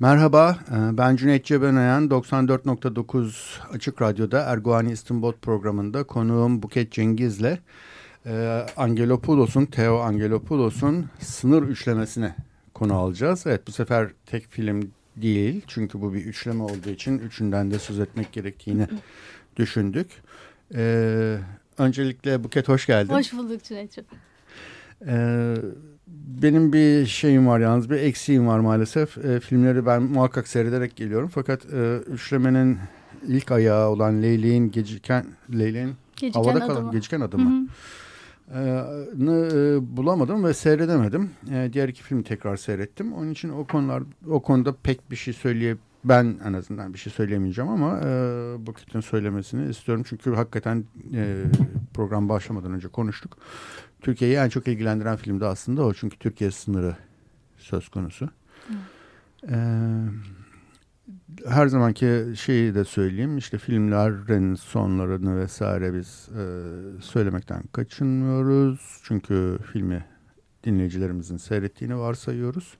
Merhaba, 0.00 0.58
e, 0.70 0.98
ben 0.98 1.16
Cüneyt 1.16 1.44
Cebenayan. 1.44 2.08
94.9 2.08 3.60
Açık 3.72 4.02
Radyo'da 4.02 4.40
Erguani 4.40 4.92
İstinbot 4.92 5.42
programında 5.42 6.04
konuğum 6.04 6.62
Buket 6.62 6.92
Cengiz'le 6.92 7.58
e, 8.26 8.66
Angelopoulos'un, 8.76 9.66
Theo 9.66 9.98
Angelopoulos'un 9.98 11.06
sınır 11.18 11.62
üçlemesine 11.62 12.34
konu 12.74 12.94
alacağız. 12.94 13.46
Evet 13.46 13.66
bu 13.66 13.72
sefer 13.72 14.10
tek 14.26 14.46
film 14.46 14.90
değil 15.16 15.62
çünkü 15.66 16.00
bu 16.00 16.14
bir 16.14 16.24
üçleme 16.24 16.62
olduğu 16.62 16.90
için 16.90 17.18
üçünden 17.18 17.70
de 17.70 17.78
söz 17.78 18.00
etmek 18.00 18.32
gerektiğini 18.32 18.86
düşündük. 19.56 20.08
Ee, 20.74 21.36
öncelikle 21.78 22.44
Buket 22.44 22.68
hoş 22.68 22.86
geldin. 22.86 23.14
Hoş 23.14 23.32
bulduk 23.32 23.64
Cüneyt'ciğim. 23.64 24.08
Benim 26.42 26.72
bir 26.72 27.06
şeyim 27.06 27.46
var 27.46 27.60
yalnız 27.60 27.90
bir 27.90 27.96
eksiğim 27.96 28.46
var 28.46 28.58
maalesef. 28.58 29.18
Ee, 29.18 29.40
filmleri 29.40 29.86
ben 29.86 30.02
muhakkak 30.02 30.48
seyrederek 30.48 30.96
geliyorum 30.96 31.30
fakat 31.34 31.72
e, 31.72 31.96
üçlemenin 31.96 32.78
ilk 33.26 33.52
ayağı 33.52 33.88
olan 33.88 34.22
Leyli'nin 34.22 34.70
geciken 34.70 35.26
Leyli'nin 35.58 35.94
havada 36.34 36.50
adımı. 36.50 36.66
kalan 36.66 36.90
geciken 36.90 37.20
adımı. 37.20 37.50
Hı 37.50 37.62
hı. 37.62 37.68
E, 38.54 39.96
bulamadım 39.96 40.44
ve 40.44 40.54
seyredemedim. 40.54 41.30
E, 41.50 41.70
diğer 41.72 41.88
iki 41.88 42.02
filmi 42.02 42.24
tekrar 42.24 42.56
seyrettim. 42.56 43.12
Onun 43.12 43.30
için 43.30 43.48
o 43.48 43.64
konular 43.64 44.02
o 44.28 44.42
konuda 44.42 44.74
pek 44.82 45.10
bir 45.10 45.16
şey 45.16 45.34
söyleye 45.34 45.76
ben 46.04 46.38
en 46.44 46.52
azından 46.52 46.94
bir 46.94 46.98
şey 46.98 47.12
söyleyemeyeceğim 47.12 47.70
ama 47.70 48.00
e, 48.04 48.08
Buket'in 48.66 49.00
söylemesini 49.00 49.70
istiyorum. 49.70 50.04
Çünkü 50.08 50.34
hakikaten 50.34 50.84
e, 51.14 51.44
program 51.94 52.28
başlamadan 52.28 52.72
önce 52.72 52.88
konuştuk. 52.88 53.36
Türkiye'yi 54.00 54.36
en 54.36 54.48
çok 54.48 54.68
ilgilendiren 54.68 55.16
film 55.16 55.40
de 55.40 55.46
aslında 55.46 55.82
o. 55.84 55.94
Çünkü 55.94 56.18
Türkiye 56.18 56.50
sınırı 56.50 56.96
söz 57.58 57.88
konusu. 57.88 58.30
Ee, 59.48 59.56
her 61.46 61.66
zamanki 61.66 62.24
şeyi 62.36 62.74
de 62.74 62.84
söyleyeyim. 62.84 63.38
İşte 63.38 63.58
filmlerin 63.58 64.54
sonlarını 64.54 65.40
vesaire 65.40 65.94
biz 65.94 66.28
e, 66.28 66.42
söylemekten 67.00 67.62
kaçınmıyoruz. 67.72 69.00
Çünkü 69.02 69.58
filmi 69.72 70.04
dinleyicilerimizin 70.64 71.36
seyrettiğini 71.36 71.98
varsayıyoruz. 71.98 72.74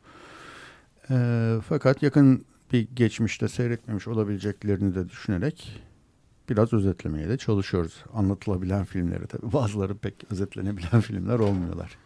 E, 1.10 1.56
fakat 1.68 2.02
yakın 2.02 2.44
bir 2.72 2.88
geçmişte 2.94 3.48
seyretmemiş 3.48 4.08
olabileceklerini 4.08 4.94
de 4.94 5.08
düşünerek 5.08 5.82
biraz 6.50 6.72
özetlemeye 6.72 7.28
de 7.28 7.38
çalışıyoruz. 7.38 8.04
Anlatılabilen 8.14 8.84
filmleri 8.84 9.26
tabii. 9.26 9.52
Bazıları 9.52 9.96
pek 9.96 10.14
özetlenebilen 10.30 11.00
filmler 11.00 11.38
olmuyorlar. 11.38 11.96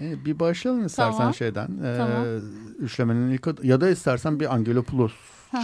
Ee, 0.00 0.24
bir 0.24 0.38
başlayalım 0.38 0.86
istersen 0.86 1.18
tamam. 1.18 1.34
şeyden. 1.34 1.68
Ee, 1.84 1.96
tamam. 1.96 2.24
Üçlemenin 2.78 3.30
ilk 3.30 3.48
adı, 3.48 3.66
ya 3.66 3.80
da 3.80 3.90
istersen 3.90 4.40
bir 4.40 4.54
Angelopoulos 4.54 5.12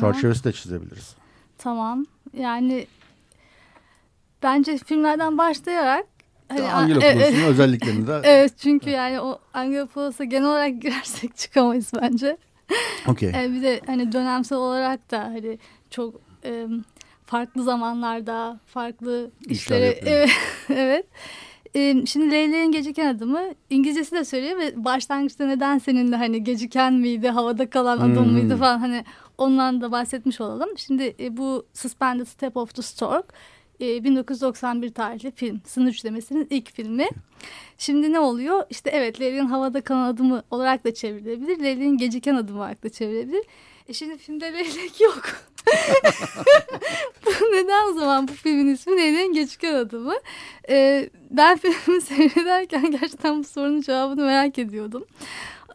çerçevesi 0.01 0.45
de 0.45 0.53
çizebiliriz. 0.53 1.17
Tamam. 1.59 2.07
Yani 2.33 2.87
bence 4.43 4.79
filmlerden 4.79 5.39
başlayarak 5.39 6.07
Hani, 6.49 6.63
Angelopoulos'un 6.63 7.19
evet, 7.19 7.49
özelliklerini 7.49 8.07
de. 8.07 8.21
Evet 8.25 8.53
çünkü 8.59 8.91
yani 8.91 9.21
o 9.21 9.39
Angelopoulos'a 9.55 10.25
genel 10.25 10.49
olarak 10.49 10.83
girersek 10.83 11.37
çıkamayız 11.37 11.93
bence. 12.03 12.37
Okay. 13.07 13.29
Ee, 13.29 13.53
bir 13.53 13.63
de 13.63 13.81
hani 13.87 14.13
dönemsel 14.13 14.59
olarak 14.59 15.11
da 15.11 15.21
hani 15.21 15.59
çok 15.91 16.15
e, 16.45 16.67
farklı 17.27 17.63
zamanlarda 17.63 18.61
farklı 18.67 19.31
işlere 19.49 20.01
evet, 20.69 21.07
şimdi 22.09 22.31
Leyla'nın 22.31 22.73
geciken 22.73 23.15
adımı 23.15 23.41
İngilizcesi 23.71 24.13
de 24.13 24.25
söylüyor 24.25 24.59
ve 24.59 24.85
başlangıçta 24.85 25.47
neden 25.47 25.79
seninle 25.79 26.17
hani 26.17 26.45
geciken 26.45 26.95
miydi 26.95 27.29
havada 27.29 27.71
kalan 27.71 27.99
adım 27.99 28.25
hmm. 28.25 28.33
mıydı 28.33 28.57
falan 28.57 28.79
hani 28.79 29.05
ondan 29.39 29.81
da 29.81 29.93
bahsetmiş 29.93 30.41
olalım. 30.41 30.79
Şimdi 30.79 31.17
e, 31.21 31.37
bu 31.37 31.67
Suspended 31.75 32.27
Step 32.27 32.57
of 32.57 32.75
the 32.75 32.83
Stork 32.83 33.35
e, 33.81 34.05
1991 34.05 34.95
tarihli 34.95 35.31
film. 35.31 35.61
Sınır 35.67 35.89
üçlemesinin 35.89 36.47
ilk 36.51 36.73
filmi. 36.73 37.09
Şimdi 37.79 38.13
ne 38.13 38.21
oluyor? 38.21 38.65
İşte 38.71 38.91
evet 38.91 39.21
Leyla'nın 39.21 39.49
havada 39.49 39.81
kalan 39.81 40.09
adımı 40.09 40.43
olarak 40.51 40.85
da 40.85 40.95
çevrilebilir. 40.95 41.63
Leyla'nın 41.63 41.99
geciken 41.99 42.35
adımı 42.35 42.59
olarak 42.59 42.85
da 42.85 42.89
çevrilebilir. 42.89 43.45
E 43.89 43.93
şimdi 43.93 44.19
filmde 44.19 44.53
leylek 44.53 45.01
yok. 45.01 45.23
Neden 47.53 47.91
o 47.91 47.93
zaman 47.93 48.29
bu 48.29 48.33
filmin 48.33 48.75
ismi 48.75 48.97
Leylek'in 48.97 49.33
Geçiken 49.33 49.75
Adımı? 49.75 50.15
Ee, 50.69 51.11
ben 51.31 51.59
filmi 51.59 52.01
seyrederken 52.03 52.91
gerçekten 52.91 53.39
bu 53.39 53.45
sorunun 53.45 53.81
cevabını 53.81 54.25
merak 54.25 54.59
ediyordum. 54.59 55.05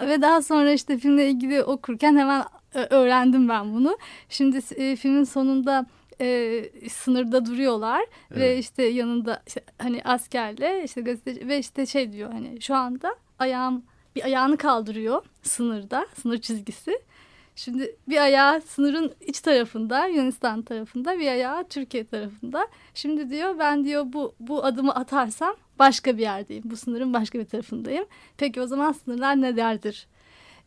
Ve 0.02 0.22
daha 0.22 0.41
sonra 0.41 0.72
işte 0.72 0.97
filmle 0.97 1.29
ilgili 1.29 1.63
okurken 1.63 2.18
hemen 2.18 2.44
e, 2.75 2.79
öğrendim 2.79 3.50
ben 3.50 3.74
bunu. 3.74 3.97
Şimdi 4.29 4.59
e, 4.75 4.96
filmin 4.96 5.24
sonunda 5.24 5.85
e, 6.22 6.63
sınırda 6.90 7.46
duruyorlar 7.46 8.02
evet. 8.31 8.41
ve 8.41 8.58
işte 8.58 8.84
yanında 8.84 9.44
işte, 9.47 9.62
hani 9.78 10.02
askerle 10.03 10.84
işte 10.84 11.02
gazeteci 11.02 11.47
ve 11.47 11.59
işte 11.59 11.85
şey 11.85 12.13
diyor 12.13 12.31
hani 12.31 12.62
şu 12.62 12.75
anda 12.75 13.16
ayağım 13.40 13.84
bir 14.16 14.23
ayağını 14.23 14.58
kaldırıyor 14.58 15.25
sınırda 15.44 16.08
sınır 16.22 16.38
çizgisi 16.38 17.00
Şimdi 17.63 17.95
bir 18.09 18.17
ayağı 18.17 18.61
sınırın 18.61 19.13
iç 19.27 19.39
tarafında 19.39 20.07
Yunanistan 20.07 20.61
tarafında 20.61 21.19
bir 21.19 21.27
ayağı 21.27 21.63
Türkiye 21.67 22.05
tarafında. 22.05 22.67
Şimdi 22.94 23.29
diyor 23.29 23.59
ben 23.59 23.85
diyor 23.85 24.05
bu, 24.07 24.35
bu 24.39 24.66
adımı 24.66 24.95
atarsam 24.95 25.55
başka 25.79 26.17
bir 26.17 26.22
yerdeyim. 26.22 26.63
Bu 26.66 26.75
sınırın 26.75 27.13
başka 27.13 27.39
bir 27.39 27.45
tarafındayım. 27.45 28.05
Peki 28.38 28.61
o 28.61 28.67
zaman 28.67 28.91
sınırlar 28.91 29.41
ne 29.41 29.55
derdir? 29.55 30.07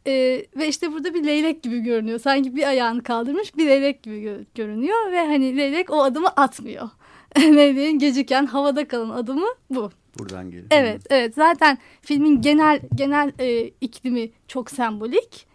Ee, 0.07 0.47
ve 0.57 0.69
işte 0.69 0.93
burada 0.93 1.15
bir 1.15 1.25
leylek 1.25 1.63
gibi 1.63 1.81
görünüyor. 1.81 2.19
Sanki 2.19 2.57
bir 2.57 2.69
ayağını 2.69 3.03
kaldırmış 3.03 3.57
bir 3.57 3.67
leylek 3.67 4.03
gibi 4.03 4.21
gö 4.23 4.45
görünüyor. 4.55 5.13
Ve 5.13 5.27
hani 5.27 5.57
leylek 5.57 5.91
o 5.91 6.03
adımı 6.03 6.29
atmıyor. 6.29 6.91
Leyleğin 7.39 7.99
geciken 7.99 8.47
havada 8.47 8.89
kalan 8.89 9.11
adımı 9.11 9.49
bu. 9.71 9.91
Buradan 10.19 10.45
geliyor. 10.51 10.67
Evet, 10.71 11.03
evet. 11.11 11.35
Zaten 11.35 11.79
filmin 12.01 12.41
genel 12.41 12.81
genel 12.95 13.33
e, 13.39 13.71
iklimi 13.81 14.31
çok 14.49 14.71
sembolik. 14.71 15.47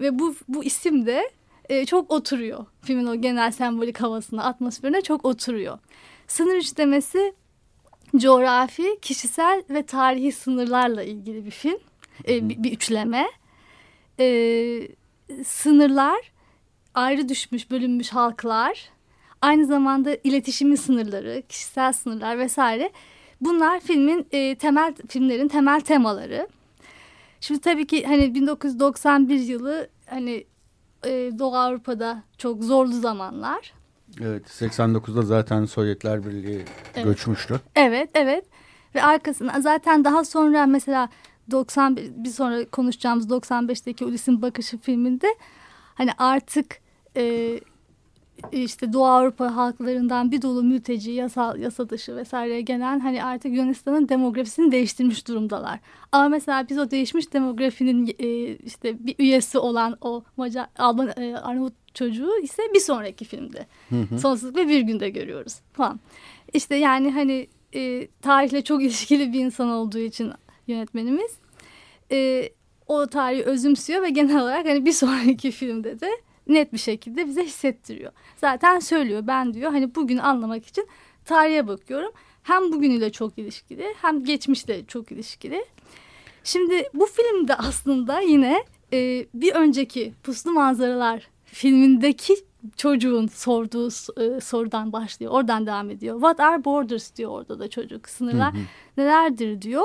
Ve 0.00 0.18
bu, 0.18 0.34
bu 0.48 0.64
isim 0.64 1.06
de 1.06 1.30
e, 1.68 1.86
çok 1.86 2.10
oturuyor. 2.10 2.66
Filmin 2.82 3.06
o 3.06 3.14
genel 3.14 3.50
sembolik 3.50 4.00
havasına, 4.00 4.44
atmosferine 4.44 5.00
çok 5.00 5.24
oturuyor. 5.24 5.78
Sınır 6.26 6.56
üçlemesi 6.56 7.34
coğrafi, 8.16 8.98
kişisel 9.02 9.62
ve 9.70 9.82
tarihi 9.82 10.32
sınırlarla 10.32 11.02
ilgili 11.02 11.46
bir 11.46 11.50
film. 11.50 11.78
E, 12.28 12.48
bir, 12.48 12.62
bir 12.62 12.72
üçleme. 12.72 13.26
E, 14.20 14.28
sınırlar, 15.44 16.32
ayrı 16.94 17.28
düşmüş, 17.28 17.70
bölünmüş 17.70 18.08
halklar, 18.08 18.90
aynı 19.42 19.66
zamanda 19.66 20.16
iletişimin 20.24 20.76
sınırları, 20.76 21.42
kişisel 21.48 21.92
sınırlar 21.92 22.38
vesaire. 22.38 22.90
Bunlar 23.40 23.80
filmin 23.80 24.26
e, 24.32 24.54
temel 24.54 24.94
filmlerin 25.08 25.48
temel 25.48 25.80
temaları. 25.80 26.48
Şimdi 27.40 27.60
tabii 27.60 27.86
ki 27.86 28.06
hani 28.06 28.34
1991 28.34 29.40
yılı 29.40 29.88
hani 30.06 30.44
e, 31.04 31.10
Doğu 31.38 31.56
Avrupa'da 31.56 32.22
çok 32.38 32.64
zorlu 32.64 32.92
zamanlar. 32.92 33.72
Evet 34.20 34.46
89'da 34.46 35.22
zaten 35.22 35.64
Sovyetler 35.64 36.26
Birliği 36.26 36.64
evet. 36.94 37.04
göçmüştü. 37.04 37.60
Evet 37.74 38.10
evet 38.14 38.44
ve 38.94 39.02
arkasına 39.02 39.60
zaten 39.60 40.04
daha 40.04 40.24
sonra 40.24 40.66
mesela 40.66 41.08
90 41.50 41.96
bir 41.96 42.28
sonra 42.28 42.64
konuşacağımız 42.64 43.30
95'teki 43.30 44.04
Ulis'in 44.04 44.42
Bakışı 44.42 44.78
filminde 44.78 45.26
hani 45.94 46.10
artık 46.18 46.78
e, 47.16 47.54
işte 48.52 48.92
Doğu 48.92 49.06
Avrupa 49.06 49.56
halklarından 49.56 50.30
bir 50.30 50.42
dolu 50.42 50.62
mülteci, 50.62 51.10
yasal, 51.10 51.58
yasa 51.58 51.90
dışı 51.90 52.16
vesaire 52.16 52.60
gelen 52.60 53.00
hani 53.00 53.24
artık 53.24 53.52
Yunanistan'ın 53.52 54.08
demografisini 54.08 54.72
değiştirmiş 54.72 55.28
durumdalar. 55.28 55.78
Ama 56.12 56.28
mesela 56.28 56.68
biz 56.68 56.78
o 56.78 56.90
değişmiş 56.90 57.32
demografinin 57.32 58.16
e, 58.18 58.56
işte 58.56 59.06
bir 59.06 59.14
üyesi 59.18 59.58
olan 59.58 59.96
o 60.00 60.22
Macar, 60.36 60.66
Alban, 60.78 61.08
e, 61.16 61.36
Arnavut 61.36 61.74
çocuğu 61.94 62.38
ise 62.42 62.62
bir 62.74 62.80
sonraki 62.80 63.24
filmde. 63.24 63.66
Hı 63.88 64.00
hı. 64.00 64.18
Sonsuzluk 64.18 64.56
ve 64.56 64.68
bir 64.68 64.80
günde 64.80 65.10
görüyoruz 65.10 65.60
falan. 65.72 66.00
İşte 66.52 66.76
yani 66.76 67.10
hani 67.10 67.46
e, 67.74 68.08
tarihle 68.22 68.64
çok 68.64 68.82
ilişkili 68.84 69.32
bir 69.32 69.40
insan 69.40 69.68
olduğu 69.68 69.98
için 69.98 70.32
yönetmenimiz 70.66 71.30
e, 72.12 72.48
o 72.86 73.06
tarihi 73.06 73.42
özümsüyor 73.42 74.02
ve 74.02 74.10
genel 74.10 74.42
olarak 74.42 74.66
hani 74.66 74.84
bir 74.84 74.92
sonraki 74.92 75.50
filmde 75.50 76.00
de 76.00 76.10
net 76.48 76.72
bir 76.72 76.78
şekilde 76.78 77.26
bize 77.26 77.44
hissettiriyor. 77.44 78.12
Zaten 78.36 78.78
söylüyor 78.78 79.26
ben 79.26 79.54
diyor 79.54 79.72
hani 79.72 79.94
bugün 79.94 80.18
anlamak 80.18 80.66
için 80.66 80.88
tarihe 81.24 81.68
bakıyorum. 81.68 82.12
Hem 82.42 82.72
bugünüyle 82.72 83.12
çok 83.12 83.38
ilişkili 83.38 83.94
hem 84.02 84.24
geçmişle 84.24 84.86
çok 84.86 85.12
ilişkili. 85.12 85.64
Şimdi 86.44 86.88
bu 86.94 87.06
filmde 87.06 87.54
aslında 87.54 88.20
yine 88.20 88.64
e, 88.92 89.26
bir 89.34 89.54
önceki 89.54 90.14
Puslu 90.22 90.52
Manzaralar 90.52 91.28
filmindeki 91.44 92.34
çocuğun 92.76 93.26
sorduğu 93.26 93.88
e, 94.20 94.40
sorudan 94.40 94.92
başlıyor. 94.92 95.32
Oradan 95.32 95.66
devam 95.66 95.90
ediyor. 95.90 96.14
What 96.14 96.40
are 96.40 96.64
borders 96.64 97.16
diyor 97.16 97.30
orada 97.30 97.58
da 97.58 97.70
çocuk. 97.70 98.08
Sınırlar 98.08 98.54
nelerdir 98.96 99.62
diyor. 99.62 99.84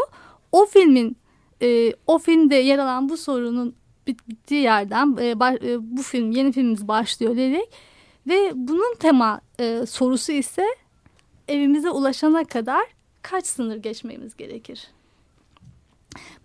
O 0.51 0.65
filmin 0.65 1.17
e, 1.61 1.93
o 2.07 2.19
filmde 2.19 2.55
yer 2.55 2.79
alan 2.79 3.09
bu 3.09 3.17
sorunun 3.17 3.75
bittiği 4.07 4.61
yerden 4.61 5.17
e, 5.21 5.39
baş, 5.39 5.55
e, 5.55 5.97
bu 5.97 6.01
film 6.01 6.31
yeni 6.31 6.51
filmimiz 6.51 6.87
başlıyor 6.87 7.37
dedik. 7.37 7.69
Ve 8.27 8.51
bunun 8.55 8.95
tema 8.95 9.41
e, 9.59 9.85
sorusu 9.85 10.31
ise 10.31 10.65
evimize 11.47 11.89
ulaşana 11.89 12.43
kadar 12.43 12.83
kaç 13.21 13.45
sınır 13.45 13.75
geçmemiz 13.75 14.37
gerekir? 14.37 14.87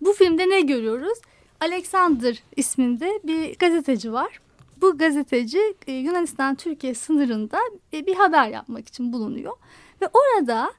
Bu 0.01 0.13
filmde 0.13 0.49
ne 0.49 0.61
görüyoruz? 0.61 1.17
Alexander 1.61 2.43
isminde 2.55 3.19
bir 3.23 3.57
gazeteci 3.57 4.13
var. 4.13 4.39
Bu 4.81 4.97
gazeteci 4.97 5.75
e, 5.87 5.91
Yunanistan-Türkiye 5.91 6.93
sınırında 6.93 7.59
e, 7.93 8.05
bir 8.05 8.15
haber 8.15 8.49
yapmak 8.49 8.87
için 8.87 9.13
bulunuyor. 9.13 9.53
Ve 10.01 10.09
orada 10.13 10.71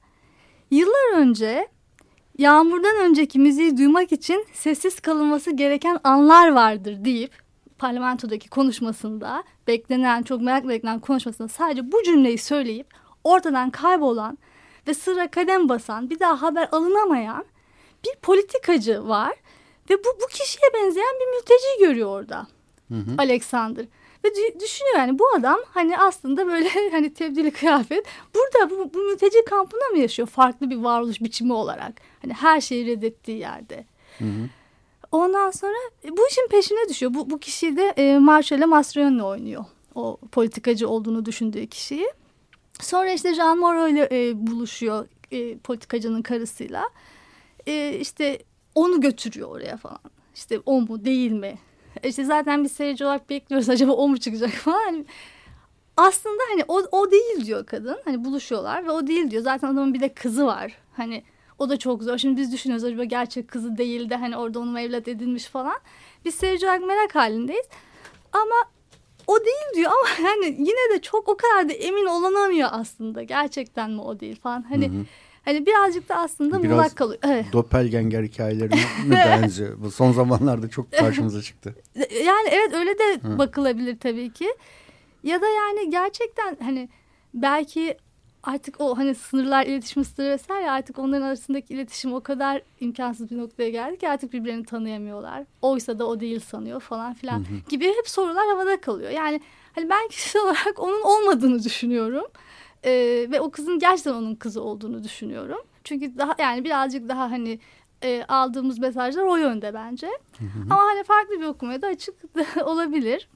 yıllar 0.71 1.17
önce 1.17 1.69
yağmurdan 2.39 2.97
önceki 2.97 3.39
müziği 3.39 3.77
duymak 3.77 4.13
için 4.13 4.47
sessiz 4.53 5.01
kalınması 5.01 5.51
gereken 5.51 5.99
anlar 6.05 6.53
vardır 6.53 7.05
deyip 7.05 7.33
parlamentodaki 7.79 8.49
konuşmasında 8.49 9.45
beklenen 9.67 10.23
çok 10.23 10.41
merak 10.41 10.69
beklenen 10.69 11.01
konuşmasında 11.01 11.49
sadece 11.49 11.93
bu 11.93 12.03
cümleyi 12.03 12.39
söyleyip 12.39 12.87
ortadan 13.25 13.71
kaybolan 13.71 14.39
ve 14.89 14.95
sıra 14.95 15.31
kadem 15.31 15.69
basan 15.69 16.11
bir 16.11 16.21
daha 16.21 16.43
haber 16.43 16.69
alınamayan 16.73 17.45
bir 18.05 18.21
politikacı 18.23 19.09
var 19.09 19.33
ve 19.91 19.95
bu, 19.99 20.09
bu 20.23 20.27
kişiye 20.27 20.71
benzeyen 20.75 21.15
bir 21.21 21.37
mülteci 21.37 21.79
görüyor 21.81 22.09
orada. 22.09 22.47
Hı 22.89 22.95
hı. 22.95 23.15
Alexander. 23.19 23.87
Ve 24.25 24.29
düşünüyor 24.61 24.97
yani 24.97 25.19
bu 25.19 25.25
adam 25.39 25.59
hani 25.69 25.99
aslında 25.99 26.47
böyle 26.47 26.69
hani 26.91 27.15
tebdili 27.15 27.51
kıyafet 27.51 28.07
burada 28.35 28.71
bu, 28.71 28.95
bu 28.95 28.99
mülteci 28.99 29.45
kampında 29.45 29.85
mı 29.93 29.99
yaşıyor 29.99 30.29
farklı 30.29 30.71
bir 30.71 30.77
varoluş 30.77 31.21
biçimi 31.21 31.53
olarak. 31.53 31.93
Hani 32.23 32.33
her 32.33 32.61
şeyi 32.61 32.87
reddettiği 32.87 33.39
yerde. 33.39 33.85
Hı 34.19 34.25
hı. 34.25 34.49
Ondan 35.13 35.51
sonra 35.51 35.77
e, 36.05 36.17
bu 36.17 36.29
işin 36.31 36.49
peşine 36.49 36.89
düşüyor. 36.89 37.15
Bu, 37.15 37.31
bu 37.31 37.39
kişi 37.39 37.77
de 37.77 37.95
e, 37.97 38.19
Marcella 38.19 38.67
Mastroianni 38.67 39.23
oynuyor. 39.23 39.65
O 39.95 40.17
politikacı 40.33 40.89
olduğunu 40.89 41.25
düşündüğü 41.25 41.67
kişiyi. 41.67 42.09
Sonra 42.81 43.13
işte 43.13 43.35
Jean 43.35 43.59
Moreau 43.59 43.89
ile 43.89 44.09
e, 44.13 44.47
buluşuyor 44.47 45.09
e, 45.31 45.59
politikacının 45.59 46.23
karısıyla. 46.23 46.85
E, 47.67 47.99
işte 48.01 48.39
onu 48.75 49.01
götürüyor 49.01 49.49
oraya 49.49 49.77
falan. 49.77 50.01
İşte 50.35 50.61
o 50.67 50.81
mu 50.81 51.05
değil 51.05 51.33
mi? 51.33 51.59
İşte 52.05 52.25
zaten 52.25 52.65
bir 52.65 52.69
seyirci 52.69 53.05
olarak 53.05 53.31
bekliyoruz 53.31 53.69
acaba 53.71 53.93
o 53.93 54.09
mu 54.09 54.19
çıkacak 54.19 54.51
falan. 54.51 54.85
Hani 54.85 55.05
aslında 55.97 56.43
hani 56.51 56.65
o, 56.69 56.83
o 56.93 57.11
değil 57.11 57.47
diyor 57.47 57.67
kadın. 57.67 57.99
Hani 58.05 58.25
buluşuyorlar 58.25 58.87
ve 58.87 58.91
o 58.91 59.07
değil 59.07 59.31
diyor. 59.31 59.43
Zaten 59.43 59.69
adamın 59.69 59.95
bir 59.95 60.01
de 60.01 60.09
kızı 60.09 60.47
var. 60.47 60.73
Hani 60.97 61.23
o 61.59 61.69
da 61.69 61.77
çok 61.77 62.03
zor. 62.03 62.19
Şimdi 62.19 62.41
biz 62.41 62.53
düşünüyoruz 62.53 62.85
acaba 62.85 63.05
gerçek 63.05 63.49
kızı 63.49 63.79
değil 63.79 64.11
de 64.11 64.17
hani 64.17 64.37
orada 64.37 64.59
onu 64.59 64.81
evlat 64.81 65.09
edinmiş 65.09 65.45
falan. 65.45 65.79
Biz 66.25 66.35
seyirci 66.35 66.67
olarak 66.67 66.83
merak 66.83 67.15
halindeyiz. 67.15 67.67
Ama 68.33 68.57
o 69.27 69.39
değil 69.45 69.75
diyor 69.75 69.91
ama 69.91 70.29
yani 70.29 70.47
yine 70.59 70.95
de 70.95 71.01
çok 71.03 71.29
o 71.29 71.37
kadar 71.37 71.69
da 71.69 71.73
emin 71.73 72.07
olanamıyor 72.07 72.69
aslında. 72.73 73.23
Gerçekten 73.23 73.91
mi 73.91 74.01
o 74.01 74.21
değil 74.21 74.41
falan. 74.41 74.63
Hani 74.63 74.89
hı 74.89 74.93
hı. 74.93 75.05
Hani 75.49 75.67
birazcık 75.67 76.09
da 76.09 76.17
aslında 76.17 76.63
Biraz 76.63 76.73
muğlak 76.73 76.97
kalıyor. 76.97 77.21
Evet. 77.25 77.47
Doppelganger 77.53 78.23
hikayelerine 78.23 78.81
benziyor? 79.11 79.77
Bu 79.79 79.91
son 79.91 80.13
zamanlarda 80.13 80.69
çok 80.69 80.93
karşımıza 80.93 81.43
çıktı. 81.43 81.75
Yani 82.25 82.49
evet 82.51 82.75
öyle 82.75 82.99
de 82.99 83.21
Hı. 83.23 83.39
bakılabilir 83.39 83.99
tabii 83.99 84.33
ki. 84.33 84.49
Ya 85.23 85.43
da 85.43 85.47
yani 85.47 85.91
gerçekten 85.91 86.57
hani 86.63 86.89
belki 87.35 87.97
artık 88.43 88.81
o 88.81 88.99
hani 88.99 89.15
sınırlar 89.15 89.67
iletişim 89.67 90.05
sınırı 90.05 90.31
vesaire 90.31 90.71
artık 90.71 90.99
onların 90.99 91.27
arasındaki 91.27 91.75
iletişim 91.75 92.15
o 92.15 92.21
kadar 92.21 92.63
imkansız 92.81 93.31
bir 93.31 93.39
noktaya 93.39 93.71
geldi 93.71 93.99
ki 93.99 94.09
artık 94.09 94.33
birbirlerini 94.33 94.65
tanıyamıyorlar. 94.65 95.45
Oysa 95.63 95.99
da 95.99 96.07
o 96.07 96.21
değil 96.21 96.41
sanıyor 96.41 96.81
falan 96.81 97.15
filan 97.15 97.47
gibi 97.69 97.87
hep 97.87 98.09
sorular 98.09 98.47
havada 98.49 98.81
kalıyor. 98.81 99.11
Yani 99.11 99.41
hani 99.75 99.91
ben 99.91 100.09
kişisel 100.09 100.43
olarak 100.45 100.79
onun 100.79 101.03
olmadığını 101.03 101.63
düşünüyorum. 101.63 102.25
Ee, 102.85 103.27
ve 103.31 103.41
o 103.41 103.51
kızın 103.51 103.79
gerçekten 103.79 104.15
onun 104.15 104.35
kızı 104.35 104.63
olduğunu 104.63 105.05
düşünüyorum. 105.05 105.61
Çünkü 105.85 106.19
daha 106.19 106.35
yani 106.39 106.65
birazcık 106.65 107.09
daha 107.09 107.31
hani 107.31 107.59
e, 108.03 108.25
aldığımız 108.29 108.79
mesajlar 108.79 109.23
o 109.23 109.37
yönde 109.37 109.75
bence. 109.75 110.07
Hı 110.39 110.45
hı. 110.45 110.63
Ama 110.71 110.83
hani 110.83 111.05
farklı 111.05 111.41
bir 111.41 111.47
okumaya 111.47 111.83
da 111.83 111.87
açık 111.87 112.15
olabilir. 112.65 113.29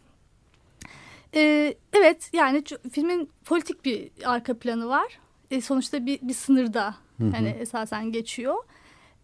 Ee, 1.34 1.74
evet 1.92 2.30
yani 2.32 2.64
filmin 2.92 3.30
politik 3.44 3.84
bir 3.84 4.10
arka 4.24 4.58
planı 4.58 4.88
var. 4.88 5.18
E, 5.50 5.60
sonuçta 5.60 6.06
bir, 6.06 6.18
bir 6.22 6.34
sınırda 6.34 6.94
hı 7.18 7.24
hı. 7.24 7.30
hani 7.30 7.48
esasen 7.48 8.12
geçiyor. 8.12 8.56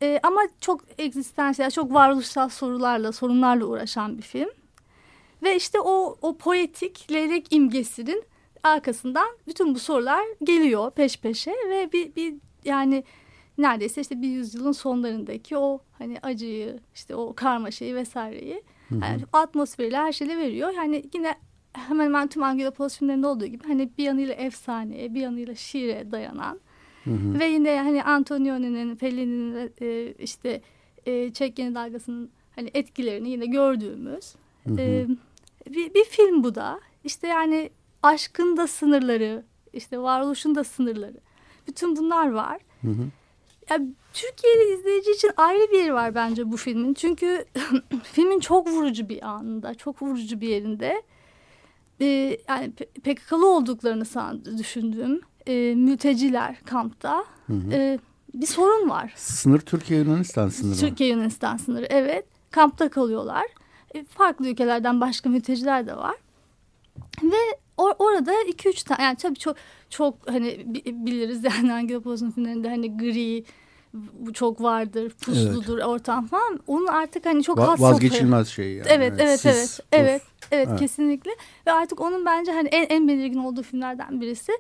E, 0.03 0.21
ama 0.23 0.41
çok 0.61 0.81
egzistansiyel, 0.99 1.71
çok 1.71 1.95
varoluşsal 1.95 2.49
sorularla, 2.49 3.13
sorunlarla 3.13 3.65
uğraşan 3.65 4.19
bir 4.19 4.23
film. 4.23 4.51
Ve 5.43 5.57
işte 5.57 5.81
o, 5.81 6.17
o 6.23 6.37
poetik 6.37 7.13
leylek 7.13 7.47
imgesinin 7.53 8.25
arkasından 8.63 9.29
bütün 9.47 9.75
bu 9.75 9.79
sorular 9.79 10.23
geliyor 10.45 10.91
peş 10.91 11.17
peşe 11.17 11.55
ve 11.71 11.93
bir, 11.93 12.15
bir 12.15 12.35
yani 12.65 13.05
neredeyse 13.59 14.01
işte 14.01 14.23
bir 14.23 14.29
yüzyılın 14.29 14.73
sonlarındaki 14.73 15.57
o 15.57 15.81
hani 15.99 16.19
acıyı 16.23 16.81
işte 16.95 17.15
o 17.15 17.35
karmaşayı 17.35 17.95
vesaireyi 17.95 18.63
hı 18.89 18.95
hı. 18.95 19.01
Yani 19.03 19.23
atmosferiyle 19.33 19.97
her 19.97 20.13
şeyle 20.13 20.37
veriyor. 20.37 20.71
Yani 20.77 21.05
yine 21.15 21.35
hemen 21.73 22.05
hemen 22.05 22.29
tüm 22.29 22.43
Angelopoulos 22.43 22.99
filmlerinde 22.99 23.27
olduğu 23.27 23.47
gibi 23.47 23.65
hani 23.67 23.91
bir 23.99 24.05
yanıyla 24.05 24.35
efsaneye 24.35 25.15
bir 25.15 25.21
yanıyla 25.21 25.55
şiire 25.55 26.11
dayanan 26.11 26.61
hı 27.05 27.11
hı. 27.11 27.39
ve 27.41 27.47
yine 27.47 27.79
hani 27.79 28.05
Antonioni'nin 28.05 28.97
Fellini'nin 28.97 29.73
e, 29.81 30.13
işte 30.19 30.63
e, 31.07 31.33
Çek 31.33 31.59
Yeni 31.59 31.75
Dalgası'nın 31.75 32.31
hani 32.55 32.71
etkilerini 32.75 33.31
yine 33.31 33.47
gördüğümüz 33.47 34.35
hı 34.65 34.71
hı. 34.75 34.81
E, 34.81 35.07
bir, 35.71 35.95
bir 35.95 36.05
film 36.05 36.45
bu 36.45 36.55
da. 36.55 36.81
İşte 37.05 37.27
yani 37.27 37.71
aşkın 38.03 38.57
da 38.57 38.67
sınırları, 38.67 39.45
işte 39.73 39.99
varoluşun 39.99 40.55
da 40.55 40.65
sınırları. 40.65 41.21
Bütün 41.67 41.97
bunlar 41.97 42.31
var. 42.31 42.61
Hı 42.83 42.89
hı. 42.89 43.03
Ya, 43.71 43.79
Türkiye'li 44.13 44.75
izleyici 44.75 45.11
için 45.11 45.31
ayrı 45.37 45.73
bir 45.73 45.79
yeri 45.79 45.95
var 45.95 46.15
bence 46.15 46.51
bu 46.53 46.57
filmin. 46.57 46.95
Çünkü 46.95 47.45
filmin 48.03 48.41
çok 48.41 48.69
vurucu 48.69 49.09
bir 49.09 49.29
anında, 49.29 49.75
çok 49.75 50.03
vurucu 50.03 50.41
bir 50.41 50.49
yerinde. 50.49 51.03
Ee, 52.01 52.39
yani 52.49 52.73
PKK'lı 52.73 53.51
olduklarını 53.51 54.05
düşündüğüm 54.59 55.21
e, 55.47 55.75
mülteciler 55.75 56.61
kampta 56.65 57.25
hı 57.47 57.53
hı. 57.53 57.73
E, 57.73 57.99
bir 58.35 58.47
sorun 58.47 58.89
var. 58.91 59.13
Sınır 59.17 59.61
Türkiye-Yunanistan 59.61 60.49
sınırı. 60.49 60.79
Türkiye-Yunanistan 60.79 61.57
sınırı 61.57 61.87
evet. 61.91 62.25
Kampta 62.51 62.89
kalıyorlar. 62.89 63.47
E, 63.95 64.05
farklı 64.05 64.49
ülkelerden 64.49 65.01
başka 65.01 65.29
mülteciler 65.29 65.87
de 65.87 65.97
var. 65.97 66.17
Ve 67.23 67.59
or 67.79 67.93
orada 67.99 68.33
iki 68.49 68.69
üç 68.69 68.83
tane 68.83 69.03
yani 69.03 69.17
tabii 69.17 69.39
çok 69.39 69.57
çok 69.91 70.15
hani 70.29 70.65
biliriz 70.87 71.45
yani 71.45 71.71
hangi 71.71 72.01
pozun 72.01 72.31
filmlerinde 72.31 72.69
hani 72.69 72.97
gri 72.97 73.45
bu 73.95 74.33
çok 74.33 74.63
vardır, 74.63 75.11
pusludur 75.11 75.79
evet. 75.79 75.87
ortam 75.87 76.27
falan. 76.27 76.61
Onun 76.67 76.87
artık 76.87 77.27
hani 77.27 77.43
çok 77.43 77.59
Va 77.59 77.75
vazgeçilmez 77.79 78.49
şey 78.49 78.73
yani. 78.73 78.89
Evet, 78.91 79.13
evet, 79.19 79.41
evet, 79.45 79.57
Siz, 79.57 79.81
evet, 79.93 80.23
evet, 80.51 80.69
evet, 80.69 80.79
kesinlikle. 80.81 81.31
Ve 81.67 81.73
artık 81.73 82.01
onun 82.01 82.27
bence 82.27 82.53
hani 82.53 82.69
en, 82.69 82.87
en 82.89 83.09
belirgin 83.09 83.39
olduğu 83.39 83.63
filmlerden 83.63 84.21
birisi. 84.21 84.53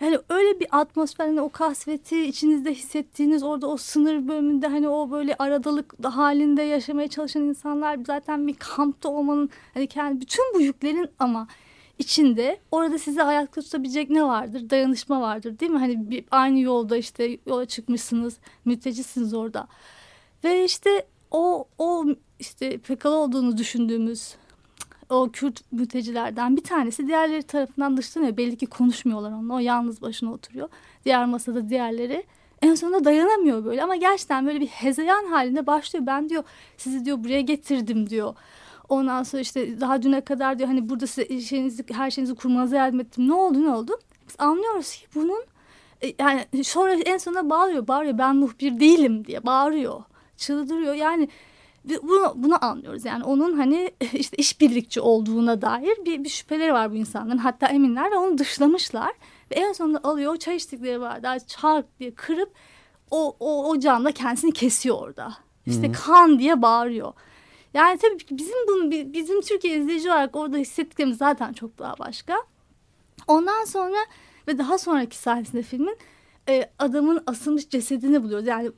Yani 0.00 0.18
öyle 0.28 0.60
bir 0.60 0.66
atmosfer, 0.70 1.26
hani 1.26 1.40
o 1.40 1.48
kasveti 1.48 2.26
içinizde 2.26 2.74
hissettiğiniz 2.74 3.42
orada 3.42 3.66
o 3.66 3.76
sınır 3.76 4.28
bölümünde 4.28 4.66
hani 4.66 4.88
o 4.88 5.10
böyle 5.10 5.36
aradalık 5.38 5.94
halinde 6.04 6.62
yaşamaya 6.62 7.08
çalışan 7.08 7.42
insanlar 7.42 7.98
zaten 8.06 8.46
bir 8.46 8.54
kampta 8.54 9.08
olmanın 9.08 9.50
hani 9.74 9.86
kendi 9.86 10.20
bütün 10.20 10.54
bu 10.54 10.60
yüklerin 10.60 11.08
ama 11.18 11.48
içinde 12.00 12.60
orada 12.70 12.98
sizi 12.98 13.22
ayakta 13.22 13.62
tutabilecek 13.62 14.10
ne 14.10 14.24
vardır? 14.24 14.70
Dayanışma 14.70 15.20
vardır 15.20 15.58
değil 15.58 15.72
mi? 15.72 15.78
Hani 15.78 16.10
bir, 16.10 16.24
aynı 16.30 16.60
yolda 16.60 16.96
işte 16.96 17.38
yola 17.46 17.66
çıkmışsınız, 17.66 18.36
mültecisiniz 18.64 19.34
orada. 19.34 19.66
Ve 20.44 20.64
işte 20.64 21.06
o 21.30 21.68
o 21.78 22.06
işte 22.38 22.78
PKK 22.78 23.06
olduğunu 23.06 23.58
düşündüğümüz 23.58 24.34
o 25.10 25.30
Kürt 25.32 25.72
mültecilerden 25.72 26.56
bir 26.56 26.62
tanesi 26.64 27.06
diğerleri 27.06 27.42
tarafından 27.42 27.96
dışlanıyor. 27.96 28.36
Belli 28.36 28.56
ki 28.56 28.66
konuşmuyorlar 28.66 29.30
onunla. 29.32 29.54
O 29.54 29.58
yalnız 29.58 30.02
başına 30.02 30.32
oturuyor. 30.32 30.68
Diğer 31.04 31.26
masada 31.26 31.68
diğerleri 31.68 32.24
en 32.62 32.74
sonunda 32.74 33.04
dayanamıyor 33.04 33.64
böyle 33.64 33.82
ama 33.82 33.96
gerçekten 33.96 34.46
böyle 34.46 34.60
bir 34.60 34.66
hezeyan 34.66 35.24
halinde 35.24 35.66
başlıyor. 35.66 36.06
Ben 36.06 36.28
diyor 36.28 36.44
sizi 36.76 37.04
diyor 37.04 37.24
buraya 37.24 37.40
getirdim 37.40 38.10
diyor. 38.10 38.34
Ondan 38.90 39.22
sonra 39.22 39.42
işte 39.42 39.80
daha 39.80 40.02
düne 40.02 40.20
kadar 40.20 40.58
diyor 40.58 40.68
hani 40.68 40.88
burada 40.88 41.06
size 41.06 41.40
şeyinizi, 41.40 41.84
her 41.92 42.10
şeyinizi 42.10 42.34
kurmanıza 42.34 42.76
yardım 42.76 43.00
ettim. 43.00 43.28
Ne 43.28 43.34
oldu 43.34 43.62
ne 43.62 43.70
oldu? 43.70 43.92
Biz 44.28 44.34
anlıyoruz 44.38 44.92
ki 44.92 45.06
bunun 45.14 45.42
e, 46.02 46.14
yani 46.18 46.64
sonra 46.64 46.92
en 46.94 47.18
sonunda 47.18 47.50
bağırıyor 47.50 47.88
bağırıyor 47.88 48.18
ben 48.18 48.36
muhbir 48.36 48.80
değilim 48.80 49.24
diye 49.24 49.46
bağırıyor. 49.46 50.02
Çıldırıyor 50.36 50.94
yani 50.94 51.28
bunu, 51.84 52.32
bunu 52.36 52.64
anlıyoruz 52.64 53.04
yani 53.04 53.24
onun 53.24 53.58
hani 53.58 53.90
işte 54.12 54.36
işbirlikçi 54.36 55.00
olduğuna 55.00 55.62
dair 55.62 56.04
bir, 56.06 56.24
bir 56.24 56.28
şüpheleri 56.28 56.72
var 56.72 56.90
bu 56.90 56.94
insanların 56.94 57.38
hatta 57.38 57.66
eminler 57.66 58.10
ve 58.10 58.16
onu 58.16 58.38
dışlamışlar 58.38 59.12
ve 59.50 59.54
en 59.54 59.72
sonunda 59.72 60.00
alıyor 60.02 60.36
çay 60.36 60.56
içtikleri 60.56 61.00
bardağı 61.00 61.40
çark 61.40 61.98
diye 61.98 62.14
kırıp 62.14 62.52
o, 63.10 63.36
o, 63.40 63.70
o 63.70 63.78
canla 63.78 64.12
kendisini 64.12 64.52
kesiyor 64.52 64.98
orada 64.98 65.34
işte 65.66 65.88
Hı 65.88 65.92
-hı. 65.92 65.92
kan 65.92 66.38
diye 66.38 66.62
bağırıyor 66.62 67.12
Yani 67.74 67.98
tabii 67.98 68.18
ki 68.18 68.38
bizim 68.38 68.54
bunu 68.68 68.90
bizim 68.90 69.40
Türkiye 69.40 69.78
izleyici 69.78 70.10
olarak 70.10 70.36
orada 70.36 70.56
hissettiklerimiz 70.56 71.18
zaten 71.18 71.52
çok 71.52 71.78
daha 71.78 71.98
başka. 71.98 72.34
Ondan 73.26 73.64
sonra 73.64 73.96
ve 74.48 74.58
daha 74.58 74.78
sonraki 74.78 75.16
sahnesinde 75.16 75.62
filmin 75.62 75.96
e, 76.48 76.70
adamın 76.78 77.22
asılmış 77.26 77.68
cesedini 77.68 78.22
buluyoruz. 78.22 78.46
Yani 78.46 78.70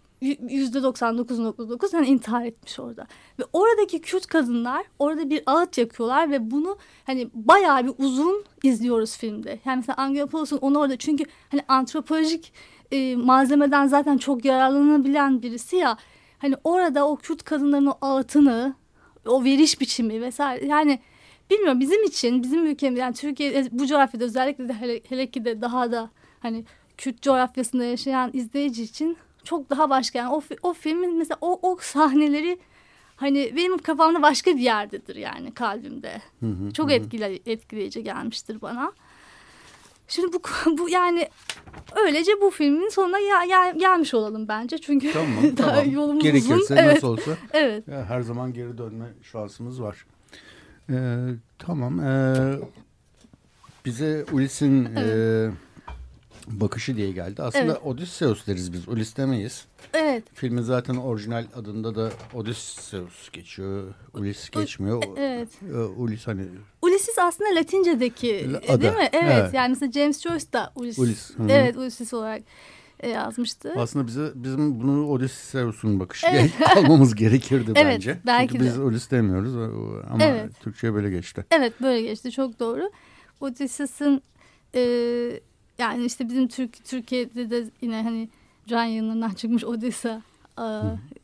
yüzde 0.49 0.79
99.9 0.79 1.97
hani 1.97 2.07
intihar 2.07 2.45
etmiş 2.45 2.81
orada. 2.81 3.07
Ve 3.39 3.43
oradaki 3.53 4.01
Kürt 4.01 4.27
kadınlar 4.27 4.87
orada 4.99 5.31
bir 5.31 5.43
ağıt 5.47 5.79
yakıyorlar 5.79 6.31
ve 6.31 6.51
bunu 6.51 6.79
hani 7.05 7.31
bayağı 7.35 7.85
bir 7.85 7.93
uzun 7.99 8.45
izliyoruz 8.63 9.17
filmde. 9.17 9.61
Yani 9.65 9.77
mesela 9.77 9.97
Angelopoulos 9.97 10.53
onu 10.61 10.79
orada 10.79 10.97
çünkü 10.97 11.25
hani 11.51 11.63
antropolojik 11.69 12.53
e, 12.93 13.17
malzemeden 13.17 13.87
zaten 13.87 14.19
çok 14.19 14.45
yararlanabilen 14.45 15.43
birisi 15.43 15.77
ya. 15.77 15.97
Hani 16.39 16.55
orada 16.65 17.09
o 17.09 17.17
Kürt 17.17 17.43
kadınların 17.43 17.87
o 17.87 17.99
ağıtını, 18.01 18.75
o 19.27 19.45
veriş 19.45 19.81
biçimi 19.81 20.21
vesaire 20.21 20.67
yani 20.67 20.99
bilmiyorum 21.51 21.81
bizim 21.81 22.05
için 22.05 22.43
bizim 22.43 22.67
ülkemiz 22.67 22.99
yani 22.99 23.15
Türkiye 23.15 23.69
bu 23.73 23.87
coğrafyada 23.87 24.25
özellikle 24.25 24.69
de 24.69 24.73
hele, 24.73 25.01
hele 25.09 25.27
ki 25.27 25.45
de 25.45 25.61
daha 25.61 25.93
da 25.93 26.11
hani 26.41 26.65
Kürt 26.99 27.23
coğrafyasında 27.23 27.85
yaşayan 27.85 28.31
izleyici 28.33 28.83
için 28.83 29.17
çok 29.45 29.71
daha 29.71 29.91
başka. 29.91 30.19
Yani 30.19 30.35
o, 30.35 30.43
o 30.63 30.73
filmin 30.73 31.17
mesela 31.17 31.39
o, 31.41 31.59
o 31.63 31.77
sahneleri 31.81 32.59
hani 33.17 33.53
benim 33.57 33.79
kafamda 33.79 34.23
başka 34.23 34.57
bir 34.57 34.61
yerdedir 34.61 35.17
yani 35.17 35.55
kalbimde. 35.55 36.23
Hı 36.41 36.47
hı, 36.47 36.73
çok 36.73 36.89
hı. 36.89 36.93
Etkile, 36.93 37.39
etkileyici 37.47 38.05
gelmiştir 38.05 38.63
bana. 38.63 38.93
Şimdi 40.13 40.33
bu 40.33 40.43
bu 40.79 40.89
yani 40.89 41.29
öylece 41.97 42.33
bu 42.41 42.51
filmin 42.51 42.89
sonuna 42.89 43.19
ya, 43.19 43.45
ya, 43.45 43.71
gelmiş 43.71 44.15
olalım 44.15 44.49
bence. 44.49 44.79
Çünkü 44.79 45.13
tamam, 45.13 45.57
daha 45.59 45.71
tamam. 45.71 45.91
yolumuz 45.91 46.23
Gerekirse 46.23 46.55
uzun. 46.55 46.77
Evet. 46.77 46.95
nasıl 46.95 47.09
olsa 47.09 47.31
evet. 47.53 47.89
Ya, 47.89 48.05
her 48.05 48.21
zaman 48.21 48.53
geri 48.53 48.79
dönme 48.79 49.07
şansımız 49.23 49.83
var. 49.83 50.07
Ee, 50.91 51.19
tamam. 51.59 52.01
Ee, 52.01 52.55
bize 53.85 54.25
Ulis'in 54.33 54.89
evet. 54.97 55.17
e, 55.17 55.51
bakışı 56.61 56.97
diye 56.97 57.13
geldi. 57.13 57.43
Aslında 57.43 57.65
evet. 57.65 57.87
Odysseus 57.87 58.47
deriz 58.47 58.73
biz. 58.73 58.89
Ulis 58.89 59.17
demeyiz. 59.17 59.65
Evet. 59.95 60.25
Filmin 60.35 60.63
zaten 60.63 60.95
orijinal 60.95 61.45
adında 61.57 61.95
da 61.95 62.11
Odysseus 62.35 63.31
geçiyor. 63.33 63.95
Ulis 64.15 64.51
geçmiyor. 64.51 65.03
Evet. 65.17 65.49
E, 65.75 65.77
Ulis 65.77 66.27
hani... 66.27 66.45
Ulysses 66.83 67.19
aslında 67.19 67.55
Latince'deki 67.55 68.47
Ada. 68.69 68.83
değil 68.83 68.93
mi? 68.93 69.09
Evet. 69.13 69.33
evet. 69.39 69.55
Yani 69.55 69.69
mesela 69.69 69.93
James 69.93 70.23
Joyce 70.23 70.53
da 70.53 70.73
Ulis. 70.77 70.99
Ulis. 70.99 71.31
Evet 71.49 71.77
Ulysses 71.77 72.15
olarak 72.15 72.43
e, 73.01 73.09
yazmıştı. 73.09 73.73
Aslında 73.77 74.07
bize 74.07 74.33
bizim 74.35 74.81
bunu 74.81 75.09
Odysseus'un 75.09 76.01
bakışı 76.01 76.27
evet. 76.31 76.51
almamız 76.77 77.15
gerekirdi 77.15 77.73
evet, 77.77 77.95
bence. 77.95 78.19
Belki 78.27 78.53
Çünkü 78.53 78.65
de. 78.65 78.69
biz 78.69 78.79
Ulis 78.79 79.11
demiyoruz 79.11 79.57
ama 80.11 80.25
evet. 80.25 80.61
Türkçe'ye 80.61 80.95
böyle 80.95 81.11
geçti. 81.11 81.45
Evet 81.51 81.73
böyle 81.83 82.03
geçti 82.03 82.31
çok 82.31 82.61
doğru. 82.61 82.91
Odysseus'un 83.41 84.23
e, 84.75 84.81
yani 85.83 86.05
işte 86.05 86.29
bizim 86.29 86.49
Türk 86.49 86.85
Türkiye'de 86.85 87.51
de 87.51 87.65
yine 87.81 88.03
hani 88.03 88.29
can 88.67 88.85
yanından 88.85 89.31
çıkmış 89.31 89.65
Odessa 89.65 90.23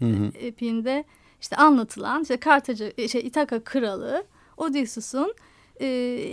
e, 0.00 0.20
epiğinde 0.34 1.04
işte 1.40 1.56
anlatılan 1.56 2.22
işte 2.22 2.36
Kartaca 2.36 3.08
şey 3.08 3.20
İtaka 3.20 3.64
kralı 3.64 4.24
Odysseus'un 4.56 5.34
e, 5.80 5.86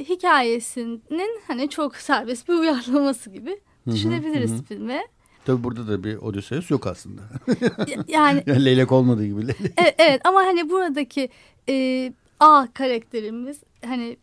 hikayesinin 0.09 1.41
hani 1.47 1.69
çok 1.69 1.95
serbest 1.95 2.49
bir 2.49 2.53
uyarlaması 2.53 3.29
gibi 3.29 3.59
düşünebiliriz 3.91 4.51
hı 4.51 4.55
hı. 4.55 4.63
filme. 4.63 5.07
Tabi 5.45 5.63
burada 5.63 5.87
da 5.87 6.03
bir 6.03 6.17
Odysseus 6.17 6.71
yok 6.71 6.87
aslında. 6.87 7.21
yani, 8.07 8.43
yani 8.47 8.65
leylek 8.65 8.91
olmadığı 8.91 9.25
gibi. 9.25 9.41
evet, 9.77 9.95
evet 9.97 10.21
ama 10.25 10.39
hani 10.39 10.69
buradaki 10.69 11.29
e, 11.69 12.13
A 12.39 12.67
karakterimiz 12.73 13.59
hani 13.85 14.17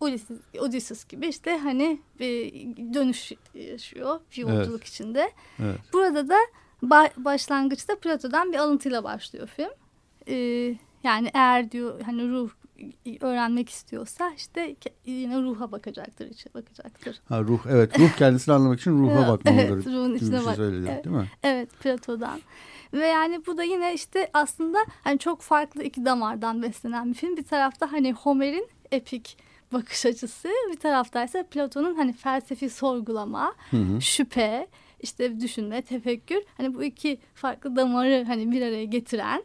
Ulysses, 0.00 0.38
Odysseus 0.58 1.04
gibi 1.04 1.26
işte 1.26 1.58
hani 1.58 2.00
bir 2.20 2.52
dönüş 2.94 3.32
yaşıyor 3.54 4.20
bir 4.32 4.36
yolculuk 4.36 4.68
evet. 4.68 4.88
içinde. 4.88 5.32
Evet. 5.58 5.78
Burada 5.92 6.28
da 6.28 6.36
ba 6.82 7.08
başlangıçta 7.16 7.98
Plato'dan 7.98 8.52
bir 8.52 8.58
alıntıyla 8.58 9.04
başlıyor 9.04 9.46
film. 9.56 9.70
Ee, 10.28 10.34
yani 11.04 11.30
eğer 11.34 11.70
diyor 11.70 12.00
hani 12.00 12.30
ruh 12.30 12.50
öğrenmek 13.20 13.68
istiyorsa 13.68 14.32
işte 14.36 14.76
yine 15.06 15.42
ruha 15.42 15.72
bakacaktır, 15.72 16.26
içe 16.26 16.54
bakacaktır. 16.54 17.20
Ha 17.28 17.40
ruh 17.40 17.60
evet 17.70 17.98
ruh 17.98 18.16
kendisini 18.16 18.54
anlamak 18.54 18.80
için 18.80 19.02
ruha 19.02 19.28
bakmalıdır. 19.28 19.68
evet 19.72 19.86
ruhun 19.86 20.14
içine 20.14 20.36
şey 20.36 20.46
bak. 20.46 20.58
Evet, 20.58 21.04
değil 21.04 21.16
mi? 21.16 21.30
Evet 21.42 21.70
Plato'dan. 21.80 22.40
Ve 22.92 23.06
yani 23.06 23.46
bu 23.46 23.56
da 23.56 23.62
yine 23.62 23.94
işte 23.94 24.30
aslında 24.34 24.78
hani 25.04 25.18
çok 25.18 25.40
farklı 25.40 25.82
iki 25.82 26.04
damardan 26.04 26.62
beslenen 26.62 27.08
bir 27.08 27.14
film. 27.14 27.36
Bir 27.36 27.44
tarafta 27.44 27.92
hani 27.92 28.12
Homer'in 28.12 28.68
epik 28.92 29.36
bakış 29.72 30.06
açısı. 30.06 30.48
Bir 30.72 30.76
taraftaysa 30.76 31.42
Platon'un 31.42 31.94
hani 31.94 32.12
felsefi 32.12 32.70
sorgulama, 32.70 33.54
hı 33.70 33.76
hı. 33.76 34.00
şüphe, 34.00 34.66
işte 35.00 35.40
düşünme, 35.40 35.82
tefekkür. 35.82 36.42
Hani 36.56 36.74
bu 36.74 36.84
iki 36.84 37.18
farklı 37.34 37.76
damarı 37.76 38.24
hani 38.26 38.50
bir 38.50 38.62
araya 38.62 38.84
getiren 38.84 39.42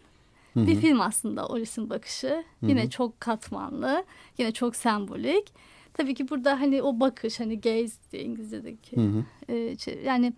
hı 0.54 0.60
hı. 0.60 0.68
bir 0.68 0.76
film 0.76 1.02
aslında 1.02 1.48
Oris'in 1.48 1.90
bakışı. 1.90 2.28
Hı 2.28 2.66
hı. 2.66 2.70
Yine 2.70 2.90
çok 2.90 3.20
katmanlı, 3.20 4.04
yine 4.38 4.52
çok 4.52 4.76
sembolik. 4.76 5.54
Tabii 5.94 6.14
ki 6.14 6.30
burada 6.30 6.60
hani 6.62 6.82
o 6.82 7.00
bakış 7.00 7.40
hani 7.40 7.62
gaze 7.62 7.96
diye 8.12 8.24
İngilizce'deki 8.24 8.98
hı 8.98 9.02
hı. 9.02 9.24
E, 9.54 9.78
şey, 9.78 10.02
yani 10.06 10.34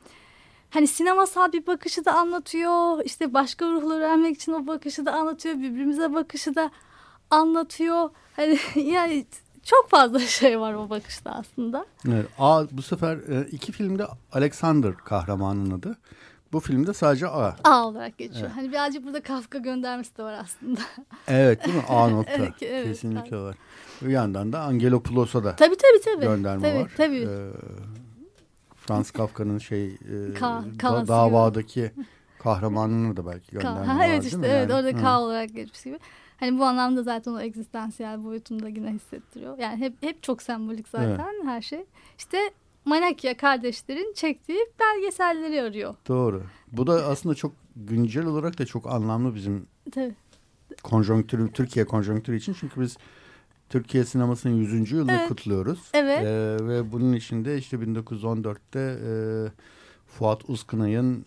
hani 0.69 0.87
sinemasal 0.87 1.53
bir 1.53 1.67
bakışı 1.67 2.05
da 2.05 2.13
anlatıyor. 2.13 3.05
İşte 3.05 3.33
başka 3.33 3.65
ruhları 3.65 3.99
öğrenmek 3.99 4.35
için 4.35 4.51
o 4.51 4.67
bakışı 4.67 5.05
da 5.05 5.13
anlatıyor. 5.13 5.55
Birbirimize 5.55 6.13
bakışı 6.13 6.55
da 6.55 6.71
anlatıyor. 7.29 8.09
Hani 8.35 8.57
yani 8.75 9.25
çok 9.67 9.89
fazla 9.89 10.19
şey 10.39 10.59
var 10.59 10.73
o 10.73 10.89
bakışta 10.89 11.31
aslında. 11.31 11.85
Evet, 12.07 12.25
A, 12.39 12.63
bu 12.71 12.81
sefer 12.81 13.17
e, 13.17 13.47
iki 13.51 13.71
filmde 13.71 14.07
Alexander 14.31 14.95
kahramanın 14.97 15.71
adı. 15.71 15.97
Bu 16.53 16.59
filmde 16.59 16.93
sadece 16.93 17.27
A. 17.27 17.55
A 17.63 17.87
olarak 17.87 18.17
geçiyor. 18.17 18.41
Evet. 18.41 18.55
Hani 18.55 18.71
birazcık 18.71 19.05
burada 19.05 19.21
Kafka 19.21 19.57
göndermesi 19.57 20.17
de 20.17 20.23
var 20.23 20.33
aslında. 20.33 20.79
Evet 21.27 21.65
değil 21.65 21.77
mi? 21.77 21.83
A 21.89 22.07
nokta. 22.09 22.33
evet, 22.33 22.53
evet, 22.61 22.87
Kesinlikle 22.87 23.29
tabii. 23.29 23.41
var. 23.41 23.55
Bir 24.01 24.09
yandan 24.09 24.53
da 24.53 24.61
Angelopoulos'a 24.61 25.43
da 25.43 25.55
tabii, 25.55 25.77
tabii, 25.77 26.01
tabii. 26.05 26.25
gönderme 26.25 26.69
tabii, 26.71 26.83
var. 26.83 26.91
Tabii. 26.97 27.27
Ee, 27.29 27.49
Frans 28.75 29.11
Kafka'nın 29.11 29.57
şey 29.57 29.87
e, 29.87 30.33
Ka 30.39 30.63
da, 30.83 31.07
davadaki 31.07 31.91
kahramanını 32.39 33.17
da 33.17 33.25
belki 33.25 33.51
gönderme 33.51 33.85
Ka 33.85 33.97
var 33.97 34.07
Evet 34.07 34.25
işte 34.25 34.37
evet 34.43 34.69
yani, 34.69 34.73
orada 34.73 35.01
K 35.01 35.19
olarak 35.19 35.53
geçmiş 35.53 35.83
gibi. 35.83 35.99
Hani 36.37 36.59
bu 36.59 36.65
anlamda 36.65 37.03
zaten 37.03 37.31
o 37.31 37.39
egzistansiyel 37.39 38.23
boyutunu 38.23 38.63
da 38.63 38.67
yine 38.67 38.91
hissettiriyor. 38.91 39.57
Yani 39.57 39.77
hep 39.77 39.93
hep 40.01 40.23
çok 40.23 40.41
sembolik 40.41 40.87
zaten 40.87 41.33
evet. 41.35 41.45
her 41.45 41.61
şey. 41.61 41.85
İşte 42.17 42.37
Manakya 42.85 43.37
kardeşlerin 43.37 44.13
çektiği 44.13 44.59
belgeselleri 44.79 45.61
arıyor. 45.61 45.95
Doğru. 46.07 46.43
Bu 46.71 46.87
da 46.87 46.93
aslında 47.05 47.35
çok 47.35 47.53
güncel 47.75 48.25
olarak 48.25 48.59
da 48.59 48.65
çok 48.65 48.87
anlamlı 48.87 49.35
bizim 49.35 49.67
Tabii. 49.91 50.15
konjonktürü, 50.83 51.51
Türkiye 51.51 51.85
konjonktürü 51.85 52.37
için. 52.37 52.55
Çünkü 52.59 52.81
biz 52.81 52.97
Türkiye 53.69 54.05
sinemasının 54.05 54.53
100. 54.53 54.91
yılını 54.91 55.11
evet. 55.11 55.27
kutluyoruz. 55.27 55.79
Evet. 55.93 56.25
Ee, 56.25 56.67
ve 56.67 56.91
bunun 56.91 57.13
içinde 57.13 57.57
işte 57.57 57.77
1914'te 57.77 58.79
e, 58.79 59.11
Fuat 60.07 60.49
Uzkınay'ın 60.49 61.25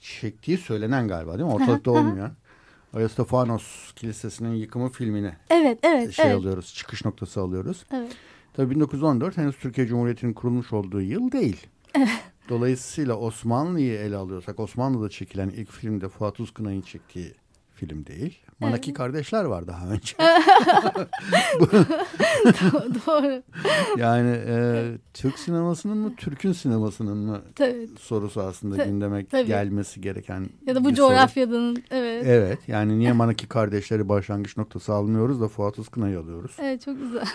çektiği 0.00 0.58
söylenen 0.58 1.08
galiba 1.08 1.38
değil 1.38 1.48
mi? 1.48 1.54
Ortalıkta 1.54 1.90
olmuyor. 1.90 2.30
Aristofanos 2.92 3.92
Kilisesi'nin 3.96 4.54
yıkımı 4.54 4.88
filmini 4.88 5.32
evet, 5.50 5.78
evet, 5.82 6.12
şey 6.12 6.26
evet. 6.26 6.36
alıyoruz, 6.36 6.74
çıkış 6.74 7.04
noktası 7.04 7.40
alıyoruz. 7.40 7.84
Evet. 7.94 8.16
Tabii 8.52 8.70
1914 8.74 9.36
henüz 9.36 9.56
Türkiye 9.56 9.86
Cumhuriyeti'nin 9.86 10.32
kurulmuş 10.32 10.72
olduğu 10.72 11.00
yıl 11.00 11.32
değil. 11.32 11.66
Evet. 11.94 12.08
Dolayısıyla 12.48 13.16
Osmanlı'yı 13.16 13.98
ele 13.98 14.16
alıyorsak 14.16 14.60
Osmanlı'da 14.60 15.08
çekilen 15.08 15.48
ilk 15.48 15.70
filmde 15.70 16.08
Fuat 16.08 16.40
Uzkınay'ın 16.40 16.80
çektiği 16.80 17.34
film 17.74 18.06
değil. 18.06 18.40
Manaki 18.62 18.90
evet. 18.90 18.98
kardeşler 18.98 19.44
var 19.44 19.66
daha 19.66 19.86
önce. 19.86 20.16
Doğru. 23.06 23.42
Yani 23.98 24.36
e, 24.46 24.84
Türk 25.14 25.38
sinemasının 25.38 25.98
mı 25.98 26.16
Türk'ün 26.16 26.52
sinemasının 26.52 27.16
mı 27.16 27.42
Tabii. 27.54 27.88
sorusu 28.00 28.42
aslında 28.42 28.76
Tabii. 28.76 28.88
gündeme 28.88 29.26
Tabii. 29.26 29.46
gelmesi 29.46 30.00
gereken 30.00 30.46
Ya 30.66 30.74
da 30.74 30.84
bu 30.84 30.94
coğrafyadan 30.94 31.76
evet. 31.90 32.24
Evet 32.26 32.58
yani 32.68 32.98
niye 32.98 33.12
Manaki 33.12 33.48
kardeşleri 33.48 34.08
başlangıç 34.08 34.56
noktası 34.56 34.92
almıyoruz 34.92 35.40
da 35.40 35.48
Fuat 35.48 35.78
Uzkınay'ı 35.78 36.18
alıyoruz. 36.20 36.56
Evet 36.58 36.82
çok 36.84 37.00
güzel. 37.00 37.26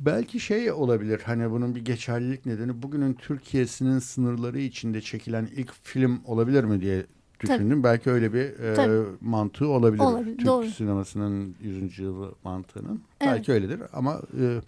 Belki 0.00 0.40
şey 0.40 0.72
olabilir 0.72 1.20
hani 1.24 1.50
bunun 1.50 1.74
bir 1.74 1.84
geçerlilik 1.84 2.46
nedeni 2.46 2.82
bugünün 2.82 3.14
Türkiye'sinin 3.14 3.98
sınırları 3.98 4.58
içinde 4.58 5.00
çekilen 5.00 5.48
ilk 5.56 5.72
film 5.82 6.20
olabilir 6.24 6.64
mi 6.64 6.80
diye 6.80 7.06
düşündüm. 7.42 7.70
Tabii. 7.70 7.82
Belki 7.82 8.10
öyle 8.10 8.32
bir 8.32 8.60
e, 8.60 9.04
mantığı 9.20 9.68
olabilir. 9.68 10.02
olabilir. 10.02 10.36
Türk 10.36 10.46
doğru. 10.46 10.66
sinemasının 10.66 11.54
100. 11.60 11.98
yılı 11.98 12.32
mantığının. 12.44 13.02
Evet. 13.20 13.32
Belki 13.34 13.52
öyledir 13.52 13.80
ama 13.92 14.20
e, 14.40 14.60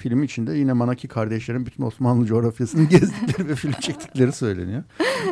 film 0.00 0.22
içinde 0.22 0.52
yine 0.52 0.72
Manaki 0.72 1.08
kardeşlerin 1.08 1.66
bütün 1.66 1.84
Osmanlı 1.84 2.26
coğrafyasını 2.26 2.84
gezdikleri 2.88 3.48
ve 3.48 3.54
film 3.54 3.72
çektikleri 3.72 4.32
söyleniyor. 4.32 4.82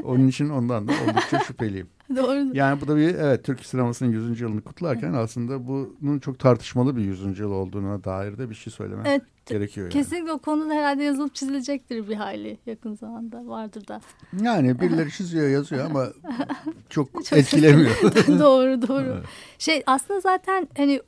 Onun 0.04 0.28
için 0.28 0.48
ondan 0.48 0.88
da 0.88 0.92
oldukça 0.92 1.38
şüpheliyim. 1.38 1.88
Doğru. 2.16 2.56
Yani 2.56 2.80
bu 2.80 2.88
da 2.88 2.96
bir 2.96 3.14
evet 3.14 3.44
Türk 3.44 3.66
sinemasının 3.66 4.10
100. 4.10 4.40
yılını 4.40 4.60
kutlarken 4.60 5.12
aslında 5.12 5.66
bunun 5.66 6.18
çok 6.18 6.38
tartışmalı 6.38 6.96
bir 6.96 7.02
100. 7.02 7.38
yıl 7.38 7.50
olduğuna 7.50 8.04
dair 8.04 8.38
de 8.38 8.50
bir 8.50 8.54
şey 8.54 8.72
söylemek 8.72 9.06
evet, 9.06 9.22
gerekiyor. 9.46 9.87
Yani. 9.87 9.92
Kesinlikle 9.92 10.32
o 10.32 10.38
konuda 10.38 10.75
herhalde 10.75 11.04
yazılıp 11.04 11.34
çizilecektir 11.34 12.08
bir 12.08 12.14
hayli 12.14 12.58
yakın 12.66 12.94
zamanda 12.94 13.46
vardır 13.46 13.88
da. 13.88 14.00
Yani 14.42 14.80
birileri 14.80 15.10
çiziyor 15.10 15.48
yazıyor 15.48 15.84
ama 15.84 16.06
çok, 16.88 17.25
çok 17.25 17.38
etkilemiyor. 17.38 17.96
doğru 18.28 18.88
doğru. 18.88 19.14
Evet. 19.14 19.25
Şey 19.58 19.82
aslında 19.87 20.20
zaten 20.20 20.68
hani 20.76 21.00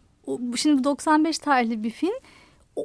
şimdi 0.56 0.84
95 0.84 1.38
tarihli 1.38 1.82
bir 1.82 1.90
film. 1.90 2.14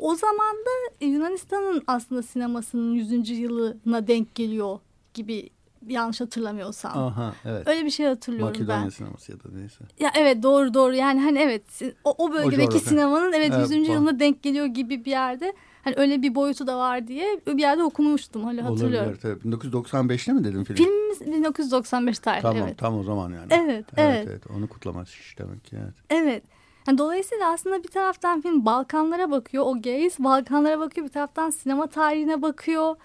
O 0.01 0.15
zaman 0.15 0.55
da 0.55 1.05
Yunanistan'ın 1.05 1.83
aslında 1.87 2.23
sinemasının 2.23 2.93
100. 2.93 3.29
yılına 3.29 4.07
denk 4.07 4.35
geliyor 4.35 4.79
gibi 5.13 5.49
yanlış 5.87 6.21
hatırlamıyorsam. 6.21 6.97
Aha, 6.97 7.33
evet. 7.45 7.67
Öyle 7.67 7.85
bir 7.85 7.89
şey 7.89 8.05
hatırlıyorum 8.05 8.47
Makedonya 8.47 8.83
ben. 8.83 8.89
sineması 8.89 9.31
ya 9.31 9.39
da 9.39 9.43
neyse. 9.53 9.83
Ya 9.99 10.11
evet 10.17 10.43
doğru 10.43 10.73
doğru 10.73 10.95
yani 10.95 11.21
hani 11.21 11.39
evet 11.39 11.63
o, 12.03 12.15
o 12.17 12.33
bölgedeki 12.33 12.77
o 12.77 12.79
sinemanın 12.79 13.33
evet, 13.33 13.53
evet 13.55 13.71
100. 13.71 13.87
yılına 13.87 14.19
denk 14.19 14.43
geliyor 14.43 14.65
gibi 14.65 15.05
bir 15.05 15.11
yerde 15.11 15.53
hani 15.83 15.95
öyle 15.97 16.21
bir 16.21 16.35
boyutu 16.35 16.67
da 16.67 16.77
var 16.77 17.07
diye 17.07 17.39
bir 17.47 17.61
yerde 17.61 17.83
okumuştum 17.83 18.43
hani 18.43 18.61
hatırlıyorum. 18.61 19.09
Olabilir 19.09 19.21
tabii. 19.21 19.55
1995'te 19.55 20.33
mi 20.33 20.43
dedim 20.43 20.63
film? 20.63 20.75
Filmimiz 20.75 21.21
1995 21.21 22.19
tarihli 22.19 22.41
tamam, 22.41 22.63
evet. 22.63 22.77
Tam 22.77 22.99
o 22.99 23.03
zaman 23.03 23.31
yani. 23.31 23.47
Evet 23.49 23.69
evet. 23.69 23.85
Evet, 23.97 24.27
evet. 24.29 24.43
onu 24.57 24.67
kutlamak 24.67 25.07
demek 25.37 25.65
ki 25.65 25.75
evet. 25.81 25.93
Evet. 26.09 26.43
Yani 26.87 26.97
dolayısıyla 26.97 27.51
aslında 27.51 27.83
bir 27.83 27.87
taraftan 27.87 28.41
film 28.41 28.65
Balkanlara 28.65 29.31
bakıyor. 29.31 29.63
O 29.67 29.81
gaze 29.81 30.23
Balkanlara 30.23 30.79
bakıyor. 30.79 31.07
Bir 31.07 31.11
taraftan 31.11 31.49
sinema 31.49 31.87
tarihine 31.87 32.41
bakıyor. 32.41 32.95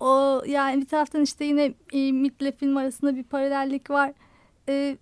O 0.00 0.42
yani 0.46 0.80
bir 0.80 0.86
taraftan 0.86 1.22
işte 1.22 1.44
yine 1.44 1.74
e, 1.92 2.12
MIT 2.12 2.42
ile 2.42 2.52
film 2.52 2.76
arasında 2.76 3.16
bir 3.16 3.22
paralellik 3.22 3.90
var. 3.90 4.12
E, 4.68 4.96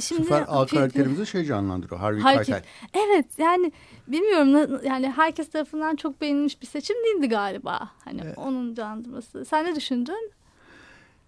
şimdi 0.00 0.20
Bu 0.22 0.24
sefer 0.24 0.44
A 0.48 0.66
karakterimizi 0.66 1.26
şey 1.26 1.44
canlandırıyor. 1.44 2.00
Harvey 2.00 2.22
Harvey 2.22 2.44
Keitel. 2.44 2.64
Evet 2.94 3.26
yani 3.38 3.72
bilmiyorum 4.08 4.80
yani 4.84 5.10
herkes 5.10 5.50
tarafından 5.50 5.96
çok 5.96 6.20
beğenilmiş 6.20 6.62
bir 6.62 6.66
seçim 6.66 6.96
değildi 6.96 7.28
galiba. 7.28 7.90
Hani 8.04 8.20
evet. 8.24 8.38
onun 8.38 8.74
canlandırması. 8.74 9.44
Sen 9.44 9.64
ne 9.64 9.76
düşündün? 9.76 10.30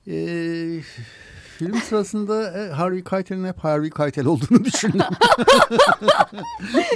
Eee 0.06 0.82
film 1.58 1.80
sırasında 1.80 2.58
e, 2.58 2.70
Harvey 2.70 3.04
Keitel'in 3.04 3.44
hep 3.44 3.58
Harvey 3.58 3.90
Keitel 3.90 4.26
olduğunu 4.26 4.64
düşündüm. 4.64 5.00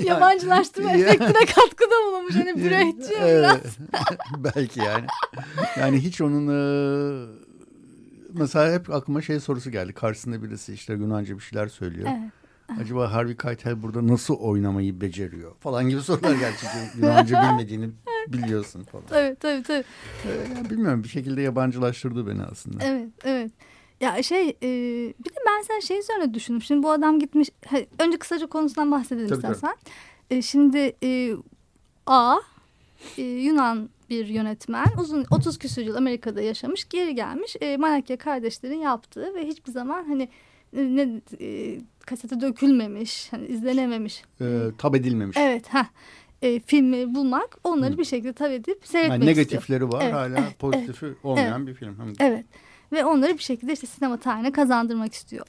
Yabancılaştırma 0.05 0.91
yani, 0.91 1.03
efektine 1.03 1.33
katkıda 1.33 1.95
bulunmuş. 2.07 2.35
Hani 2.35 2.65
Brecht'ci 2.65 3.11
biraz. 3.11 3.79
Belki 4.37 4.81
yani. 4.81 5.05
Yani 5.79 6.01
hiç 6.01 6.21
onun 6.21 6.47
e, 6.47 6.61
mesela 8.33 8.73
hep 8.73 8.91
aklıma 8.91 9.23
şey 9.23 9.41
sorusu 9.41 9.71
geldi. 9.71 9.93
Karşısında 9.93 10.43
birisi 10.43 10.75
işte 10.75 10.93
Yunanca 10.93 11.35
bir 11.35 11.43
şeyler 11.43 11.69
söylüyor. 11.69 12.09
Evet. 12.11 12.81
Acaba 12.81 13.13
Harvey 13.13 13.37
Keitel 13.37 13.83
burada 13.83 14.07
nasıl 14.07 14.35
oynamayı 14.35 15.01
beceriyor 15.01 15.53
falan 15.61 15.89
gibi 15.89 16.01
sorular. 16.01 16.37
Çünkü 16.61 17.07
Yunanca 17.07 17.43
bilmediğini 17.43 17.91
biliyorsun 18.29 18.85
falan. 18.85 19.07
Tabii 19.07 19.37
tabii 19.41 19.63
tabii. 19.63 19.85
Ee, 20.27 20.71
bilmiyorum 20.71 21.05
bir 21.05 21.09
şekilde 21.09 21.43
yabancılaştırdı 21.43 22.27
beni 22.27 22.43
aslında. 22.43 22.85
Evet 22.85 23.09
evet. 23.25 23.51
Ya 24.01 24.23
şey 24.23 24.49
e, 24.49 24.69
bir 25.25 25.31
de 25.31 25.39
ben 25.47 25.63
sen 25.63 25.81
şey 25.81 25.99
üzerine 25.99 26.35
düşündüm. 26.35 26.63
Şimdi 26.63 26.83
bu 26.83 26.91
adam 26.91 27.19
gitmiş. 27.19 27.51
Önce 27.99 28.19
kısaca 28.19 28.47
konusundan 28.47 28.91
bahsedelim 28.91 29.29
tabii, 29.29 29.37
istersen. 29.39 29.77
Tabii. 29.85 30.39
E, 30.39 30.43
şimdi 30.43 30.97
e, 31.03 31.33
A 32.07 32.39
e, 33.19 33.23
Yunan 33.23 33.91
bir 34.11 34.27
yönetmen. 34.27 34.87
Uzun 35.01 35.25
30 35.31 35.59
küsur 35.59 35.83
yıl 35.83 35.97
Amerika'da 35.97 36.41
yaşamış. 36.41 36.89
Geri 36.89 37.15
gelmiş. 37.15 37.57
E, 37.61 37.77
Manakya 37.77 38.17
kardeşlerin 38.17 38.79
yaptığı 38.79 39.35
ve 39.35 39.47
hiçbir 39.47 39.73
zaman 39.73 40.05
hani 40.05 40.29
ne 40.73 41.21
e, 41.41 41.79
kasete 42.07 42.41
dökülmemiş, 42.41 43.33
hani 43.33 43.47
izlenememiş. 43.47 44.23
E, 44.41 44.61
tab 44.79 44.95
edilmemiş. 44.95 45.37
Evet. 45.41 45.69
ha 45.69 45.87
e, 46.43 46.61
filmi 46.61 47.15
bulmak, 47.15 47.59
onları 47.65 47.93
Hı. 47.95 47.99
bir 47.99 48.05
şekilde 48.05 48.33
tab 48.33 48.53
edip 48.53 48.81
seyretmek 48.87 49.19
yani 49.19 49.31
negatifleri 49.31 49.85
istiyor. 49.85 49.93
var, 49.93 50.03
evet, 50.05 50.15
hala 50.15 50.39
evet, 50.39 50.59
pozitifi 50.59 51.07
evet, 51.07 51.17
olmayan 51.25 51.63
evet, 51.63 51.69
bir 51.69 51.75
film. 51.75 51.97
Evet 52.21 52.45
ve 52.93 53.05
onları 53.05 53.35
bir 53.35 53.43
şekilde 53.43 53.73
işte 53.73 53.87
sinema 53.87 54.17
tarihine 54.17 54.53
kazandırmak 54.53 55.15
istiyor. 55.15 55.47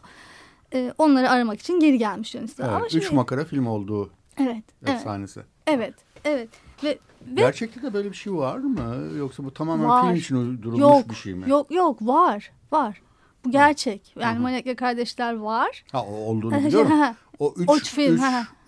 Ee, 0.74 0.94
onları 0.98 1.30
aramak 1.30 1.60
için 1.60 1.80
geri 1.80 1.98
gelmiş 1.98 2.36
Yunanistan. 2.36 2.66
Evet, 2.66 2.76
Ama 2.76 2.86
üç 2.86 2.92
şimdi... 2.92 3.16
makara 3.16 3.46
film 3.46 3.68
olduğu 3.68 4.10
evet, 4.38 4.64
efsanesi. 4.86 5.42
Evet, 5.68 5.94
evet. 6.26 6.50
Ve, 6.84 6.98
ve... 7.28 7.42
Gerçekte 7.42 7.84
de 7.84 7.94
böyle 7.94 8.10
bir 8.10 8.16
şey 8.16 8.34
var 8.34 8.58
mı? 8.58 9.18
Yoksa 9.18 9.44
bu 9.44 9.54
tamamen 9.54 9.90
var. 9.90 10.04
film 10.04 10.16
için 10.16 10.36
uydurulmuş 10.36 10.82
yok, 10.82 11.10
bir 11.10 11.16
şey 11.16 11.34
mi? 11.34 11.50
Yok 11.50 11.72
yok 11.72 12.02
var 12.02 12.52
var. 12.72 13.02
Bu 13.46 13.52
gerçek. 13.52 14.14
Yani 14.20 14.34
Hı-hı. 14.34 14.42
Manyakya 14.42 14.76
Kardeşler 14.76 15.34
var. 15.34 15.84
Ha 15.92 16.04
o 16.04 16.14
olduğunu 16.14 16.66
biliyorum. 16.66 16.92
o 17.40 17.54
üç, 17.58 17.70
o 17.70 17.78
üç, 17.78 17.94
film, 17.94 18.16
üç, 18.16 18.22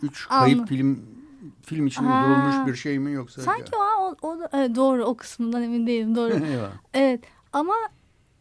üç 0.04 0.28
kayıp 0.28 0.60
Anladım. 0.60 0.66
film 0.66 1.06
film 1.62 1.88
için 1.88 2.04
ha. 2.04 2.28
uydurulmuş 2.28 2.68
bir 2.68 2.76
şey 2.76 3.00
mi 3.00 3.12
yoksa? 3.12 3.42
Sanki 3.42 3.72
o, 3.76 4.06
o, 4.06 4.16
o 4.22 4.38
evet, 4.54 4.76
doğru 4.76 5.06
o 5.06 5.18
kısmından 5.18 5.64
emin 5.64 5.88
değilim 5.88 6.16
doğru. 6.16 6.34
evet 6.94 7.22
ama 7.54 7.74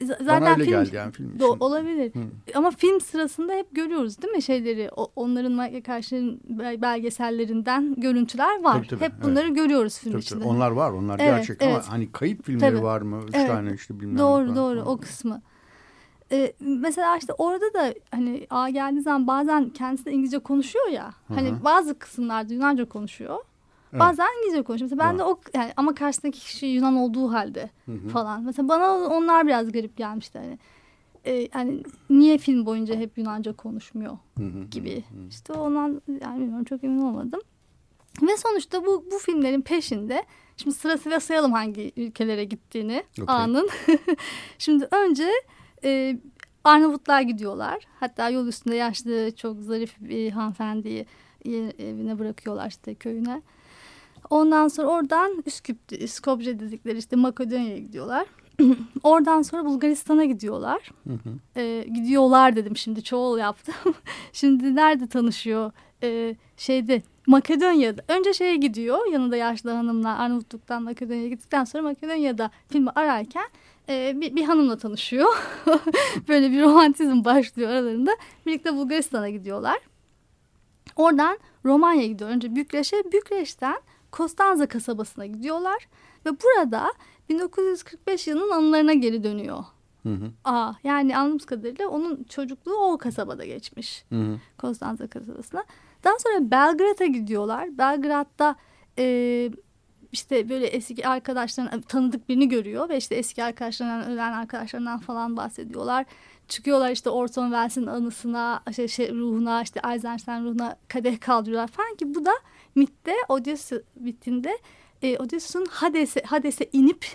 zaten 0.06 0.40
Bana 0.40 0.50
öyle 0.50 0.64
film, 0.64 0.84
geldi 0.84 0.96
yani 0.96 1.12
film 1.12 1.34
için. 1.34 1.44
olabilir. 1.60 2.14
Hı. 2.14 2.18
Ama 2.54 2.70
film 2.70 3.00
sırasında 3.00 3.52
hep 3.52 3.74
görüyoruz 3.74 4.22
değil 4.22 4.34
mi 4.34 4.42
şeyleri? 4.42 4.90
O, 4.96 5.12
onların 5.16 5.82
karşı 5.82 6.38
belgesellerinden 6.82 7.94
görüntüler 7.94 8.62
var. 8.62 8.76
Tabii, 8.76 8.88
tabii, 8.88 9.00
hep 9.00 9.12
bunları 9.24 9.46
evet. 9.46 9.56
görüyoruz 9.56 9.98
film 9.98 10.12
tabii, 10.12 10.22
içinde. 10.22 10.40
Tabii. 10.40 10.48
Onlar 10.48 10.70
var, 10.70 10.90
onlar 10.90 11.18
evet, 11.18 11.36
gerçek 11.36 11.56
evet. 11.60 11.74
ama 11.74 11.92
hani 11.92 12.12
kayıp 12.12 12.44
filmleri 12.44 12.74
tabii. 12.74 12.82
var 12.84 13.00
mı? 13.00 13.20
Üç 13.28 13.34
evet. 13.34 13.48
tane 13.48 13.74
işte 13.74 14.00
bilmem 14.00 14.18
Doğru 14.18 14.44
falan. 14.44 14.56
doğru 14.56 14.82
o 14.82 14.96
kısmı. 14.96 15.42
Ee, 16.32 16.52
mesela 16.60 17.16
işte 17.16 17.32
orada 17.32 17.74
da 17.74 17.94
hani 18.10 18.46
A 18.50 18.68
geldiği 18.68 19.00
zaman 19.00 19.26
bazen 19.26 19.70
kendisi 19.70 20.04
de 20.04 20.12
İngilizce 20.12 20.38
konuşuyor 20.38 20.88
ya. 20.88 21.06
Hı 21.06 21.34
-hı. 21.34 21.36
Hani 21.36 21.64
bazı 21.64 21.98
kısımlarda 21.98 22.54
Yunanca 22.54 22.84
konuşuyor. 22.84 23.38
Evet. 23.92 24.00
Bazen 24.00 24.26
İngilizce 24.38 24.62
konuşuyor. 24.62 24.90
Mesela 24.90 25.10
ben 25.10 25.18
de 25.18 25.24
o 25.24 25.40
yani 25.54 25.72
ama 25.76 25.94
karşısındaki 25.94 26.40
kişi 26.40 26.66
Yunan 26.66 26.96
olduğu 26.96 27.32
halde 27.32 27.70
hı 27.86 27.92
hı. 27.92 28.08
falan. 28.08 28.44
Mesela 28.44 28.68
bana 28.68 28.94
onlar 28.94 29.46
biraz 29.46 29.72
garip 29.72 29.96
gelmişti. 29.96 30.38
Hani 30.38 30.58
e, 31.24 31.48
yani 31.54 31.82
niye 32.10 32.38
film 32.38 32.66
boyunca 32.66 32.94
hep 32.94 33.18
Yunanca 33.18 33.52
konuşmuyor 33.52 34.18
hı 34.38 34.44
hı, 34.44 34.64
gibi. 34.70 34.96
Hı. 34.96 35.28
İşte 35.28 35.52
ondan 35.52 36.02
yani 36.22 36.40
bilmiyorum 36.40 36.64
çok 36.64 36.84
emin 36.84 37.00
olmadım. 37.00 37.40
Ve 38.22 38.36
sonuçta 38.36 38.86
bu 38.86 39.04
bu 39.12 39.18
filmlerin 39.18 39.62
peşinde 39.62 40.24
şimdi 40.56 40.76
sırasıyla 40.76 41.20
sayalım 41.20 41.52
hangi 41.52 41.92
ülkelere 41.96 42.44
gittiğini 42.44 43.04
okay. 43.22 43.36
A'nın. 43.36 43.68
şimdi 44.58 44.88
önce 44.90 45.28
e, 45.84 46.18
Arnavutlar 46.64 47.20
gidiyorlar. 47.20 47.84
Hatta 48.00 48.30
yol 48.30 48.46
üstünde 48.46 48.76
yaşlı 48.76 49.36
çok 49.36 49.60
zarif 49.60 50.00
bir 50.00 50.30
hanımefendiyi 50.30 51.06
evine 51.78 52.18
bırakıyorlar 52.18 52.68
işte 52.68 52.94
köyüne. 52.94 53.42
Ondan 54.32 54.68
sonra 54.68 54.88
oradan 54.88 55.42
Üsküp, 55.46 55.78
Skopje 56.06 56.60
dedikleri 56.60 56.98
işte 56.98 57.16
Makedonya'ya 57.16 57.78
gidiyorlar. 57.78 58.26
Oradan 59.02 59.42
sonra 59.42 59.64
Bulgaristan'a 59.64 60.24
gidiyorlar. 60.24 60.90
Hı 61.06 61.12
hı. 61.12 61.60
Ee, 61.60 61.86
gidiyorlar 61.94 62.56
dedim 62.56 62.76
şimdi 62.76 63.02
çoğul 63.02 63.38
yaptım. 63.38 63.74
şimdi 64.32 64.76
nerede 64.76 65.06
tanışıyor? 65.06 65.72
Ee, 66.02 66.36
şeyde 66.56 67.02
Makedonya'da. 67.26 68.02
Önce 68.08 68.32
şeye 68.32 68.56
gidiyor 68.56 69.12
yanında 69.12 69.36
yaşlı 69.36 69.70
hanımla 69.70 70.18
Arnavutluk'tan 70.18 70.82
Makedonya'ya 70.82 71.28
gittikten 71.28 71.64
sonra 71.64 71.82
Makedonya'da 71.82 72.50
filmi 72.68 72.90
ararken 72.90 73.46
e, 73.88 74.20
bir, 74.20 74.36
bir 74.36 74.44
hanımla 74.44 74.78
tanışıyor. 74.78 75.28
Böyle 76.28 76.50
bir 76.50 76.62
romantizm 76.62 77.24
başlıyor 77.24 77.70
aralarında. 77.70 78.10
Birlikte 78.46 78.76
Bulgaristan'a 78.76 79.28
gidiyorlar. 79.28 79.78
Oradan 80.96 81.38
Romanya'ya 81.64 82.08
gidiyor. 82.08 82.30
Önce 82.30 82.56
Bükreş'e. 82.56 82.96
Bükreş'ten 83.12 83.76
Kostanza 84.12 84.66
kasabasına 84.66 85.26
gidiyorlar 85.26 85.88
ve 86.26 86.30
burada 86.30 86.92
1945 87.28 88.26
yılının 88.26 88.50
anılarına 88.50 88.92
geri 88.92 89.24
dönüyor. 89.24 89.64
Hı 90.02 90.08
hı. 90.08 90.30
Aa, 90.44 90.72
yani 90.84 91.16
anladığımız 91.16 91.46
kadarıyla 91.46 91.88
onun 91.88 92.24
çocukluğu 92.24 92.76
o 92.76 92.98
kasabada 92.98 93.44
geçmiş. 93.44 94.04
Hı 94.08 94.14
hı. 94.14 94.40
Kostanza 94.58 95.06
kasabasına. 95.06 95.64
Daha 96.04 96.14
sonra 96.18 96.50
Belgrad'a 96.50 97.06
gidiyorlar. 97.06 97.78
Belgrad'da 97.78 98.56
e, 98.98 99.50
işte 100.12 100.48
böyle 100.48 100.66
eski 100.66 101.08
arkadaşların 101.08 101.80
tanıdık 101.80 102.28
birini 102.28 102.48
görüyor 102.48 102.88
ve 102.88 102.96
işte 102.96 103.14
eski 103.14 103.44
arkadaşlarından 103.44 104.10
ölen 104.10 104.32
arkadaşlarından 104.32 104.98
falan 104.98 105.36
bahsediyorlar. 105.36 106.04
Çıkıyorlar 106.48 106.90
işte 106.90 107.10
Orson 107.10 107.44
Welles'in 107.44 107.86
anısına, 107.86 108.62
şey, 108.76 108.88
şey, 108.88 109.14
ruhuna, 109.14 109.62
işte 109.62 109.80
Eisenstein 109.92 110.44
ruhuna 110.44 110.76
kadeh 110.88 111.20
kaldırıyorlar 111.20 111.68
falan 111.68 111.96
ki 111.96 112.14
bu 112.14 112.24
da 112.24 112.32
MIT'te 112.74 113.14
Odysseus 113.28 113.82
bittiğinde 113.96 114.58
e, 115.02 115.18
Odysseus'un 115.18 115.66
Hades'e 115.70 116.22
Hades'e 116.26 116.68
inip 116.72 117.06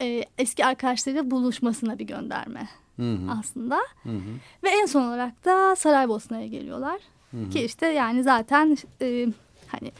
e, 0.00 0.24
eski 0.38 0.64
arkadaşlarıyla 0.64 1.30
buluşmasına 1.30 1.98
bir 1.98 2.04
gönderme 2.04 2.68
hı 2.96 3.12
hı. 3.12 3.30
aslında. 3.38 3.76
Hı 4.02 4.08
hı. 4.08 4.20
Ve 4.64 4.68
en 4.68 4.86
son 4.86 5.02
olarak 5.02 5.44
da 5.44 5.76
Saraybosna'ya 5.76 6.46
geliyorlar. 6.46 7.00
Hı 7.30 7.36
hı. 7.36 7.50
Ki 7.50 7.62
işte 7.62 7.86
yani 7.86 8.22
zaten 8.22 8.76
e, 9.02 9.26
hani 9.68 9.92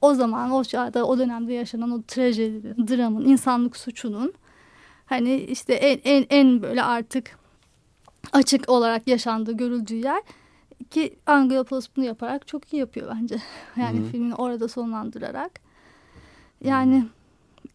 o 0.00 0.14
zaman 0.14 0.50
o 0.50 0.64
çağda 0.64 1.04
o 1.06 1.18
dönemde 1.18 1.52
yaşanan 1.52 1.90
o 1.90 2.02
trajedinin, 2.02 2.88
dramın, 2.88 3.24
insanlık 3.24 3.76
suçunun 3.76 4.32
hani 5.06 5.36
işte 5.36 5.74
en 5.74 6.00
en, 6.04 6.26
en 6.30 6.62
böyle 6.62 6.82
artık 6.82 7.38
açık 8.32 8.68
olarak 8.68 9.08
yaşandığı 9.08 9.52
görüldüğü 9.52 9.94
yer 9.94 10.22
ki 10.94 11.16
Angelopoulos 11.26 11.88
bunu 11.96 12.04
yaparak 12.04 12.46
çok 12.48 12.72
iyi 12.72 12.76
yapıyor 12.76 13.16
bence. 13.16 13.38
Yani 13.76 14.00
Hı-hı. 14.00 14.08
filmini 14.08 14.34
orada 14.34 14.68
sonlandırarak. 14.68 15.60
Yani 16.64 17.06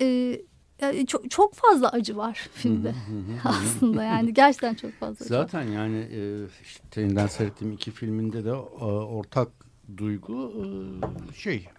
e, 0.01 0.39
yani 0.81 1.07
çok 1.07 1.31
çok 1.31 1.53
fazla 1.53 1.89
acı 1.89 2.17
var 2.17 2.49
filmde 2.53 2.95
aslında 3.43 4.03
yani 4.03 4.33
gerçekten 4.33 4.75
çok 4.75 4.91
fazla. 4.91 5.25
Zaten 5.25 5.61
acı. 5.61 5.71
yani 5.71 5.97
e, 5.97 6.45
işte 6.63 7.01
yeniden 7.01 7.27
seyrettiğim 7.27 7.73
iki 7.73 7.91
filminde 7.91 8.45
de 8.45 8.49
e, 8.49 8.53
ortak 8.83 9.49
duygu 9.97 10.53
e, 10.57 11.33
şey 11.33 11.69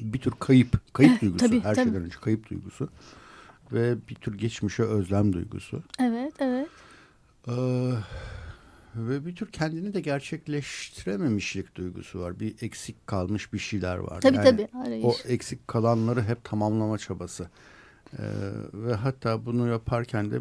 bir 0.00 0.18
tür 0.18 0.30
kayıp 0.30 0.94
kayıp 0.94 1.20
duygusu 1.20 1.46
tabii, 1.46 1.60
her 1.60 1.74
tabii. 1.74 1.84
şeyden 1.84 2.04
önce 2.04 2.16
kayıp 2.20 2.50
duygusu 2.50 2.88
ve 3.72 4.08
bir 4.08 4.14
tür 4.14 4.38
geçmişe 4.38 4.82
özlem 4.82 5.32
duygusu. 5.32 5.82
Evet 6.00 6.34
evet. 6.38 6.68
Ee, 7.48 7.52
ve 8.96 9.26
bir 9.26 9.36
tür 9.36 9.52
kendini 9.52 9.94
de 9.94 10.00
gerçekleştirememişlik 10.00 11.74
duygusu 11.74 12.20
var. 12.20 12.40
Bir 12.40 12.54
eksik 12.62 13.06
kalmış 13.06 13.52
bir 13.52 13.58
şeyler 13.58 13.96
var. 13.96 14.20
Tabii 14.20 14.36
yani 14.36 14.44
tabii. 14.44 14.68
Arayış. 14.86 15.04
O 15.04 15.28
eksik 15.28 15.68
kalanları 15.68 16.22
hep 16.22 16.44
tamamlama 16.44 16.98
çabası. 16.98 17.48
Ee, 18.18 18.22
ve 18.72 18.94
hatta 18.94 19.46
bunu 19.46 19.68
yaparken 19.68 20.30
de 20.30 20.40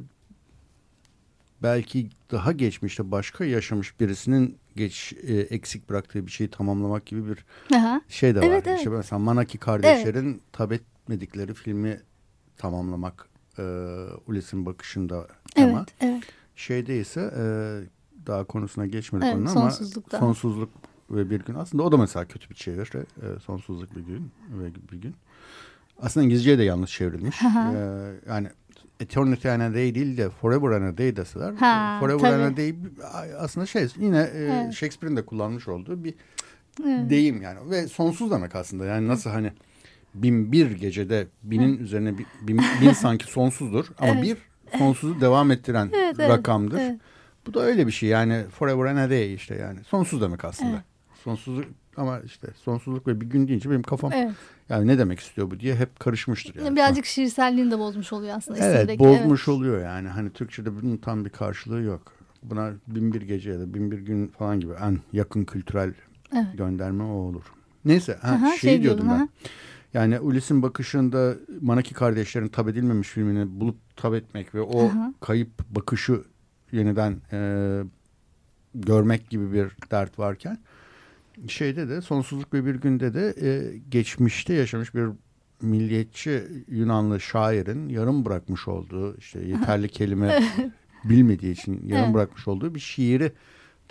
belki 1.63 2.09
daha 2.31 2.51
geçmişte 2.51 3.11
başka 3.11 3.45
yaşamış 3.45 3.99
birisinin 3.99 4.57
geç 4.75 5.13
e, 5.23 5.33
eksik 5.33 5.89
bıraktığı 5.89 6.25
bir 6.25 6.31
şeyi 6.31 6.49
tamamlamak 6.49 7.05
gibi 7.05 7.29
bir 7.29 7.45
Aha. 7.75 8.01
şey 8.07 8.35
de 8.35 8.39
var. 8.39 8.45
Evet, 8.45 8.67
evet. 8.67 8.77
İşte 8.77 8.89
mesela 8.89 9.19
Manaki 9.19 9.57
kardeşlerin 9.57 10.31
evet. 10.31 10.41
tab 10.53 10.71
etmedikleri 10.71 11.53
filmi 11.53 12.01
tamamlamak 12.57 13.29
e, 13.57 13.63
Ulis'in 14.27 14.65
bakışında. 14.65 15.27
Evet, 15.55 15.87
evet. 16.01 16.23
Şeyde 16.55 16.99
ise 16.99 17.33
e, 17.37 17.43
daha 18.27 18.43
konusuna 18.43 18.85
geçmedik 18.85 19.27
evet, 19.27 19.35
onun 19.35 19.45
ama 19.45 19.71
sonsuzluk 20.19 20.69
ve 21.11 21.29
bir 21.29 21.39
gün 21.39 21.55
aslında 21.55 21.83
o 21.83 21.91
da 21.91 21.97
mesela 21.97 22.25
kötü 22.25 22.49
bir 22.49 22.55
çeviri. 22.55 22.97
E, 22.97 23.39
sonsuzluk 23.39 23.95
bir 23.95 24.01
gün 24.01 24.31
ve 24.49 24.75
bir 24.91 24.97
gün. 24.97 25.15
Aslında 26.01 26.23
İngilizceye 26.23 26.57
de 26.57 26.63
yanlış 26.63 26.91
çevrilmiş. 26.91 27.41
ee, 27.43 28.13
yani 28.27 28.47
Eternity 28.99 29.49
and 29.49 29.61
a 29.61 29.73
Day 29.73 29.95
değil 29.95 30.17
de 30.17 30.29
Forever 30.29 30.71
and 30.71 30.93
a 30.93 30.97
Day 30.97 31.15
deseler. 31.15 31.53
Ha, 31.53 31.97
Forever 31.99 32.19
tabii. 32.19 32.43
and 32.43 32.53
a 32.53 32.57
Day 32.57 32.75
aslında 33.39 33.65
şey 33.65 33.87
yine 33.97 34.29
e, 34.33 34.37
evet. 34.37 34.73
Shakespeare'in 34.73 35.17
de 35.17 35.25
kullanmış 35.25 35.67
olduğu 35.67 36.03
bir 36.03 36.13
evet. 36.85 37.09
deyim 37.09 37.41
yani. 37.41 37.69
Ve 37.69 37.87
sonsuz 37.87 38.31
demek 38.31 38.55
aslında. 38.55 38.85
Yani 38.85 39.07
nasıl 39.07 39.29
hani 39.29 39.51
bin 40.13 40.51
bir 40.51 40.71
gecede 40.71 41.27
binin 41.43 41.69
evet. 41.69 41.81
üzerine 41.81 42.17
bin, 42.17 42.61
bin 42.81 42.93
sanki 42.93 43.25
sonsuzdur 43.25 43.85
ama 43.97 44.11
evet. 44.11 44.23
bir 44.23 44.37
sonsuzu 44.77 45.21
devam 45.21 45.51
ettiren 45.51 45.89
evet, 45.93 46.19
rakamdır. 46.19 46.79
Evet. 46.79 46.99
Bu 47.47 47.53
da 47.53 47.59
öyle 47.59 47.87
bir 47.87 47.91
şey 47.91 48.09
yani 48.09 48.43
forever 48.51 48.85
and 48.85 48.97
a 48.97 49.09
day 49.09 49.33
işte 49.33 49.55
yani 49.55 49.83
sonsuz 49.83 50.21
demek 50.21 50.45
aslında. 50.45 50.71
Evet. 50.71 50.83
Sonsuzluk 51.23 51.65
ama 51.97 52.19
işte 52.19 52.47
sonsuzluk 52.63 53.07
ve 53.07 53.21
bir 53.21 53.25
gün 53.25 53.47
deyince 53.47 53.69
benim 53.69 53.83
kafam 53.83 54.13
evet. 54.13 54.31
yani 54.69 54.87
ne 54.87 54.97
demek 54.97 55.19
istiyor 55.19 55.51
bu 55.51 55.59
diye 55.59 55.75
hep 55.75 55.99
karışmıştır. 55.99 56.55
Yani. 56.55 56.75
Birazcık 56.75 57.05
şiirselliğini 57.05 57.71
de 57.71 57.79
bozmuş 57.79 58.13
oluyor 58.13 58.37
aslında. 58.37 58.59
Evet 58.59 58.99
bozmuş 58.99 59.41
evet. 59.41 59.57
oluyor 59.57 59.83
yani 59.83 60.07
hani 60.07 60.29
Türkçe'de 60.29 60.75
bunun 60.81 60.97
tam 60.97 61.25
bir 61.25 61.29
karşılığı 61.29 61.81
yok. 61.81 62.13
Buna 62.43 62.71
bin 62.87 63.13
bir 63.13 63.21
gece 63.21 63.51
ya 63.51 63.59
da 63.59 63.73
bin 63.73 63.91
bir 63.91 63.99
gün 63.99 64.27
falan 64.27 64.59
gibi 64.59 64.73
en 64.81 64.99
yakın 65.13 65.43
kültürel 65.45 65.93
evet. 66.33 66.57
gönderme 66.57 67.03
o 67.03 67.13
olur. 67.13 67.43
Neyse 67.85 68.17
ha, 68.21 68.29
Aha, 68.29 68.49
şey, 68.49 68.57
şey 68.57 68.83
diyordum 68.83 69.07
ben. 69.09 69.17
Ha. 69.17 69.27
Yani 69.93 70.19
Ulis'in 70.19 70.61
bakışında 70.61 71.35
Manaki 71.61 71.93
kardeşlerin 71.93 72.47
tab 72.47 72.67
edilmemiş 72.67 73.07
filmini 73.07 73.59
bulup 73.59 73.97
tab 73.97 74.13
etmek 74.13 74.55
ve 74.55 74.61
o 74.61 74.85
Aha. 74.85 75.13
kayıp 75.21 75.49
bakışı 75.69 76.21
yeniden 76.71 77.17
e, 77.31 77.39
görmek 78.75 79.29
gibi 79.29 79.53
bir 79.53 79.67
dert 79.91 80.19
varken 80.19 80.57
şeyde 81.47 81.89
de 81.89 82.01
sonsuzluk 82.01 82.53
ve 82.53 82.65
bir 82.65 82.75
günde 82.75 83.13
de 83.13 83.33
e, 83.41 83.77
geçmişte 83.89 84.53
yaşamış 84.53 84.95
bir 84.95 85.07
milliyetçi 85.61 86.43
Yunanlı 86.67 87.19
şairin 87.19 87.89
yarım 87.89 88.25
bırakmış 88.25 88.67
olduğu 88.67 89.17
işte 89.17 89.39
yeterli 89.39 89.89
kelime 89.89 90.43
bilmediği 91.03 91.51
için 91.51 91.87
yarım 91.87 92.13
bırakmış 92.13 92.47
olduğu 92.47 92.75
bir 92.75 92.79
şiiri 92.79 93.31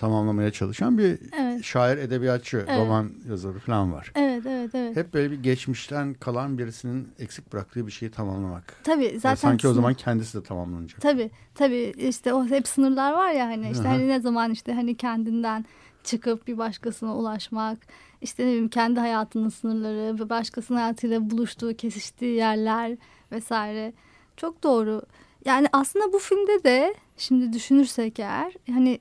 tamamlamaya 0.00 0.50
çalışan 0.50 0.98
bir 0.98 1.18
evet. 1.38 1.64
şair, 1.64 1.98
edebiyatçı, 1.98 2.56
evet. 2.68 2.78
roman 2.78 3.10
yazarı 3.28 3.58
falan 3.58 3.92
var. 3.92 4.12
Evet, 4.14 4.46
evet, 4.46 4.70
evet. 4.74 4.96
Hep 4.96 5.14
böyle 5.14 5.30
bir 5.30 5.42
geçmişten 5.42 6.14
kalan 6.14 6.58
birisinin 6.58 7.08
eksik 7.18 7.52
bıraktığı 7.52 7.86
bir 7.86 7.92
şeyi 7.92 8.10
tamamlamak. 8.10 8.76
Tabii 8.84 9.18
zaten. 9.18 9.34
sanki 9.34 9.68
o 9.68 9.72
zaman 9.72 9.94
kendisi 9.94 10.38
de 10.38 10.42
tamamlanacak. 10.42 11.00
Tabii, 11.00 11.30
tabii 11.54 11.94
işte 11.96 12.34
o 12.34 12.46
hep 12.46 12.68
sınırlar 12.68 13.12
var 13.12 13.30
ya 13.30 13.46
hani 13.46 13.70
işte 13.70 13.88
Aha. 13.88 13.92
hani 13.92 14.08
ne 14.08 14.20
zaman 14.20 14.50
işte 14.50 14.72
hani 14.72 14.96
kendinden 14.96 15.64
çıkıp 16.04 16.46
bir 16.46 16.58
başkasına 16.58 17.16
ulaşmak, 17.16 17.78
işte 18.20 18.42
ne 18.42 18.46
bileyim 18.46 18.68
kendi 18.68 19.00
hayatının 19.00 19.48
sınırları 19.48 20.18
ve 20.18 20.30
başkasının 20.30 20.78
hayatıyla 20.78 21.30
buluştuğu, 21.30 21.76
kesiştiği 21.76 22.36
yerler 22.36 22.96
vesaire. 23.32 23.92
Çok 24.36 24.62
doğru. 24.62 25.02
Yani 25.44 25.66
aslında 25.72 26.12
bu 26.12 26.18
filmde 26.18 26.64
de 26.64 26.94
şimdi 27.16 27.52
düşünürsek 27.52 28.18
eğer 28.18 28.52
hani 28.70 29.00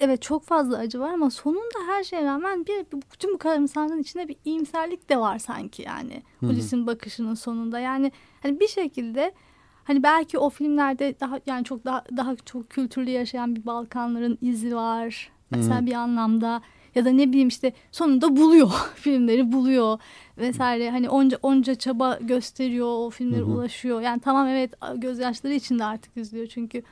evet 0.00 0.22
çok 0.22 0.44
fazla 0.44 0.78
acı 0.78 1.00
var 1.00 1.12
ama 1.12 1.30
sonunda 1.30 1.78
her 1.86 2.04
şeye 2.04 2.24
rağmen 2.24 2.66
bir 2.66 2.86
bütün 3.12 3.34
bu 3.34 3.38
karamsarlığın 3.38 3.98
içinde 3.98 4.28
bir 4.28 4.36
iyimserlik 4.44 5.08
de 5.08 5.18
var 5.18 5.38
sanki 5.38 5.82
yani. 5.82 6.22
Polisin 6.40 6.86
bakışının 6.86 7.34
sonunda. 7.34 7.80
Yani 7.80 8.12
hani 8.42 8.60
bir 8.60 8.68
şekilde 8.68 9.32
hani 9.84 10.02
belki 10.02 10.38
o 10.38 10.50
filmlerde 10.50 11.20
daha 11.20 11.40
yani 11.46 11.64
çok 11.64 11.84
daha 11.84 12.04
daha 12.16 12.36
çok 12.36 12.70
kültürlü 12.70 13.10
yaşayan 13.10 13.56
bir 13.56 13.66
Balkanların 13.66 14.38
izi 14.40 14.76
var. 14.76 15.30
Mesela 15.50 15.86
bir 15.86 15.92
anlamda 15.92 16.62
ya 16.94 17.04
da 17.04 17.10
ne 17.10 17.28
bileyim 17.28 17.48
işte 17.48 17.72
sonunda 17.92 18.36
buluyor 18.36 18.70
filmleri 18.94 19.52
buluyor 19.52 19.98
vesaire. 20.38 20.90
Hani 20.90 21.08
onca 21.08 21.38
onca 21.42 21.74
çaba 21.74 22.18
gösteriyor 22.20 22.86
o 22.86 23.10
filmlere 23.10 23.42
ulaşıyor. 23.42 24.00
Yani 24.00 24.20
tamam 24.20 24.48
evet 24.48 24.74
gözyaşları 24.96 25.54
içinde 25.54 25.84
artık 25.84 26.16
izliyor 26.16 26.46
çünkü 26.46 26.82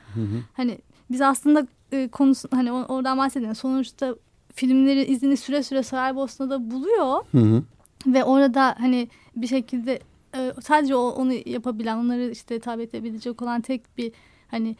hani 0.53 0.77
biz 1.11 1.21
aslında 1.21 1.67
e, 1.91 2.07
konusu 2.07 2.47
hani 2.51 2.71
oradan 2.71 3.17
bahsedelim. 3.17 3.55
Sonuçta 3.55 4.15
filmleri 4.53 5.05
izini 5.05 5.37
süre 5.37 5.63
süre 5.63 5.83
Saraybosna'da 5.83 6.71
buluyor. 6.71 7.25
Hı 7.31 7.37
hı. 7.37 7.63
Ve 8.07 8.23
orada 8.23 8.75
hani 8.79 9.09
bir 9.35 9.47
şekilde 9.47 9.99
e, 10.35 10.53
sadece 10.61 10.95
o, 10.95 11.09
onu 11.09 11.33
yapabilen, 11.33 11.97
onları 11.97 12.29
işte 12.29 12.59
tabi 12.59 12.83
edebilecek 12.83 13.41
olan 13.41 13.61
tek 13.61 13.97
bir 13.97 14.11
hani 14.47 14.75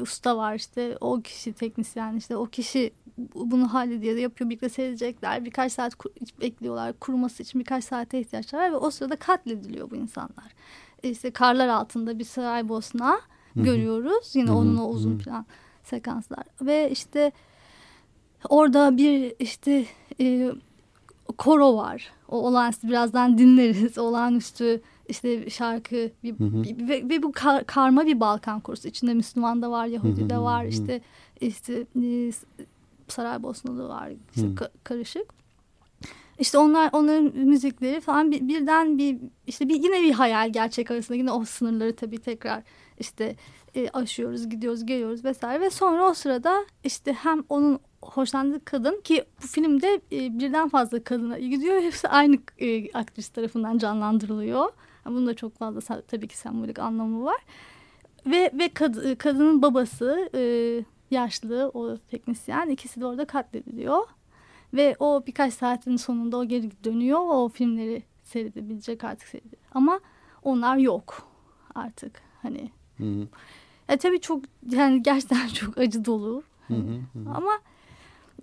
usta 0.00 0.36
var 0.36 0.54
işte. 0.54 0.96
O 1.00 1.20
kişi 1.20 1.52
teknisyen 1.52 2.16
işte. 2.16 2.36
O 2.36 2.46
kişi 2.46 2.92
bunu 3.34 3.74
hallediyor 3.74 4.16
yapıyor 4.16 4.50
birlikte 4.50 4.68
seyredecekler. 4.68 5.44
Birkaç 5.44 5.72
saat 5.72 5.96
bekliyorlar. 6.40 6.92
Kuruması 6.92 7.42
için 7.42 7.60
birkaç 7.60 7.84
saate 7.84 8.20
ihtiyaçları 8.20 8.62
var 8.62 8.72
ve 8.72 8.76
o 8.76 8.90
sırada 8.90 9.16
katlediliyor 9.16 9.90
bu 9.90 9.96
insanlar. 9.96 10.54
İşte 11.02 11.30
karlar 11.30 11.68
altında 11.68 12.18
bir 12.18 12.24
Saraybosna 12.24 13.20
görüyoruz. 13.56 14.36
Yine 14.36 14.52
onun 14.52 14.76
o 14.76 14.88
uzun 14.88 15.18
plan 15.18 15.46
sekanslar 15.84 16.44
ve 16.62 16.90
işte 16.90 17.32
orada 18.48 18.96
bir 18.96 19.34
işte 19.38 19.84
e, 20.20 20.50
koro 21.38 21.76
var. 21.76 22.12
O 22.28 22.36
olağanüstü 22.36 22.88
birazdan 22.88 23.38
dinleriz. 23.38 23.98
Olağanüstü 23.98 24.82
işte 25.08 25.50
şarkı 25.50 26.10
bir, 26.22 26.38
hı 26.38 26.44
hı. 26.44 26.62
Bir, 26.62 26.88
ve, 26.88 27.08
ve 27.08 27.22
bu 27.22 27.32
kar, 27.32 27.64
karma 27.64 28.06
bir 28.06 28.20
Balkan 28.20 28.60
korosu. 28.60 28.88
İçinde 28.88 29.14
Müslüman 29.14 29.62
da 29.62 29.70
var, 29.70 29.86
Yahudi 29.86 30.30
de 30.30 30.38
var. 30.38 30.64
İşte 30.64 31.00
işte 31.40 31.86
e, 32.02 32.32
Saraybosnalı 33.08 33.88
var. 33.88 34.12
İşte 34.36 34.54
ka, 34.54 34.70
karışık. 34.84 35.26
İşte 36.38 36.58
onlar 36.58 36.90
onların 36.92 37.24
müzikleri 37.36 38.00
falan 38.00 38.30
bir, 38.30 38.48
birden 38.48 38.98
bir 38.98 39.18
işte 39.46 39.68
bir 39.68 39.74
yine 39.74 40.02
bir 40.02 40.12
hayal 40.12 40.52
gerçek 40.52 40.90
arasında 40.90 41.18
yine 41.18 41.32
o 41.32 41.44
sınırları 41.44 41.96
tabii 41.96 42.18
tekrar 42.18 42.62
işte 42.98 43.36
e, 43.74 43.90
aşıyoruz, 43.90 44.48
gidiyoruz, 44.48 44.86
geliyoruz 44.86 45.24
vesaire 45.24 45.60
ve 45.60 45.70
sonra 45.70 46.04
o 46.04 46.14
sırada 46.14 46.66
işte 46.84 47.12
hem 47.12 47.44
onun 47.48 47.78
hoşlandığı 48.02 48.64
kadın 48.64 49.00
ki 49.00 49.24
bu 49.42 49.46
filmde 49.46 50.00
e, 50.12 50.38
birden 50.38 50.68
fazla 50.68 51.04
kadına 51.04 51.38
gidiyor. 51.38 51.82
Hepsi 51.82 52.08
aynı 52.08 52.38
e, 52.58 52.92
aktris 52.92 53.28
tarafından 53.28 53.78
canlandırılıyor. 53.78 54.72
Yani 55.06 55.16
bunun 55.16 55.26
da 55.26 55.34
çok 55.34 55.58
fazla 55.58 56.00
tabii 56.00 56.28
ki 56.28 56.38
sembolik 56.38 56.78
anlamı 56.78 57.24
var. 57.24 57.40
Ve 58.26 58.50
ve 58.54 58.68
kad, 58.68 59.04
e, 59.04 59.14
kadının 59.14 59.62
babası 59.62 60.30
yaşlı 61.10 61.70
o 61.74 61.96
teknisyen 61.96 62.68
ikisi 62.68 63.00
de 63.00 63.06
orada 63.06 63.24
katlediliyor. 63.24 64.04
Ve 64.74 64.96
o 64.98 65.22
birkaç 65.26 65.54
saatin 65.54 65.96
sonunda 65.96 66.36
o 66.36 66.44
geri 66.44 66.84
dönüyor. 66.84 67.20
O 67.20 67.48
filmleri 67.48 68.02
seyredebilecek 68.22 69.04
artık 69.04 69.28
seyrediyor. 69.28 69.62
Ama 69.74 70.00
onlar 70.42 70.76
yok 70.76 71.28
artık. 71.74 72.22
Hani 72.42 72.70
Hı 72.96 73.04
-hı. 73.04 73.26
E, 73.88 73.96
tabii 73.96 74.20
çok 74.20 74.42
yani 74.70 75.02
gerçekten 75.02 75.48
çok 75.54 75.78
acı 75.78 76.04
dolu. 76.04 76.42
Hı 76.68 76.74
hı 76.74 76.96
hı. 77.12 77.30
Ama 77.34 77.52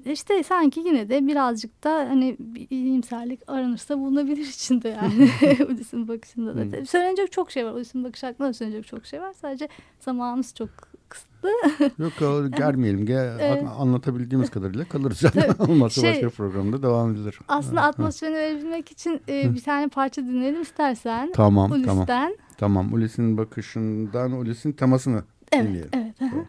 işte 0.06 0.43
sanki 0.43 0.80
yine 0.80 1.10
de 1.10 1.27
birazcık 1.27 1.84
da 1.84 1.95
hani 1.95 2.36
bir 2.39 2.67
iyimserlik 2.69 3.39
aranırsa 3.47 3.99
bulunabilir 3.99 4.45
içinde 4.45 4.89
yani 4.89 5.30
Ulis'in 5.69 6.08
bakışında 6.08 6.58
da. 6.58 6.77
Hmm. 6.77 6.86
Söylenecek 6.86 7.32
çok 7.32 7.51
şey 7.51 7.65
var. 7.65 7.71
Ulis'in 7.71 8.04
bakış 8.04 8.23
hakkında 8.23 8.54
söylenecek 8.54 8.88
çok 8.88 9.06
şey 9.06 9.21
var. 9.21 9.34
Sadece 9.34 9.67
zamanımız 9.99 10.56
çok 10.56 10.69
kısıtlı. 11.12 11.50
Yok 11.97 12.13
germeyelim. 12.58 13.06
Gel, 13.06 13.38
evet. 13.39 13.63
Anlatabildiğimiz 13.78 14.50
kadarıyla 14.50 14.86
kalırız. 14.86 15.24
Olmazsa 15.60 16.02
şey, 16.02 16.13
başka 16.13 16.30
programda 16.30 16.84
devam 16.84 17.12
edilir. 17.12 17.39
Aslında 17.47 17.82
atmosferini 17.82 18.36
verebilmek 18.36 18.91
için 18.91 19.21
e, 19.30 19.54
bir 19.54 19.63
tane 19.63 19.88
parça 19.88 20.21
dinleyelim 20.21 20.62
istersen. 20.62 21.32
Tamam 21.36 21.71
Ulis'ten. 21.71 22.06
tamam. 22.06 22.32
Tamam 22.58 22.93
Ulis'in 22.93 23.38
bakışından 23.38 24.32
Ulis'in 24.32 24.71
temasını 24.71 25.24
evet, 25.52 25.67
dinleyelim. 25.67 25.89
Evet. 25.93 26.15
Tamam. 26.19 26.45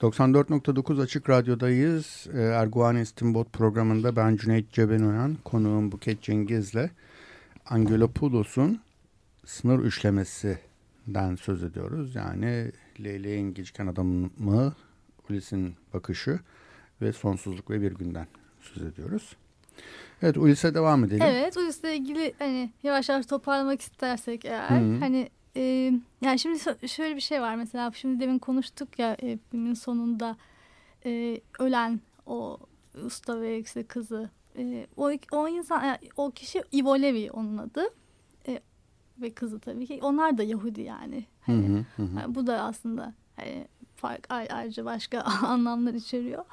94.9 0.00 1.02
Açık 1.02 1.30
Radyo'dayız. 1.30 2.26
E, 2.34 2.40
Erguvan 2.40 2.96
İstinbot 2.96 3.52
programında 3.52 4.16
ben 4.16 4.36
Cüneyt 4.36 4.72
Cebenoyan, 4.72 5.36
konuğum 5.44 5.92
Buket 5.92 6.22
Cengiz'le 6.22 6.90
Angelopoulos'un 7.66 8.80
sınır 9.44 9.78
üçlemesinden 9.78 11.36
söz 11.36 11.64
ediyoruz. 11.64 12.14
Yani 12.14 12.72
Leyleğin 13.04 13.54
geciken 13.54 13.86
adamı, 13.86 14.30
Ulis'in 15.30 15.74
bakışı 15.94 16.40
ve 17.02 17.12
sonsuzluk 17.12 17.70
ve 17.70 17.80
bir 17.80 17.92
günden 17.92 18.26
söz 18.60 18.82
ediyoruz. 18.82 19.36
Evet 20.22 20.36
Ulis'e 20.36 20.74
devam 20.74 21.04
edelim. 21.04 21.22
Evet 21.26 21.56
Ulis'le 21.56 21.84
ilgili 21.84 22.34
hani 22.38 22.70
yavaş 22.82 23.08
yavaş 23.08 23.26
toparlamak 23.26 23.80
istersek 23.80 24.44
eğer 24.44 24.70
Hı-hı. 24.70 24.98
hani 25.00 25.30
e, 25.56 25.92
yani 26.20 26.38
şimdi 26.38 26.88
şöyle 26.88 27.16
bir 27.16 27.20
şey 27.20 27.40
var 27.40 27.54
mesela 27.54 27.92
şimdi 27.94 28.20
demin 28.20 28.38
konuştuk 28.38 28.98
ya 28.98 29.16
e, 29.22 29.38
filmin 29.50 29.74
sonunda 29.74 30.36
e, 31.06 31.40
ölen 31.58 32.00
o 32.26 32.58
usta 33.04 33.40
ve 33.40 33.58
işte 33.58 33.84
kızı 33.84 34.30
e, 34.58 34.86
o, 34.96 35.12
o 35.32 35.48
insan 35.48 35.84
yani 35.84 35.98
o 36.16 36.30
kişi 36.30 36.62
Ivo 36.74 37.02
Levi 37.02 37.30
onun 37.30 37.58
adı 37.58 37.82
ve 39.20 39.30
kızı 39.30 39.60
tabii 39.60 39.86
ki 39.86 39.98
onlar 40.02 40.38
da 40.38 40.42
Yahudi 40.42 40.80
yani, 40.80 41.24
hani, 41.40 41.84
hı 41.96 42.02
hı 42.02 42.02
hı. 42.02 42.34
bu 42.34 42.46
da 42.46 42.60
aslında 42.60 43.14
hani 43.36 43.68
fark 43.96 44.26
ayrıca 44.30 44.84
başka 44.84 45.20
anlamlar 45.46 45.94
içeriyor 45.94 46.44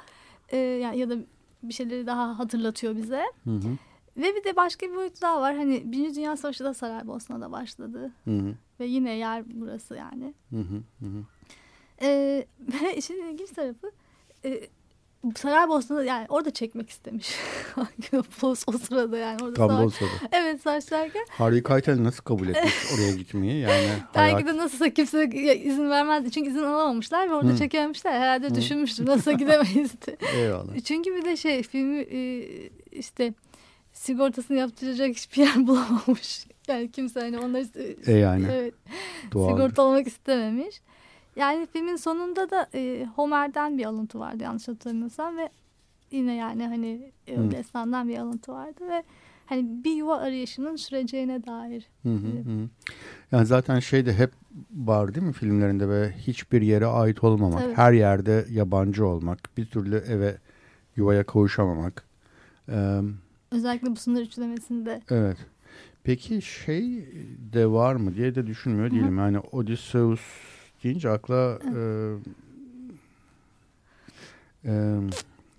e, 0.49 0.57
yani 0.57 0.99
ya 0.99 1.09
da 1.09 1.15
bir 1.63 1.73
şeyleri 1.73 2.07
daha 2.07 2.39
hatırlatıyor 2.39 2.95
bize. 2.95 3.23
Hı 3.43 3.49
hı. 3.49 3.77
Ve 4.17 4.35
bir 4.35 4.43
de 4.43 4.55
başka 4.55 4.87
bir 4.87 4.95
boyutu 4.95 5.21
daha 5.21 5.41
var. 5.41 5.55
Hani 5.55 5.91
Birinci 5.91 6.15
Dünya 6.15 6.37
Savaşı 6.37 6.63
da 6.63 6.73
Saraybosna'da 6.73 7.51
başladı. 7.51 8.11
Hı 8.25 8.31
hı. 8.31 8.55
Ve 8.79 8.85
yine 8.85 9.13
yer 9.13 9.43
burası 9.53 9.95
yani. 9.95 10.33
Hı 10.49 10.59
hı 10.59 10.81
hı. 10.99 11.23
Ee, 12.01 12.45
ve 12.83 12.97
işin 12.97 13.23
ilginç 13.23 13.49
tarafı 13.49 13.91
e, 14.45 14.61
Saraybosna'da 15.35 16.03
yani 16.03 16.25
orada 16.29 16.51
çekmek 16.51 16.89
istemiş. 16.89 17.35
o 18.67 18.71
sırada 18.71 19.17
yani 19.17 19.43
orada 19.43 19.53
Tam 19.53 19.69
savaş. 19.69 19.93
Evet 20.31 20.61
savaşlarken. 20.61 21.25
Harvey 21.29 21.63
Keitel 21.63 22.03
nasıl 22.03 22.23
kabul 22.23 22.47
etmiş 22.47 22.73
oraya 22.95 23.11
gitmeyi? 23.11 23.61
Yani 23.61 23.87
hayat... 24.13 24.35
Belki 24.35 24.47
de 24.47 24.57
nasılsa 24.57 24.89
kimse 24.89 25.29
izin 25.63 25.89
vermezdi. 25.89 26.31
Çünkü 26.31 26.49
izin 26.49 26.63
alamamışlar 26.63 27.29
ve 27.29 27.33
orada 27.33 27.51
Hı. 27.51 27.57
çekememişler. 27.57 28.11
Herhalde 28.11 28.49
Hı. 28.49 29.05
nasıl 29.05 29.31
gidemeyiz 29.37 29.91
Eyvallah. 30.35 30.79
Çünkü 30.83 31.15
bir 31.15 31.25
de 31.25 31.37
şey 31.37 31.63
filmi 31.63 31.99
e, 31.99 32.43
işte 32.91 33.33
sigortasını 33.93 34.57
yaptıracak 34.57 35.09
hiçbir 35.09 35.37
yer 35.37 35.67
bulamamış. 35.67 36.45
Yani 36.67 36.91
kimse 36.91 37.19
hani 37.19 37.39
onları 37.39 37.67
e 38.05 38.11
yani. 38.11 38.45
evet, 38.51 38.73
sigortalamak 39.31 40.07
istememiş. 40.07 40.81
Yani 41.35 41.67
filmin 41.73 41.95
sonunda 41.95 42.49
da 42.49 42.69
e, 42.73 43.07
Homer'den 43.15 43.77
bir 43.77 43.85
alıntı 43.85 44.19
vardı 44.19 44.43
yanlış 44.43 44.67
hatırlamıyorsam 44.67 45.37
ve 45.37 45.49
yine 46.11 46.35
yani 46.35 46.67
hani 46.67 47.11
hmm. 47.27 47.51
destandan 47.51 48.09
bir 48.09 48.17
alıntı 48.17 48.51
vardı 48.51 48.89
ve 48.89 49.03
hani 49.45 49.83
bir 49.83 49.91
yuva 49.91 50.17
arayışının 50.17 50.75
süreceğine 50.75 51.45
dair. 51.45 51.89
Hı 52.03 52.09
hı 52.09 52.15
hı. 52.15 52.69
Yani 53.31 53.45
zaten 53.45 53.79
şey 53.79 54.05
de 54.05 54.13
hep 54.13 54.31
var 54.71 55.15
değil 55.15 55.27
mi 55.27 55.33
filmlerinde 55.33 55.89
ve 55.89 56.11
hiçbir 56.11 56.61
yere 56.61 56.85
ait 56.85 57.23
olmamak, 57.23 57.63
evet. 57.65 57.77
her 57.77 57.93
yerde 57.93 58.45
yabancı 58.49 59.05
olmak, 59.05 59.57
bir 59.57 59.65
türlü 59.65 59.95
eve 59.95 60.37
yuvaya 60.95 61.23
kavuşamamak. 61.23 62.03
Ee, 62.69 62.99
Özellikle 63.51 63.91
bu 63.91 63.95
sınır 63.95 64.21
üçlemesinde. 64.21 65.01
Evet. 65.09 65.37
Peki 66.03 66.41
şey 66.41 67.07
de 67.53 67.67
var 67.67 67.95
mı 67.95 68.15
diye 68.15 68.35
de 68.35 68.47
düşünmüyor 68.47 68.91
değilim. 68.91 69.17
Hı 69.17 69.21
hı. 69.21 69.25
Yani 69.25 69.39
Odysseus 69.39 70.21
deyince 70.83 71.09
akla 71.09 71.59
e, 71.75 71.81
e, 74.65 74.99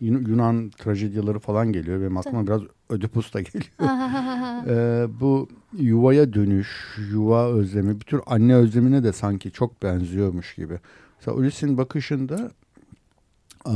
Yunan 0.00 0.70
trajedyaları 0.70 1.38
falan 1.38 1.72
geliyor. 1.72 2.00
Benim 2.00 2.16
aklıma 2.16 2.46
biraz 2.46 2.62
Ödipus 2.88 3.34
da 3.34 3.40
geliyor. 3.40 3.70
e, 4.68 5.06
bu 5.20 5.48
yuvaya 5.72 6.32
dönüş, 6.32 6.98
yuva 7.10 7.48
özlemi, 7.48 8.00
bir 8.00 8.04
tür 8.04 8.20
anne 8.26 8.54
özlemine 8.54 9.04
de 9.04 9.12
sanki 9.12 9.52
çok 9.52 9.82
benziyormuş 9.82 10.54
gibi. 10.54 10.80
Mesela 11.18 11.37
Ulysses'in 11.37 11.78
bakışında 11.78 12.50
e, 13.66 13.74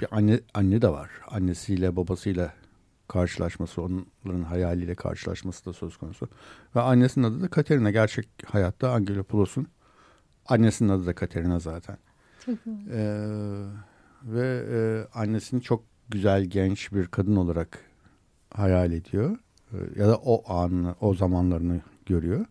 bir 0.00 0.08
anne 0.10 0.40
anne 0.54 0.82
de 0.82 0.88
var. 0.88 1.10
Annesiyle 1.30 1.96
babasıyla 1.96 2.52
karşılaşması, 3.08 3.82
onların 3.82 4.42
hayaliyle 4.42 4.94
karşılaşması 4.94 5.66
da 5.66 5.72
söz 5.72 5.96
konusu. 5.96 6.28
Ve 6.76 6.80
annesinin 6.80 7.24
adı 7.24 7.42
da 7.42 7.48
Katerina. 7.48 7.90
Gerçek 7.90 8.28
hayatta 8.46 8.92
Angelopoulos'un 8.92 9.66
Annesinin 10.48 10.88
adı 10.88 11.06
da 11.06 11.14
Katerina 11.14 11.58
zaten. 11.58 11.96
Çok 12.46 12.54
ee, 12.90 13.28
ve 14.24 14.64
e, 14.70 14.78
annesini 15.18 15.62
çok 15.62 15.84
güzel 16.08 16.44
genç 16.44 16.92
bir 16.92 17.06
kadın 17.06 17.36
olarak 17.36 17.78
hayal 18.54 18.92
ediyor. 18.92 19.38
Ee, 19.72 19.76
ya 19.96 20.08
da 20.08 20.16
o 20.16 20.52
an, 20.52 20.96
o 21.00 21.14
zamanlarını 21.14 21.80
görüyor. 22.06 22.46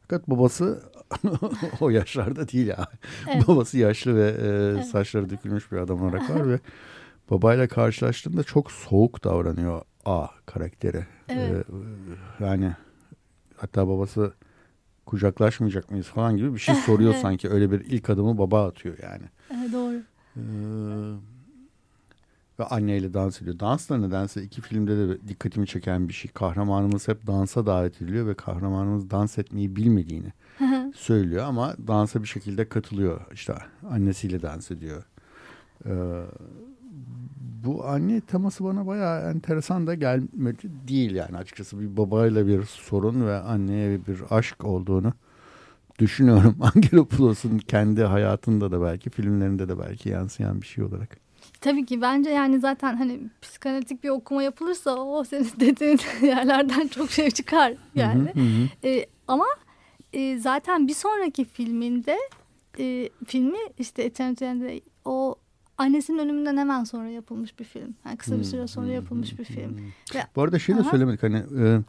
Fakat 0.00 0.30
babası 0.30 0.82
o 1.80 1.90
yaşlarda 1.90 2.48
değil 2.48 2.66
ya. 2.66 2.88
Evet. 3.28 3.48
Babası 3.48 3.78
yaşlı 3.78 4.16
ve 4.16 4.28
e, 4.28 4.46
evet. 4.46 4.86
saçları 4.86 5.30
dökülmüş 5.30 5.72
bir 5.72 5.76
adam 5.76 6.02
olarak 6.02 6.30
var 6.30 6.48
ve 6.48 6.58
babayla 7.30 7.68
karşılaştığında 7.68 8.42
çok 8.42 8.72
soğuk 8.72 9.24
davranıyor 9.24 9.82
A 10.04 10.26
karakteri. 10.46 11.06
Evet. 11.28 11.66
Ee, 12.40 12.44
yani 12.44 12.72
hatta 13.56 13.88
babası 13.88 14.32
kucaklaşmayacak 15.10 15.90
mıyız 15.90 16.06
falan 16.06 16.36
gibi 16.36 16.54
bir 16.54 16.58
şey 16.58 16.74
soruyor 16.86 17.14
sanki. 17.14 17.50
Öyle 17.50 17.70
bir 17.70 17.80
ilk 17.80 18.10
adımı 18.10 18.38
baba 18.38 18.66
atıyor 18.66 18.96
yani. 19.02 19.24
Evet, 19.50 19.72
doğru. 19.72 20.02
Ee, 20.36 20.40
ve 22.58 22.64
anneyle 22.64 23.14
dans 23.14 23.42
ediyor. 23.42 23.58
Dans 23.58 23.90
da 23.90 23.96
nedense 23.96 24.42
iki 24.42 24.60
filmde 24.60 24.96
de 24.96 25.28
dikkatimi 25.28 25.66
çeken 25.66 26.08
bir 26.08 26.12
şey. 26.12 26.30
Kahramanımız 26.30 27.08
hep 27.08 27.26
dansa 27.26 27.66
davet 27.66 28.02
ediliyor 28.02 28.26
ve 28.26 28.34
kahramanımız 28.34 29.10
dans 29.10 29.38
etmeyi 29.38 29.76
bilmediğini 29.76 30.32
söylüyor 30.96 31.44
ama 31.44 31.74
dansa 31.86 32.22
bir 32.22 32.28
şekilde 32.28 32.68
katılıyor. 32.68 33.20
İşte 33.32 33.54
annesiyle 33.90 34.42
dans 34.42 34.70
ediyor. 34.70 35.02
Ee, 35.86 35.90
bu 37.64 37.84
anne 37.84 38.20
teması 38.20 38.64
bana 38.64 38.86
bayağı 38.86 39.30
enteresan 39.30 39.86
da 39.86 39.94
gelmedi 39.94 40.70
değil 40.88 41.14
yani 41.14 41.36
açıkçası 41.36 41.80
bir 41.80 41.96
babayla 41.96 42.46
bir 42.46 42.62
sorun 42.62 43.26
ve 43.26 43.36
anneye 43.36 44.06
bir 44.06 44.20
aşk 44.30 44.64
olduğunu 44.64 45.12
düşünüyorum. 45.98 46.56
Angelopoulos'un 46.74 47.58
kendi 47.58 48.02
hayatında 48.02 48.72
da 48.72 48.82
belki 48.82 49.10
filmlerinde 49.10 49.68
de 49.68 49.78
belki 49.78 50.08
yansıyan 50.08 50.62
bir 50.62 50.66
şey 50.66 50.84
olarak. 50.84 51.16
Tabii 51.60 51.86
ki 51.86 52.02
bence 52.02 52.30
yani 52.30 52.60
zaten 52.60 52.96
hani 52.96 53.20
psikanalitik 53.42 54.04
bir 54.04 54.08
okuma 54.08 54.42
yapılırsa 54.42 54.96
o 54.96 55.24
senin 55.24 55.48
dediğin 55.60 56.00
yerlerden 56.22 56.88
çok 56.88 57.10
şey 57.10 57.30
çıkar 57.30 57.74
yani. 57.94 58.28
Hı 58.34 58.40
hı 58.40 58.44
hı. 58.44 58.88
E, 58.88 59.06
ama 59.28 59.46
e, 60.12 60.38
zaten 60.38 60.88
bir 60.88 60.94
sonraki 60.94 61.44
filminde 61.44 62.16
e, 62.78 63.08
filmi 63.26 63.58
işte 63.78 64.02
Eternity'de 64.02 64.80
o 65.04 65.36
annesinin 65.80 66.18
ölümünden 66.18 66.56
hemen 66.56 66.84
sonra 66.84 67.08
yapılmış 67.08 67.58
bir 67.58 67.64
film. 67.64 67.94
Yani 68.06 68.16
kısa 68.16 68.38
bir 68.38 68.44
süre 68.44 68.66
sonra 68.66 68.86
hmm, 68.86 68.94
yapılmış 68.94 69.38
bir 69.38 69.48
hmm, 69.48 69.54
film. 69.54 69.78
Hmm. 69.78 69.86
Ve, 70.14 70.26
Bu 70.36 70.42
arada 70.42 70.58
şey 70.58 70.76
de 70.76 70.80
aha. 70.80 70.90
söylemedik 70.90 71.22
hani 71.22 71.36
e, 71.36 71.82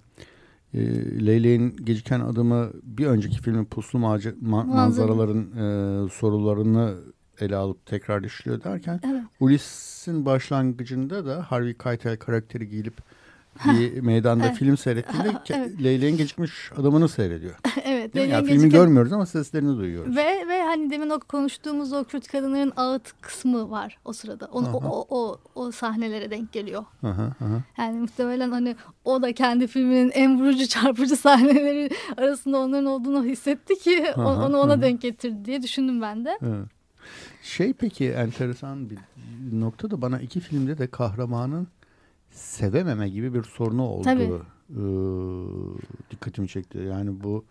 e, 0.74 0.82
Leyla'nın 1.26 1.86
geciken 1.86 2.20
adımı 2.20 2.70
bir 2.84 3.06
önceki 3.06 3.42
filmin 3.42 3.66
Puslu 3.66 4.00
ma, 4.00 4.20
Manzaraların 4.42 5.42
e, 5.42 6.10
sorularını 6.10 6.96
ele 7.40 7.56
alıp 7.56 7.86
tekrar 7.86 8.24
işliyor 8.24 8.64
derken 8.64 9.00
evet. 9.04 9.24
Ulysses'in 9.40 10.26
başlangıcında 10.26 11.26
da 11.26 11.52
Harvey 11.52 11.78
Keitel 11.78 12.18
karakteri 12.18 12.70
giyilip 12.70 12.94
bir 13.66 14.00
meydanda 14.02 14.46
evet. 14.46 14.58
film 14.58 14.78
seyrettiğinde 14.78 15.32
evet. 15.50 15.84
Leyla'nın 15.84 16.18
gecikmiş 16.18 16.72
adamını 16.78 17.10
seyrediyor. 17.10 17.56
evet. 17.84 18.14
Değil 18.14 18.30
yani 18.30 18.48
filmi 18.48 18.70
görmüyoruz 18.70 19.14
ama 19.14 19.26
seslerini 19.26 19.78
duyuyoruz. 19.78 20.16
Ve 20.16 20.48
ve 20.48 20.62
hani 20.62 20.90
demin 20.90 21.10
o 21.10 21.20
konuştuğumuz 21.20 21.94
o 21.94 22.04
Kürt 22.04 22.28
kadınların 22.28 22.74
ağıt 22.76 23.22
kısmı 23.22 23.72
var 23.72 23.98
o 24.06 24.14
sırada. 24.14 24.46
Onu, 24.46 24.68
o, 24.74 24.78
o, 24.78 25.06
o, 25.10 25.38
o 25.56 25.72
sahnelere 25.72 26.32
denk 26.32 26.52
geliyor. 26.52 26.86
Aha, 27.04 27.24
aha. 27.42 27.62
Yani 27.78 28.00
muhtemelen 28.00 28.52
hani 28.52 28.76
o 29.06 29.22
da 29.22 29.34
kendi 29.34 29.68
filminin 29.68 30.12
en 30.14 30.40
vurucu 30.40 30.68
çarpıcı 30.68 31.16
sahneleri 31.16 31.90
arasında 32.18 32.58
onların 32.60 32.86
olduğunu 32.86 33.26
hissetti 33.26 33.80
ki 33.80 34.14
aha, 34.16 34.46
onu 34.46 34.58
ona 34.58 34.74
aha. 34.74 34.82
denk 34.82 35.02
getirdi 35.02 35.46
diye 35.46 35.64
düşündüm 35.64 36.02
ben 36.02 36.26
de. 36.26 36.38
Evet. 36.42 36.68
Şey 37.44 37.74
peki 37.74 38.10
enteresan 38.10 38.90
bir 38.90 38.98
nokta 39.52 39.92
da 39.92 40.02
bana 40.02 40.20
iki 40.20 40.40
filmde 40.40 40.78
de 40.78 40.88
kahramanın 40.88 41.68
sevememe 42.32 43.10
gibi 43.10 43.34
bir 43.34 43.44
sorunu 43.44 43.84
olduğu 43.84 44.46
e, 44.70 44.82
dikkatimi 46.12 46.48
çekti. 46.48 46.78
Yani 46.78 47.24
bu 47.24 47.46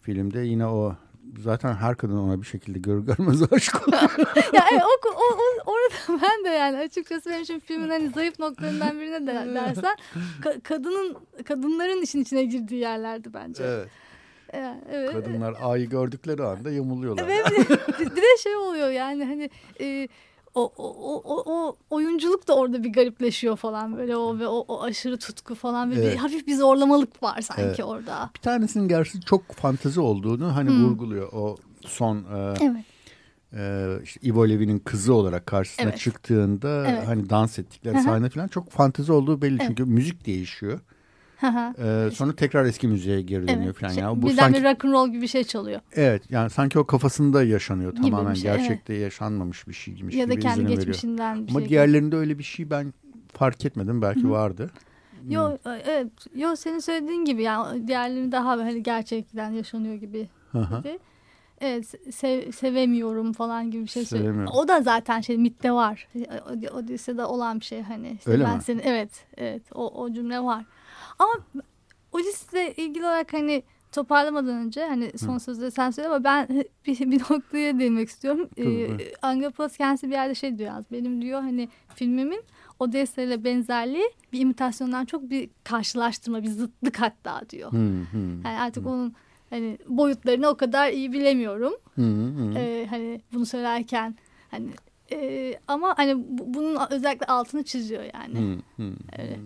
filmde 0.00 0.40
yine 0.40 0.66
o 0.66 0.96
zaten 1.38 1.74
her 1.74 1.96
kadın 1.96 2.16
ona 2.16 2.40
bir 2.40 2.46
şekilde 2.46 2.78
gör 2.78 2.98
görmez 2.98 3.42
aşık 3.52 3.88
oluyor. 3.88 4.02
ya 4.52 4.64
evet, 4.72 4.82
o, 4.82 5.08
o, 5.08 5.34
o, 5.34 5.72
orada 5.72 6.22
ben 6.22 6.44
de 6.44 6.48
yani 6.48 6.76
açıkçası 6.76 7.30
benim 7.30 7.42
için 7.42 7.60
filmin 7.60 7.88
hani 7.88 8.08
zayıf 8.08 8.38
noktalarından 8.38 9.00
birine 9.00 9.26
de 9.26 9.54
dersen 9.54 9.96
ka, 10.42 10.54
kadının 10.62 11.16
kadınların 11.44 12.02
işin 12.02 12.20
içine 12.20 12.44
girdiği 12.44 12.80
yerlerdi 12.80 13.34
bence. 13.34 13.64
Evet. 13.64 13.88
Evet. 14.92 15.12
Kadınlar 15.12 15.54
A'yı 15.62 15.88
gördükleri 15.88 16.42
anda 16.42 16.70
yamuluyorlar. 16.70 17.24
Evet, 17.24 17.46
bir, 17.50 17.68
bir 18.16 18.16
de 18.16 18.36
şey 18.42 18.56
oluyor 18.56 18.90
yani 18.90 19.24
hani 19.24 19.50
e, 19.80 20.08
o, 20.54 20.72
o, 20.76 21.22
o, 21.24 21.44
o 21.46 21.76
oyunculuk 21.90 22.48
da 22.48 22.56
orada 22.56 22.84
bir 22.84 22.92
garipleşiyor 22.92 23.56
falan 23.56 23.96
böyle 23.96 24.16
o 24.16 24.38
ve 24.38 24.46
o, 24.48 24.64
o 24.68 24.82
aşırı 24.82 25.18
tutku 25.18 25.54
falan 25.54 25.90
ve 25.90 25.94
evet. 25.94 26.12
bir 26.12 26.18
hafif 26.18 26.46
bir 26.46 26.54
zorlamalık 26.54 27.22
var 27.22 27.40
sanki 27.40 27.62
evet. 27.62 27.84
orada. 27.84 28.30
Bir 28.34 28.40
tanesinin 28.40 28.88
gerçi 28.88 29.20
çok 29.20 29.52
fantezi 29.52 30.00
olduğunu 30.00 30.56
hani 30.56 30.70
hmm. 30.70 30.84
vurguluyor 30.84 31.32
o 31.32 31.56
son 31.86 32.16
e, 32.16 32.54
evet. 32.60 32.84
e, 33.52 34.02
işte 34.02 34.20
Levi'nin 34.28 34.78
kızı 34.78 35.14
olarak 35.14 35.46
karşısına 35.46 35.88
evet. 35.88 35.98
çıktığında 35.98 36.86
evet. 36.88 37.06
hani 37.06 37.30
dans 37.30 37.58
ettikleri 37.58 38.02
sahne 38.02 38.30
falan 38.30 38.48
çok 38.48 38.70
fantezi 38.70 39.12
olduğu 39.12 39.42
belli 39.42 39.56
evet. 39.56 39.64
çünkü 39.66 39.84
müzik 39.84 40.26
değişiyor 40.26 40.80
ee, 41.78 42.10
sonra 42.10 42.36
tekrar 42.36 42.64
eski 42.64 42.88
müziğe 42.88 43.22
geri 43.22 43.48
dönüyor 43.48 43.64
evet. 43.64 43.76
falan. 43.76 43.92
Şey, 43.92 44.02
yani 44.02 44.22
bu 44.22 44.26
birden 44.26 44.36
sanki, 44.36 44.58
bir 44.58 44.64
rock'n'roll 44.64 45.08
gibi 45.08 45.22
bir 45.22 45.26
şey 45.26 45.44
çalıyor. 45.44 45.80
Evet 45.92 46.22
yani 46.30 46.50
sanki 46.50 46.78
o 46.78 46.84
kafasında 46.84 47.42
yaşanıyor 47.42 47.92
gibi 47.94 48.10
tamamen. 48.10 48.34
Şey, 48.34 48.42
Gerçekte 48.42 48.92
evet. 48.92 49.02
yaşanmamış 49.02 49.68
bir 49.68 49.72
şeymiş 49.72 50.14
ya 50.14 50.24
gibi 50.24 50.36
da 50.36 50.40
kendi 50.40 50.66
geçmişinden 50.66 51.32
veriyor. 51.32 51.46
bir 51.46 51.52
Ama 51.52 51.60
şey. 51.60 51.64
Ama 51.64 51.68
diğerlerinde 51.68 52.16
öyle 52.16 52.38
bir 52.38 52.44
şey 52.44 52.70
ben 52.70 52.94
fark 53.32 53.64
etmedim. 53.64 54.02
Belki 54.02 54.22
Hı-hı. 54.22 54.30
vardı. 54.30 54.70
Yo 55.28 55.50
hmm. 55.50 55.72
evet. 55.86 56.08
Yo 56.34 56.56
senin 56.56 56.78
söylediğin 56.78 57.24
gibi 57.24 57.42
yani 57.42 57.88
diğerlerini 57.88 58.32
daha 58.32 58.50
hani 58.50 58.82
gerçekten 58.82 59.50
yaşanıyor 59.50 59.94
gibi. 59.94 60.28
gibi. 60.52 60.98
Evet 61.60 61.94
sev, 62.14 62.52
sevemiyorum 62.52 63.32
falan 63.32 63.70
gibi 63.70 63.82
bir 63.82 63.88
şey 63.88 64.04
söylüyor. 64.04 64.48
O 64.54 64.68
da 64.68 64.82
zaten 64.82 65.20
şey 65.20 65.38
mitte 65.38 65.72
var. 65.72 66.08
Odyssey'de 66.74 67.24
olan 67.24 67.60
bir 67.60 67.64
şey 67.64 67.82
hani. 67.82 68.16
İşte 68.18 68.30
Öyle 68.30 68.44
ben 68.44 68.56
mi? 68.56 68.62
Seni, 68.62 68.80
evet 68.84 69.10
evet 69.36 69.62
o, 69.74 70.02
o 70.02 70.12
cümle 70.12 70.40
var. 70.40 70.64
Ama 71.18 71.32
o 72.12 72.18
listeyle 72.18 72.74
ilgili 72.74 73.04
olarak 73.04 73.32
hani 73.32 73.62
toparlamadan 73.92 74.56
önce 74.56 74.84
hani 74.84 75.18
son 75.18 75.34
Hı. 75.34 75.40
sözleri 75.40 75.70
sen 75.70 75.90
söyle 75.90 76.08
ama 76.08 76.24
ben 76.24 76.48
bir, 76.86 77.10
bir 77.10 77.20
noktaya 77.20 77.78
değinmek 77.78 78.08
istiyorum. 78.08 78.48
Ee, 78.58 78.88
Angapos 79.22 79.76
kendisi 79.76 80.06
bir 80.06 80.12
yerde 80.12 80.34
şey 80.34 80.58
diyor 80.58 80.74
az 80.76 80.84
benim 80.92 81.22
diyor 81.22 81.40
hani 81.40 81.68
filmimin 81.94 82.42
Odessa 82.80 83.22
ile 83.22 83.44
benzerliği 83.44 84.10
bir 84.32 84.40
imitasyondan 84.40 85.04
çok 85.04 85.30
bir 85.30 85.50
karşılaştırma 85.64 86.42
bir 86.42 86.48
zıtlık 86.48 87.00
hatta 87.00 87.42
diyor. 87.50 87.72
Hı, 87.72 87.76
hı, 88.12 88.18
yani 88.44 88.60
artık 88.60 88.84
hı. 88.84 88.88
onun 88.88 89.14
hani 89.50 89.78
boyutlarını 89.88 90.48
o 90.48 90.56
kadar 90.56 90.90
iyi 90.90 91.12
bilemiyorum. 91.12 91.72
Hı, 91.94 92.02
hı. 92.02 92.58
Ee, 92.58 92.86
hani 92.90 93.20
bunu 93.32 93.46
söylerken 93.46 94.16
hani 94.50 94.68
e, 95.12 95.54
ama 95.68 95.94
hani 95.98 96.14
bunun 96.28 96.78
özellikle 96.90 97.26
altını 97.26 97.64
çiziyor 97.64 98.02
yani. 98.14 98.38
Hı, 98.38 98.82
hı, 98.82 98.92
Öyle. 99.18 99.36
Hı. 99.36 99.40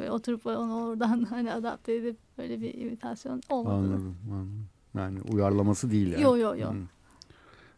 Böyle 0.00 0.10
oturup 0.10 0.46
onu 0.46 0.84
oradan 0.84 1.22
hani 1.30 1.52
adapte 1.52 1.94
edip 1.94 2.16
böyle 2.38 2.60
bir 2.60 2.74
imitasyon 2.74 3.42
olmadı. 3.48 3.74
Anladım, 3.74 4.16
anladım. 4.30 4.68
Yani 4.94 5.20
uyarlaması 5.32 5.90
değil 5.90 6.12
yani. 6.12 6.22
Yok 6.22 6.38
yok 6.38 6.58
yok. 6.58 6.74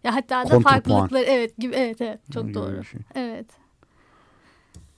Ya 0.04 0.14
hatta 0.14 0.50
da 0.50 0.61
farklılıkları 0.61 1.24
evet 1.24 1.56
gibi 1.56 1.74
evet 1.74 2.00
evet 2.00 2.20
çok 2.32 2.44
gibi 2.44 2.54
doğru. 2.54 2.85
Şey. 2.85 3.00
Evet. 3.14 3.46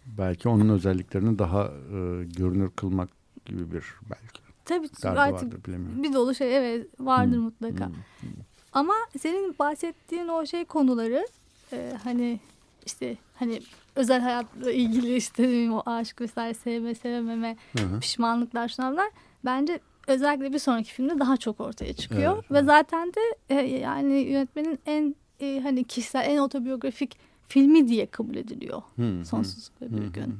Belki 0.06 0.48
onun 0.48 0.68
özelliklerini 0.68 1.38
daha 1.38 1.64
e, 1.64 2.24
görünür 2.24 2.70
kılmak 2.70 3.08
gibi 3.44 3.72
bir 3.72 3.84
belki. 4.10 4.44
Tabii 4.64 4.88
artık 5.04 5.68
vardır, 5.68 6.02
bir 6.02 6.12
dolu 6.12 6.34
şey 6.34 6.56
evet 6.56 6.86
vardır 7.00 7.36
hmm. 7.36 7.42
mutlaka. 7.42 7.86
Hmm. 7.86 7.94
Hmm. 8.20 8.30
Ama 8.72 8.94
senin 9.18 9.54
bahsettiğin 9.58 10.28
o 10.28 10.46
şey 10.46 10.64
konuları 10.64 11.26
e, 11.72 11.98
hani 12.04 12.40
işte 12.86 13.16
hani 13.34 13.62
özel 13.96 14.20
hayatla 14.20 14.72
ilgili 14.72 15.16
işte 15.16 15.70
o 15.70 15.82
aşk 15.86 16.20
vesaire 16.20 16.54
sevme 16.54 16.94
sevmeme 16.94 17.56
Hı-hı. 17.78 18.00
pişmanlıklar 18.00 18.68
şunlar 18.68 19.10
bence 19.44 19.80
özellikle 20.06 20.52
bir 20.52 20.58
sonraki 20.58 20.92
filmde 20.92 21.18
daha 21.18 21.36
çok 21.36 21.60
ortaya 21.60 21.92
çıkıyor 21.92 22.34
evet, 22.34 22.50
ve 22.50 22.58
evet. 22.58 22.66
zaten 22.66 23.12
de 23.12 23.20
e, 23.48 23.54
yani 23.78 24.12
yönetmenin 24.12 24.78
en 24.86 25.14
e, 25.40 25.60
hani 25.62 25.84
kişisel 25.84 26.24
en 26.30 26.38
otobiyografik 26.38 27.18
filmi 27.48 27.88
diye 27.88 28.06
kabul 28.06 28.34
ediliyor. 28.34 28.82
Hmm, 28.94 29.24
Sonsuzluk 29.24 29.82
ve 29.82 29.90
bir 29.96 30.12
gün. 30.12 30.24
Hmm, 30.24 30.36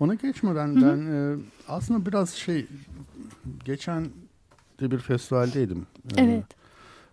Ona 0.00 0.14
geçmeden 0.14 0.76
ben 0.76 1.06
e, 1.12 1.36
aslında 1.68 2.06
biraz 2.06 2.30
şey 2.30 2.66
geçen 3.64 4.06
de 4.80 4.90
bir 4.90 4.98
festivaldeydim. 4.98 5.86
E, 6.16 6.22
evet. 6.22 6.44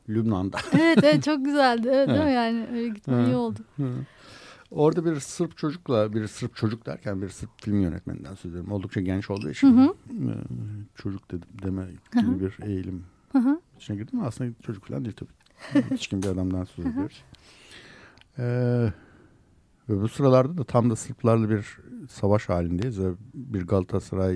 Lübnan'da. 0.09 0.57
evet, 0.73 0.97
evet 1.03 1.23
çok 1.25 1.45
güzeldi. 1.45 1.89
Evet, 1.91 2.09
değil 2.09 2.23
mi 2.23 2.33
yani 2.33 2.67
öyle 2.71 2.87
gitmem 2.87 3.25
iyi 3.25 3.35
oldu. 3.35 3.59
Hı. 3.77 3.93
Orada 4.71 5.05
bir 5.05 5.19
Sırp 5.19 5.57
çocukla, 5.57 6.13
bir 6.13 6.27
Sırp 6.27 6.55
çocuk 6.55 6.85
derken 6.85 7.21
bir 7.21 7.29
Sırp 7.29 7.49
film 7.57 7.81
yönetmeninden 7.81 8.35
söz 8.35 8.51
ediyorum. 8.51 8.71
Oldukça 8.71 9.01
genç 9.01 9.29
olduğu 9.29 9.49
için 9.49 9.77
hı 9.77 9.81
hı. 9.81 9.95
E, 10.11 10.33
çocuk 10.95 11.31
de, 11.31 11.35
deme 11.63 11.85
gibi 11.85 12.27
hı 12.27 12.31
hı. 12.31 12.39
bir 12.39 12.65
eğilim 12.65 13.03
hı 13.31 13.39
hı. 13.39 13.61
içine 13.77 13.97
girdim. 13.97 14.23
Aslında 14.23 14.51
çocuk 14.65 14.85
falan 14.85 15.05
değil 15.05 15.15
tabii. 15.15 15.91
Hiçkin 15.91 16.23
bir 16.23 16.27
adamdan 16.27 16.63
söz 16.63 16.85
ediyoruz. 16.85 17.23
Ee, 18.37 18.93
ve 19.89 20.01
bu 20.01 20.07
sıralarda 20.09 20.57
da 20.57 20.63
tam 20.63 20.89
da 20.89 20.95
Sırplarla 20.95 21.49
bir 21.49 21.77
savaş 22.09 22.49
halindeyiz. 22.49 22.99
Bir 23.33 23.67
Galatasaray 23.67 24.35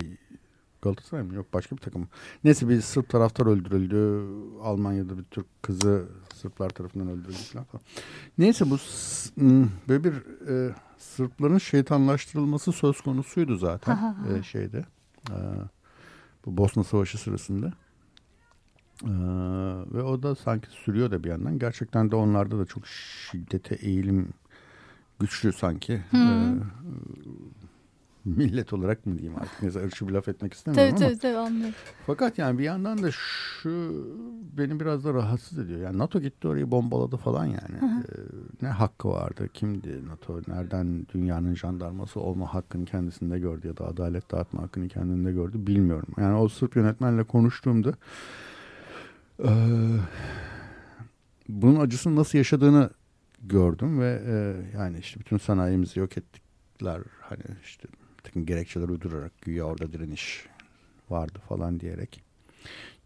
Galatasaray 0.86 1.24
mı? 1.24 1.36
Yok 1.36 1.54
başka 1.54 1.76
bir 1.76 1.82
takım. 1.82 2.08
Neyse 2.44 2.70
bir 2.70 2.82
Sırp 2.82 3.10
taraftar 3.10 3.46
öldürüldü. 3.46 4.28
Almanya'da 4.64 5.18
bir 5.18 5.24
Türk 5.24 5.64
kızı 5.64 6.06
Sırplar 6.34 6.70
tarafından 6.70 7.08
öldürüldü 7.08 7.38
falan. 7.72 7.84
Neyse 8.38 8.66
bu 8.70 8.78
böyle 9.90 10.04
bir 10.04 10.14
e, 10.50 10.76
Sırpların 10.98 11.58
şeytanlaştırılması 11.58 12.72
söz 12.72 13.02
konusuydu 13.02 13.58
zaten 13.58 14.16
e, 14.30 14.44
şeyde. 14.44 14.86
E, 15.30 15.38
bu 16.46 16.58
Bosna 16.58 16.84
Savaşı 16.84 17.18
sırasında. 17.18 17.74
Ee, 19.04 19.08
ve 19.94 20.04
o 20.04 20.24
da 20.24 20.36
sanki 20.36 20.68
sürüyor 20.70 21.12
da 21.12 21.24
bir 21.24 21.30
yandan. 21.30 21.60
Gerçekten 21.60 22.12
de 22.12 22.16
onlarda 22.16 22.60
da 22.60 22.66
çok 22.66 22.88
şiddete 22.88 23.76
eğilim 23.76 24.30
güçlü 25.20 25.54
sanki. 25.54 26.04
Hmm. 26.10 26.22
Ee, 26.22 26.56
millet 28.36 28.74
olarak 28.74 29.06
mı 29.06 29.18
diyeyim 29.18 29.36
artık 29.42 29.62
neyse 29.62 29.84
ırkçı 29.84 30.08
bir 30.08 30.14
laf 30.14 30.28
etmek 30.28 30.54
istemiyorum 30.54 30.96
tabii, 30.96 31.06
ama. 31.06 31.10
Tabii 31.10 31.20
tabii 31.20 31.38
anlıyorum. 31.38 31.76
Fakat 32.06 32.38
yani 32.38 32.60
bir 32.60 32.64
yandan 32.64 33.04
da 33.04 33.12
şu 33.12 33.70
beni 34.58 34.80
biraz 34.80 35.06
da 35.06 35.14
rahatsız 35.14 35.60
ediyor. 35.60 35.80
Yani 35.80 35.98
NATO 35.98 36.20
gitti 36.20 36.48
orayı 36.48 36.72
bombaladı 36.72 37.18
falan 37.18 37.46
yani. 37.46 37.76
Ee, 37.82 38.18
ne 38.62 38.68
hakkı 38.68 39.10
vardı? 39.10 39.50
Kimdi 39.54 40.08
NATO? 40.08 40.42
Nereden 40.48 41.08
dünyanın 41.14 41.56
jandarması 41.56 42.20
olma 42.20 42.54
hakkını 42.54 42.86
kendisinde 42.86 43.40
gördü 43.40 43.68
ya 43.68 43.78
da 43.78 43.88
adalet 43.88 44.32
dağıtma 44.32 44.62
hakkını 44.62 44.88
kendinde 44.88 45.32
gördü 45.32 45.68
bilmiyorum. 45.68 46.14
Yani 46.18 46.36
o 46.36 46.48
Sırp 46.48 46.76
yönetmenle 46.76 47.24
konuştuğumda 47.24 47.94
e, 49.44 49.52
bunun 51.50 51.80
acısını 51.80 52.16
nasıl 52.16 52.38
yaşadığını 52.38 52.90
gördüm 53.44 54.00
ve 54.00 54.22
e, 54.26 54.56
yani 54.78 55.00
işte 55.00 55.20
bütün 55.20 55.38
sanayimizi 55.38 56.00
yok 56.00 56.18
ettikler 56.18 57.02
hani 57.22 57.44
işte 57.64 57.88
takım 58.36 58.46
gerekçeler 58.46 58.90
uydurarak 58.90 59.42
güya 59.42 59.64
orada 59.64 59.92
direniş 59.92 60.46
vardı 61.10 61.40
falan 61.50 61.80
diyerek. 61.80 62.24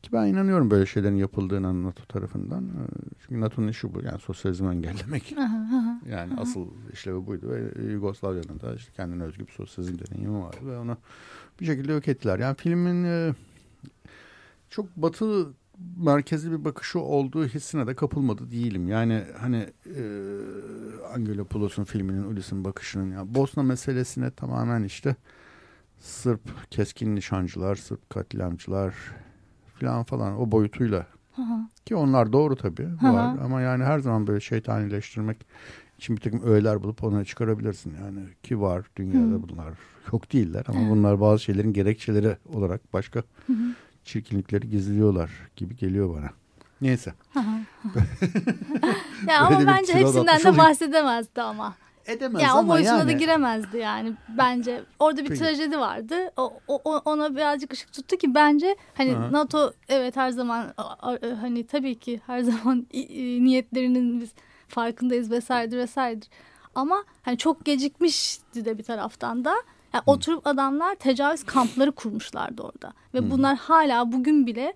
Ki 0.04 0.10
ben 0.14 0.28
inanıyorum 0.28 0.72
böyle 0.72 0.86
şeylerin 0.86 1.16
yapıldığına 1.16 1.84
NATO 1.84 2.06
tarafından. 2.06 2.64
Ee, 2.64 3.10
çünkü 3.22 3.42
NATO'nun 3.42 3.68
işi 3.68 3.94
bu. 3.94 4.02
Yani 4.02 4.20
sosyalizmi 4.20 4.70
engellemek. 4.70 5.36
yani 6.10 6.34
asıl 6.38 6.68
işlevi 6.94 7.28
buydu. 7.28 7.50
Ve 7.50 7.92
Yugoslavya'nın 7.92 8.60
da 8.60 8.76
işte 8.76 8.92
kendine 8.96 9.24
özgü 9.24 9.48
bir 9.48 9.52
sosyalizm 9.52 9.98
deneyimi 10.00 10.40
vardı. 10.40 10.58
Ve 10.64 10.78
onu 10.78 10.98
bir 11.60 11.66
şekilde 11.66 11.92
yok 11.92 12.08
ettiler. 12.08 12.40
Yani 12.40 12.56
filmin 12.56 13.04
e, 13.04 13.34
çok 14.70 14.96
batı 14.96 15.54
merkezli 15.98 16.52
bir 16.52 16.66
bakışı 16.66 17.00
olduğu 17.00 17.46
hissine 17.46 17.88
de 17.88 17.96
kapılmadı 17.96 18.52
değilim. 18.52 18.88
Yani 18.88 19.24
hani 19.40 19.68
e, 19.86 20.04
Angelo 21.16 21.46
Poulos'un 21.46 21.84
filminin 21.84 22.24
Ulysses'in 22.24 22.66
bakışının 22.66 23.12
ya 23.12 23.36
Bosna 23.36 23.64
meselesine 23.64 24.32
tamamen 24.32 24.84
işte 24.84 25.16
Sırp 26.00 26.72
keskin 26.72 27.16
nişancılar, 27.16 27.76
Sırp 27.76 28.10
katliamcılar 28.10 28.96
falan 29.80 30.04
falan 30.04 30.42
o 30.42 30.52
boyutuyla. 30.52 31.08
Hı 31.36 31.42
hı. 31.42 31.60
Ki 31.86 31.96
onlar 31.96 32.34
doğru 32.34 32.56
tabii 32.56 32.86
hı 32.86 33.08
hı. 33.08 33.14
var 33.14 33.38
ama 33.44 33.62
yani 33.62 33.84
her 33.84 34.00
zaman 34.00 34.28
böyle 34.28 34.40
şeytanileştirmek 34.40 35.38
için 35.98 36.16
bir 36.16 36.22
takım 36.22 36.42
öğeler 36.44 36.84
bulup 36.84 37.04
ona 37.04 37.26
çıkarabilirsin. 37.26 37.94
Yani 38.04 38.20
ki 38.44 38.62
var 38.62 38.86
dünyada 38.96 39.36
hı. 39.36 39.50
bunlar 39.50 39.74
yok 40.14 40.34
değiller 40.34 40.66
ama 40.68 40.86
hı. 40.86 40.90
bunlar 40.90 41.22
bazı 41.22 41.44
şeylerin 41.44 41.74
gerekçeleri 41.74 42.38
olarak 42.54 42.94
başka 42.94 43.20
hı 43.48 43.54
hı 43.54 43.74
çirkinlikleri 44.10 44.70
gizliyorlar 44.70 45.30
gibi 45.56 45.76
geliyor 45.76 46.16
bana. 46.16 46.30
Neyse. 46.82 47.14
ya 49.28 49.42
ama 49.42 49.68
bence 49.68 49.94
hepsinden 49.94 50.44
de 50.44 50.58
bahsedemezdi 50.58 51.42
ama. 51.42 51.76
Edemez 52.06 52.42
ya, 52.42 52.52
ama 52.52 52.62
o 52.62 52.68
boyutuna 52.76 52.98
yani. 52.98 53.08
da 53.08 53.12
giremezdi 53.12 53.78
yani 53.78 54.14
bence. 54.38 54.84
Orada 55.00 55.22
bir 55.24 55.28
Peki. 55.28 55.40
trajedi 55.40 55.80
vardı. 55.80 56.16
O, 56.38 56.54
o, 56.68 56.98
ona 57.06 57.36
birazcık 57.36 57.74
ışık 57.74 57.94
tuttu 57.94 58.18
ki 58.18 58.36
bence 58.36 58.76
hani 58.94 59.16
Aha. 59.18 59.32
NATO 59.32 59.74
evet 59.90 60.16
her 60.16 60.30
zaman 60.30 60.74
a- 60.78 61.18
hani 61.42 61.68
tabii 61.68 62.00
ki 62.00 62.22
her 62.28 62.42
zaman 62.50 62.88
niyetlerinin 63.44 64.22
biz 64.22 64.30
farkındayız 64.68 65.32
vesairedir 65.32 65.78
vesairedir. 65.78 66.30
Ama 66.76 67.04
hani 67.22 67.38
çok 67.38 67.66
gecikmişti 67.66 68.66
de 68.66 68.78
bir 68.78 68.84
taraftan 68.84 69.46
da. 69.46 69.54
Yani 69.94 70.04
oturup 70.06 70.48
adamlar 70.48 70.96
tecavüz 70.96 71.44
kampları 71.44 71.92
kurmuşlardı 71.92 72.62
orada. 72.62 72.94
Ve 73.14 73.32
bunlar 73.32 73.58
hala 73.58 74.12
bugün 74.12 74.48
bile 74.48 74.74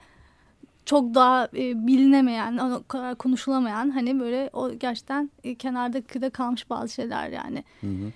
çok 0.86 1.16
daha 1.16 1.46
e, 1.46 1.88
bilinemeyen, 1.88 2.58
o 2.58 2.84
kadar 2.88 3.16
konuşulamayan 3.16 3.90
hani 3.90 4.20
böyle 4.20 4.50
o 4.54 4.74
gerçekten 4.74 5.32
e, 5.44 5.56
kenarda 5.56 6.02
kıyıda 6.02 6.30
kalmış 6.30 6.70
bazı 6.70 6.94
şeyler 6.94 7.30
yani. 7.30 7.64
Hı 7.82 7.88
hı. 7.88 8.12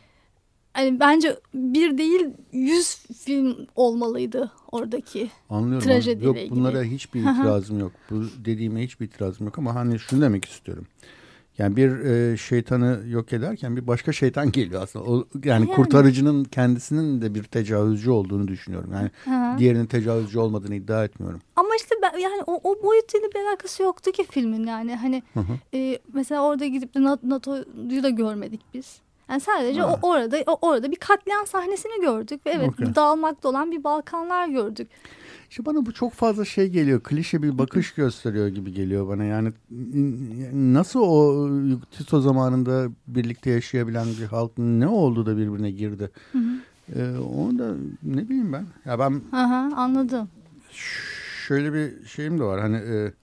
Hani 0.73 0.99
bence 0.99 1.39
bir 1.53 1.97
değil 1.97 2.27
yüz 2.51 2.95
film 2.95 3.67
olmalıydı 3.75 4.51
oradaki. 4.71 5.29
Anlıyorum. 5.49 5.87
Trajediyle 5.87 6.25
yok 6.25 6.37
ilgili. 6.37 6.51
bunlara 6.51 6.83
hiçbir 6.83 7.19
itirazım 7.19 7.79
yok. 7.79 7.91
Bu 8.09 8.23
dediğime 8.45 8.83
hiçbir 8.83 9.05
itirazım 9.05 9.45
yok 9.45 9.57
ama 9.57 9.75
hani 9.75 9.99
şunu 9.99 10.21
demek 10.21 10.45
istiyorum. 10.45 10.87
Yani 11.57 11.75
bir 11.75 11.99
e, 12.05 12.37
şeytanı 12.37 12.99
yok 13.07 13.33
ederken 13.33 13.77
bir 13.77 13.87
başka 13.87 14.11
şeytan 14.11 14.51
geliyor 14.51 14.81
aslında. 14.83 15.05
O, 15.05 15.15
yani, 15.15 15.25
Yani. 15.45 15.67
kurtarıcının 15.67 16.43
kendisinin 16.43 17.21
de 17.21 17.35
bir 17.35 17.43
tecavüzcü 17.43 18.11
olduğunu 18.11 18.47
düşünüyorum. 18.47 18.89
Yani 18.93 19.11
Hı. 19.23 19.57
diğerinin 19.57 19.85
tecavüzcü 19.85 20.39
olmadığını 20.39 20.75
iddia 20.75 21.03
etmiyorum. 21.05 21.41
Ama 21.55 21.69
işte 21.79 21.95
ben, 22.01 22.17
yani 22.19 22.41
o, 22.47 22.59
o 22.63 22.83
boyutuyla 22.83 23.27
bir 23.35 23.39
alakası 23.49 23.83
yoktu 23.83 24.11
ki 24.11 24.25
filmin 24.31 24.67
yani. 24.67 24.95
Hani 24.95 25.23
Hı 25.33 25.39
hı. 25.39 25.77
e, 25.77 25.99
mesela 26.13 26.41
orada 26.43 26.65
gidip 26.65 26.95
de 26.95 27.03
Na- 27.03 27.19
NATO'yu 27.23 28.03
da 28.03 28.09
görmedik 28.09 28.61
biz. 28.73 28.99
Yani 29.29 29.41
sadece 29.41 29.81
Ha. 29.81 29.99
o, 30.01 30.07
orada 30.07 30.37
o, 30.47 30.57
orada 30.61 30.91
bir 30.91 30.95
katliam 30.95 31.47
sahnesini 31.47 32.01
gördük 32.01 32.45
ve 32.45 32.49
evet 32.49 32.69
Okey. 32.69 32.95
dağılmakta 32.95 33.49
olan 33.49 33.71
bir 33.71 33.83
Balkanlar 33.83 34.47
gördük. 34.47 34.87
İşte 35.49 35.65
bana 35.65 35.85
bu 35.85 35.91
çok 35.93 36.13
fazla 36.13 36.45
şey 36.45 36.67
geliyor. 36.69 37.03
Klişe 37.03 37.43
bir 37.43 37.57
bakış 37.57 37.93
gösteriyor 37.93 38.47
gibi 38.47 38.73
geliyor 38.73 39.07
bana. 39.07 39.23
Yani 39.23 39.53
nasıl 40.73 40.99
o 40.99 41.49
Tito 41.91 42.21
zamanında 42.21 42.87
birlikte 43.07 43.49
yaşayabilen 43.49 44.07
bir 44.21 44.25
halk 44.25 44.51
ne 44.57 44.87
oldu 44.87 45.25
da 45.25 45.37
birbirine 45.37 45.71
girdi? 45.71 46.11
Hı 46.31 46.37
hı. 46.37 46.43
Ee, 46.95 47.17
onu 47.17 47.59
da 47.59 47.73
ne 48.03 48.29
bileyim 48.29 48.53
ben. 48.53 48.65
Ya 48.85 48.99
ben 48.99 49.21
Aha, 49.31 49.69
anladım. 49.75 50.29
şöyle 51.47 51.73
bir 51.73 52.05
şeyim 52.05 52.39
de 52.39 52.43
var. 52.43 52.61
Hani 52.61 52.77
e, 52.77 53.13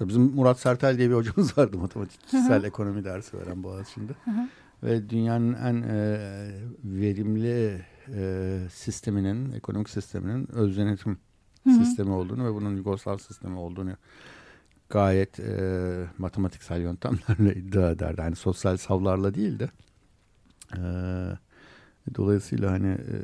bizim 0.00 0.22
Murat 0.22 0.60
Sertel 0.60 0.98
diye 0.98 1.10
bir 1.10 1.14
hocamız 1.14 1.58
vardı 1.58 1.78
matematiksel 1.78 2.64
ekonomi 2.64 3.04
dersi 3.04 3.38
veren 3.38 3.62
Boğaziçi'nde. 3.62 4.12
Ve 4.82 5.10
dünyanın 5.10 5.54
en 5.54 5.82
e, 5.82 6.18
verimli 6.84 7.82
e, 8.14 8.58
sisteminin, 8.72 9.52
ekonomik 9.52 9.90
sisteminin 9.90 10.48
öz 10.52 10.76
yönetim 10.76 11.18
sistemi 11.64 12.10
olduğunu 12.10 12.44
ve 12.44 12.54
bunun 12.54 12.76
Yugoslav 12.76 13.18
sistemi 13.18 13.58
olduğunu 13.58 13.92
gayet 14.88 15.40
e, 15.40 16.06
matematiksel 16.18 16.80
yöntemlerle 16.80 17.54
iddia 17.54 17.90
ederdi. 17.90 18.20
Yani 18.20 18.36
sosyal 18.36 18.76
savlarla 18.76 19.34
değil 19.34 19.58
de. 19.58 19.70
E, 20.76 20.82
dolayısıyla 22.14 22.70
hani 22.70 22.88
e, 22.88 23.16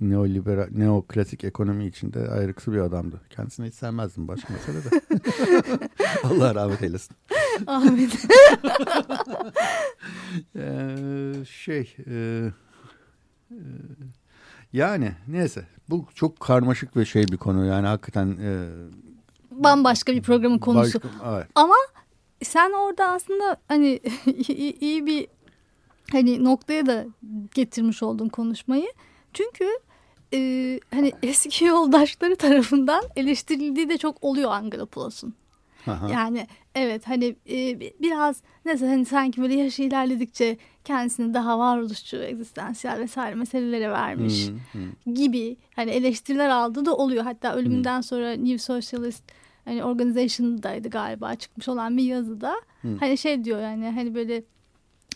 neoliberal, 0.00 0.68
neoklasik 0.70 1.44
ekonomi 1.44 1.86
içinde 1.86 2.28
ayrıksı 2.28 2.72
bir 2.72 2.78
adamdı. 2.78 3.20
Kendisini 3.30 3.66
hiç 3.66 3.74
sevmezdim 3.74 4.28
başka 4.28 4.54
mesele 4.54 4.84
de. 4.84 4.88
Allah 6.24 6.54
rahmet 6.54 6.82
eylesin. 6.82 7.16
Ahmet. 7.66 8.12
Ee, 10.56 11.32
şey 11.48 11.96
e, 12.06 12.50
e, 13.50 13.60
yani 14.72 15.12
neyse 15.28 15.64
bu 15.90 16.04
çok 16.14 16.40
karmaşık 16.40 16.96
ve 16.96 17.04
şey 17.04 17.28
bir 17.28 17.36
konu 17.36 17.64
yani 17.66 17.86
hakikaten 17.86 18.26
e, 18.42 18.68
Bambaşka 19.50 20.12
bir 20.12 20.22
programın 20.22 20.58
konusu. 20.58 21.02
başka- 21.02 21.34
evet. 21.36 21.46
Ama 21.54 21.74
sen 22.42 22.72
orada 22.72 23.08
aslında 23.08 23.56
hani 23.68 24.00
iyi, 24.48 24.78
iyi 24.80 25.06
bir 25.06 25.26
hani 26.12 26.44
noktaya 26.44 26.86
da 26.86 27.06
getirmiş 27.54 28.02
oldun 28.02 28.28
konuşmayı. 28.28 28.92
Çünkü 29.32 29.64
e, 30.34 30.38
hani 30.94 31.12
eski 31.22 31.64
yoldaşları 31.64 32.36
tarafından 32.36 33.04
eleştirildiği 33.16 33.88
de 33.88 33.98
çok 33.98 34.24
oluyor 34.24 34.50
Angloplos'un. 34.50 35.34
Aha. 35.88 36.08
Yani 36.12 36.46
evet 36.74 37.08
hani 37.08 37.36
e, 37.50 37.80
bi- 37.80 37.94
biraz 38.00 38.42
neyse 38.64 38.86
hani 38.86 39.04
sanki 39.04 39.42
böyle 39.42 39.54
yaşı 39.54 39.82
ilerledikçe 39.82 40.56
kendisini 40.84 41.34
daha 41.34 41.58
varoluşçu, 41.58 42.16
egzistansiyel 42.16 42.98
vesaire 42.98 43.34
meselelere 43.34 43.90
vermiş 43.90 44.48
Hı, 44.48 44.78
hı. 44.78 45.12
gibi 45.14 45.56
hani 45.76 45.90
eleştiriler 45.90 46.48
aldığı 46.48 46.84
da 46.84 46.96
oluyor. 46.96 47.24
Hatta 47.24 47.54
ölümünden 47.54 48.00
sonra 48.00 48.32
New 48.32 48.58
Socialist 48.58 49.24
hani 49.64 49.84
organization'daydı 49.84 50.88
galiba 50.90 51.34
çıkmış 51.34 51.68
olan 51.68 51.96
bir 51.96 52.02
yazıda. 52.04 52.54
Hı. 52.82 52.96
Hani 53.00 53.18
şey 53.18 53.44
diyor 53.44 53.60
yani 53.60 53.90
hani 53.90 54.14
böyle 54.14 54.42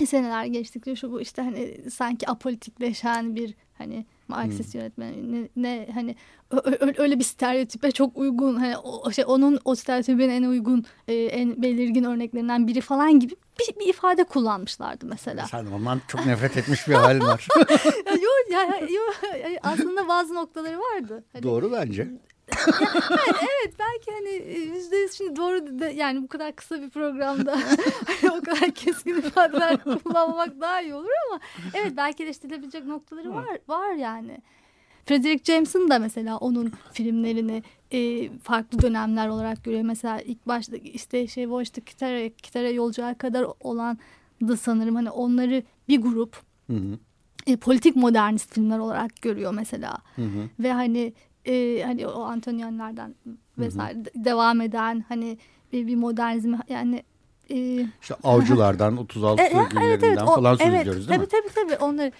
seneler 0.06 0.44
geçtikçe 0.44 0.96
şu 0.96 1.12
bu 1.12 1.20
işte 1.20 1.42
hani 1.42 1.90
sanki 1.90 2.28
apolitikleşen 2.30 3.36
bir 3.36 3.54
hani 3.82 4.06
Marksist 4.28 4.74
yönetmen 4.74 5.32
ne, 5.32 5.48
ne 5.56 5.88
hani 5.94 6.16
öyle 6.96 7.18
bir 7.18 7.24
stereotipe 7.24 7.90
çok 7.90 8.16
uygun 8.16 8.56
hani 8.56 8.78
o 8.78 9.10
şey 9.10 9.24
onun 9.28 9.58
o 9.64 9.74
stereotipin 9.74 10.28
en 10.28 10.42
uygun 10.42 10.84
e, 11.08 11.14
en 11.14 11.62
belirgin 11.62 12.04
örneklerinden 12.04 12.66
biri 12.66 12.80
falan 12.80 13.20
gibi 13.20 13.34
bir, 13.60 13.80
bir 13.80 13.86
ifade 13.86 14.24
kullanmışlardı 14.24 15.06
mesela. 15.06 15.46
Sen 15.46 15.66
ondan 15.66 16.00
çok 16.08 16.26
nefret 16.26 16.56
etmiş 16.56 16.88
bir 16.88 16.94
halin 16.94 17.20
var. 17.20 17.48
Yok 18.06 18.50
ya, 18.52 18.78
yo, 18.90 19.30
aslında 19.62 20.08
bazı 20.08 20.34
noktaları 20.34 20.78
vardı. 20.78 21.24
Hani, 21.32 21.42
Doğru 21.42 21.72
bence. 21.72 22.08
Evet 23.42 23.74
belki 23.78 24.10
hani 24.10 24.28
e, 24.28 24.58
yüzde 24.58 24.96
yüz 24.96 25.12
şimdi 25.12 25.36
doğru 25.36 25.80
de, 25.80 25.86
yani 25.86 26.22
bu 26.22 26.28
kadar 26.28 26.56
kısa 26.56 26.82
bir 26.82 26.90
programda 26.90 27.52
hani 28.06 28.32
o 28.32 28.40
kadar 28.40 28.70
keskin 28.70 29.14
ifadeler 29.14 29.84
kullanmak 30.04 30.60
daha 30.60 30.82
iyi 30.82 30.94
olur 30.94 31.08
ama 31.30 31.40
evet 31.74 31.92
belki 31.96 32.24
eleştirilebilecek 32.24 32.84
noktaları 32.84 33.34
var 33.34 33.58
var 33.68 33.92
yani. 33.92 34.38
Frederick 35.06 35.52
James'in 35.52 35.90
da 35.90 35.98
mesela 35.98 36.36
onun 36.36 36.72
filmlerini 36.92 37.62
e, 37.90 38.30
farklı 38.38 38.82
dönemler 38.82 39.28
olarak 39.28 39.64
görüyor. 39.64 39.82
Mesela 39.82 40.20
ilk 40.20 40.46
başta 40.46 40.76
işte 40.76 41.26
şey 41.26 41.50
Voyage'da 41.50 41.80
Kitara, 41.80 42.28
Kitara 42.28 42.70
Yolcular 42.70 43.18
kadar 43.18 43.46
olan 43.60 43.98
da 44.48 44.56
sanırım 44.56 44.94
hani 44.94 45.10
onları 45.10 45.62
bir 45.88 46.00
grup 46.00 46.36
Hı 46.66 46.76
hı. 46.76 46.98
e, 47.46 47.56
politik 47.56 47.96
modernist 47.96 48.54
filmler 48.54 48.78
olarak 48.78 49.22
görüyor 49.22 49.54
mesela. 49.54 49.98
Hı 50.16 50.22
hı. 50.22 50.48
Ve 50.58 50.72
hani 50.72 51.12
e, 51.46 51.82
hani 51.86 52.06
o 52.06 52.22
Antonianlardan 52.22 53.14
vesaire 53.58 54.04
de- 54.04 54.10
devam 54.14 54.60
eden 54.60 55.04
hani 55.08 55.38
bir, 55.72 55.86
bir 55.86 55.96
modernizm 55.96 56.54
yani 56.68 57.02
e, 57.50 57.86
İşte 58.02 58.14
avcılardan 58.24 58.96
36 58.98 59.42
e, 59.42 59.48
günlerinden 59.48 60.26
o- 60.26 60.34
falan 60.34 60.54
söz 60.54 60.66
evet, 60.66 60.80
ediyoruz 60.82 61.08
değil 61.08 61.20
tabii, 61.20 61.38
mi? 61.38 61.50
Tabii 61.54 61.68
tabii 61.70 61.84
onları 61.84 62.10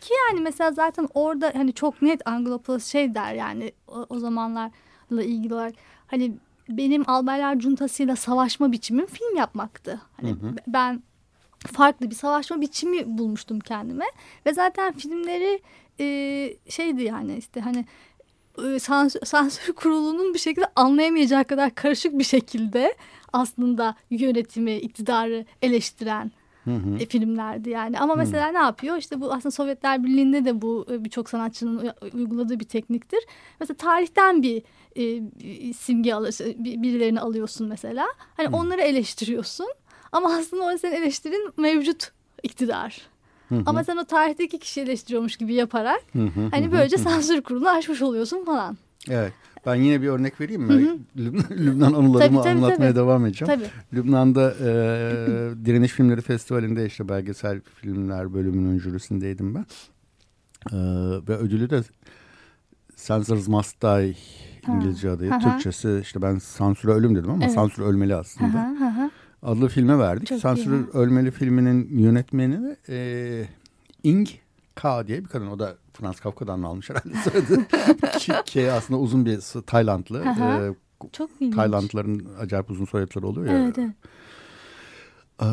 ki 0.00 0.14
yani 0.28 0.40
mesela 0.40 0.72
zaten 0.72 1.08
orada 1.14 1.52
hani 1.54 1.72
çok 1.72 2.02
net 2.02 2.28
Anglopolis 2.28 2.86
şey 2.86 3.14
der 3.14 3.34
yani 3.34 3.72
o, 3.88 4.06
o 4.08 4.18
zamanlarla 4.18 5.22
ilgili 5.22 5.54
olarak 5.54 5.74
hani 6.06 6.32
benim 6.68 7.10
albaylar 7.10 7.58
cuntasıyla 7.58 8.16
savaşma 8.16 8.72
biçimim 8.72 9.06
film 9.06 9.36
yapmaktı. 9.36 10.00
Hani 10.20 10.30
Hı 10.30 10.34
hı. 10.34 10.54
ben 10.66 11.02
farklı 11.66 12.10
bir 12.10 12.14
savaşma 12.14 12.60
biçimi 12.60 13.18
bulmuştum 13.18 13.60
kendime 13.60 14.04
ve 14.46 14.54
zaten 14.54 14.92
filmleri 14.92 15.62
e, 16.00 16.06
şeydi 16.68 17.02
yani 17.02 17.36
işte 17.36 17.60
hani 17.60 17.84
sansür, 18.80 19.20
sansür 19.24 19.72
kurulunun 19.76 20.34
bir 20.34 20.38
şekilde 20.38 20.66
anlayamayacağı 20.76 21.44
kadar 21.44 21.74
karışık 21.74 22.18
bir 22.18 22.24
şekilde 22.24 22.94
aslında 23.32 23.94
yönetimi, 24.10 24.76
iktidarı 24.76 25.46
eleştiren 25.62 26.32
Hı 26.64 26.70
hı. 26.70 26.96
e, 27.00 27.06
filmlerdi 27.06 27.70
yani. 27.70 27.98
Ama 27.98 28.14
mesela 28.14 28.48
ne 28.48 28.58
yapıyor? 28.58 28.96
İşte 28.96 29.20
bu 29.20 29.32
aslında 29.32 29.50
Sovyetler 29.50 30.04
Birliği'nde 30.04 30.44
de 30.44 30.62
bu 30.62 30.86
e, 30.90 31.04
birçok 31.04 31.30
sanatçının 31.30 31.78
uy- 31.78 32.10
uyguladığı 32.14 32.60
bir 32.60 32.64
tekniktir. 32.64 33.20
Mesela 33.60 33.76
tarihten 33.76 34.42
bir 34.42 34.62
e, 34.96 35.72
simge 35.72 36.10
bir- 36.64 36.82
birilerini 36.82 37.20
alıyorsun 37.20 37.68
mesela. 37.68 38.06
Hani 38.36 38.48
onları 38.48 38.80
eleştiriyorsun. 38.80 39.66
Ama 40.12 40.34
aslında 40.34 40.64
o 40.64 40.78
senin 40.78 40.94
eleştirin 40.94 41.52
mevcut 41.56 42.12
iktidar. 42.42 43.00
Hı 43.52 43.56
hı. 43.56 43.62
Ama 43.66 43.84
sen 43.84 43.96
o 43.96 44.04
tarihteki 44.04 44.58
kişi 44.58 44.80
eleştiriyormuş 44.80 45.36
gibi 45.36 45.54
yaparak 45.54 46.02
Hı 46.12 46.22
hı. 46.22 46.48
hani 46.50 46.72
böylece 46.72 46.98
sansür 46.98 47.42
kurulunu 47.42 47.70
aşmış 47.70 48.02
oluyorsun 48.02 48.44
falan. 48.44 48.76
Evet. 49.08 49.32
Ben 49.66 49.74
yine 49.74 50.02
bir 50.02 50.08
örnek 50.08 50.40
vereyim 50.40 50.62
mi? 50.62 50.98
Lübnan, 51.16 51.44
Lübnan 51.50 51.92
anılarımı 51.92 52.18
Tabii, 52.18 52.36
tabii, 52.36 52.48
anlatmaya 52.48 52.90
tabii. 52.90 52.96
devam 52.96 53.26
edeceğim. 53.26 53.54
Tabii. 53.54 53.70
Lübnan'da 53.92 54.50
e, 54.50 54.64
Direniş 55.64 55.92
Filmleri 55.92 56.20
Festivali'nde 56.20 56.86
işte 56.86 57.08
belgesel 57.08 57.60
filmler 57.60 58.34
bölümünün 58.34 58.78
jürisindeydim 58.78 59.54
ben. 59.54 59.66
E, 60.72 60.76
ve 61.28 61.36
ödülü 61.36 61.70
de 61.70 61.82
Censors 63.06 63.48
Must 63.48 63.82
Die 63.82 64.14
İngilizce 64.68 65.10
adı. 65.10 65.38
Türkçesi 65.38 65.98
işte 66.02 66.22
ben 66.22 66.38
sansüre 66.38 66.92
ölüm 66.92 67.16
dedim 67.16 67.30
ama 67.30 67.44
evet. 67.44 67.54
sansür 67.54 67.82
ölmeli 67.82 68.14
aslında. 68.14 68.70
Hı 68.70 68.86
hı 68.86 69.10
adlı 69.42 69.68
filme 69.68 69.98
verdik. 69.98 70.26
Çok 70.28 70.40
Sansür 70.40 70.72
iyi. 70.72 70.86
Ölmeli 70.92 71.30
filminin 71.30 71.98
yönetmeni 71.98 72.76
e, 72.88 73.44
Ing 74.02 74.28
K 74.74 75.06
diye 75.06 75.20
bir 75.24 75.28
kadın. 75.28 75.46
O 75.46 75.58
da 75.58 75.76
Frans 75.92 76.20
Kafka'dan 76.20 76.62
almış 76.62 76.90
herhalde 76.90 77.30
soyadı. 77.30 77.66
K 78.46 78.72
aslında 78.72 79.00
uzun 79.00 79.26
bir 79.26 79.40
Taylandlı. 79.66 80.24
ee, 80.24 80.74
Çok 81.12 81.30
ilginç. 81.40 81.54
Taylandlıların 81.54 82.20
acayip 82.40 82.70
uzun 82.70 82.84
soyadları 82.84 83.26
oluyor 83.26 83.46
ya. 83.46 83.58
Evet, 83.64 83.78
evet. 83.78 83.94
Ee, 85.42 85.46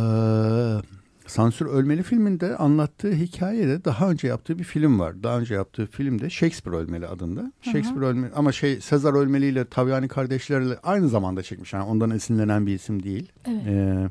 Sansür 1.29 1.65
Ölmeli 1.65 2.03
filminde 2.03 2.57
anlattığı 2.57 3.11
hikayede 3.11 3.85
daha 3.85 4.09
önce 4.09 4.27
yaptığı 4.27 4.59
bir 4.59 4.63
film 4.63 4.99
var. 4.99 5.23
Daha 5.23 5.39
önce 5.39 5.53
yaptığı 5.53 5.85
filmde 5.85 6.29
Shakespeare 6.29 6.77
Ölmeli 6.77 7.07
adında. 7.07 7.41
Hı-hı. 7.41 7.51
Shakespeare 7.71 8.05
Ölmeli 8.05 8.33
ama 8.35 8.51
şey 8.51 8.81
Sezar 8.81 9.13
Ölmeli 9.13 9.45
ile 9.45 9.65
Tavyani 9.65 10.07
kardeşlerle 10.07 10.77
aynı 10.83 11.09
zamanda 11.09 11.43
çekmiş. 11.43 11.73
Yani 11.73 11.83
ondan 11.83 12.09
esinlenen 12.09 12.67
bir 12.67 12.73
isim 12.73 13.03
değil. 13.03 13.31
Evet. 13.45 13.63
Ee, 13.67 14.09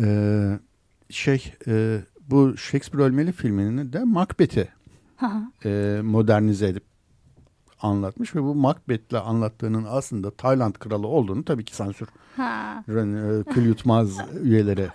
e, 0.00 0.58
şey 1.10 1.52
e, 1.66 2.00
bu 2.30 2.56
Shakespeare 2.56 3.04
Ölmeli 3.04 3.32
filmini 3.32 3.92
de 3.92 4.04
Macbeth'i 4.04 4.68
e, 5.64 6.00
modernize 6.02 6.68
edip 6.68 6.84
anlatmış 7.82 8.34
ve 8.34 8.42
bu 8.42 8.54
Macbeth'le 8.54 9.14
anlattığının 9.14 9.86
aslında 9.88 10.30
Tayland 10.30 10.74
kralı 10.74 11.06
olduğunu 11.06 11.44
tabii 11.44 11.64
ki 11.64 11.76
sansür 11.76 12.08
ha. 12.36 12.84
e, 12.88 13.42
kül 13.52 13.66
yutmaz 13.66 14.16
üyeleri 14.42 14.88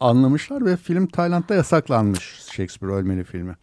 anlamışlar 0.00 0.66
ve 0.66 0.76
film 0.76 1.06
Tayland'da 1.06 1.54
yasaklanmış 1.54 2.40
Shakespeare 2.52 2.92
Ölmeli 2.92 3.24
filmi. 3.24 3.56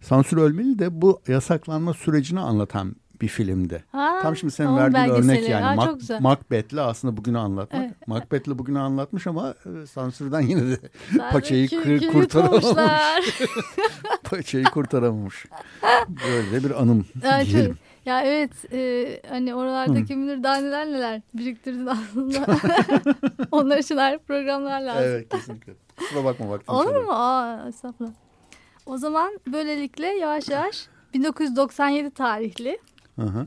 Sansür 0.00 0.36
Ölmeli 0.36 0.78
de 0.78 1.02
bu 1.02 1.20
yasaklanma 1.28 1.94
sürecini 1.94 2.40
anlatan 2.40 2.96
bir 3.20 3.28
filmdi. 3.28 3.84
Ha, 3.92 4.18
Tam 4.22 4.36
şimdi 4.36 4.52
senin 4.52 4.76
verdiğin 4.76 5.08
örnek 5.08 5.48
yani. 5.48 5.64
Ha, 5.64 5.74
Mac, 5.74 6.18
Macbeth'le 6.20 6.78
aslında 6.78 7.16
bugünü 7.16 7.38
anlatmak. 7.38 7.82
Evet. 7.84 8.08
Macbeth'le 8.08 8.58
bugünü 8.58 8.78
anlatmış 8.78 9.26
ama 9.26 9.54
e, 9.82 9.86
sansürden 9.86 10.40
yine 10.40 10.70
de 10.70 10.78
paçayı 11.32 11.68
kır, 11.68 12.12
kurtaramamış. 12.12 12.64
paçayı 14.24 14.64
kurtaramamış. 14.64 15.46
Böyle 16.08 16.64
bir 16.64 16.82
anım 16.82 17.06
diyelim. 17.44 17.78
Ya 18.06 18.22
evet 18.22 18.72
e, 18.72 19.20
hani 19.28 19.54
oralarda 19.54 19.98
Hı. 19.98 20.04
kim 20.04 20.22
bilir 20.22 20.42
daha 20.42 20.56
neler 20.56 20.86
neler 20.86 21.20
biriktirdin 21.34 21.86
aslında. 21.86 22.46
Onlar 23.52 23.78
için 23.78 23.96
ayrı 23.96 24.18
programlar 24.18 24.80
lazım. 24.80 25.04
Evet 25.04 25.28
kesinlikle. 25.28 25.72
Kusura 25.96 26.24
bakma 26.24 26.48
vaktim. 26.48 26.74
Olur 26.74 26.96
mu? 26.96 27.12
Aa 27.12 27.68
estağfurullah. 27.68 28.12
O 28.86 28.96
zaman 28.96 29.40
böylelikle 29.46 30.06
yavaş 30.06 30.48
yavaş 30.48 30.86
1997 31.14 32.10
tarihli 32.10 32.78
Hı 33.16 33.22
hı. 33.22 33.46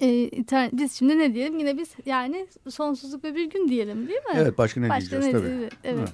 E, 0.00 0.30
biz 0.72 0.92
şimdi 0.92 1.18
ne 1.18 1.34
diyelim? 1.34 1.58
Yine 1.58 1.78
biz 1.78 1.94
yani 2.06 2.46
sonsuzluk 2.68 3.24
ve 3.24 3.34
bir 3.34 3.50
gün 3.50 3.68
diyelim 3.68 4.08
değil 4.08 4.18
mi? 4.18 4.34
Evet 4.34 4.58
başka 4.58 4.80
ne 4.80 4.88
başka 4.88 5.10
diyeceğiz 5.10 5.34
ne 5.34 5.40
tabii. 5.40 5.50
Diyelim? 5.50 5.68
Evet. 5.84 6.08
Hı. 6.08 6.12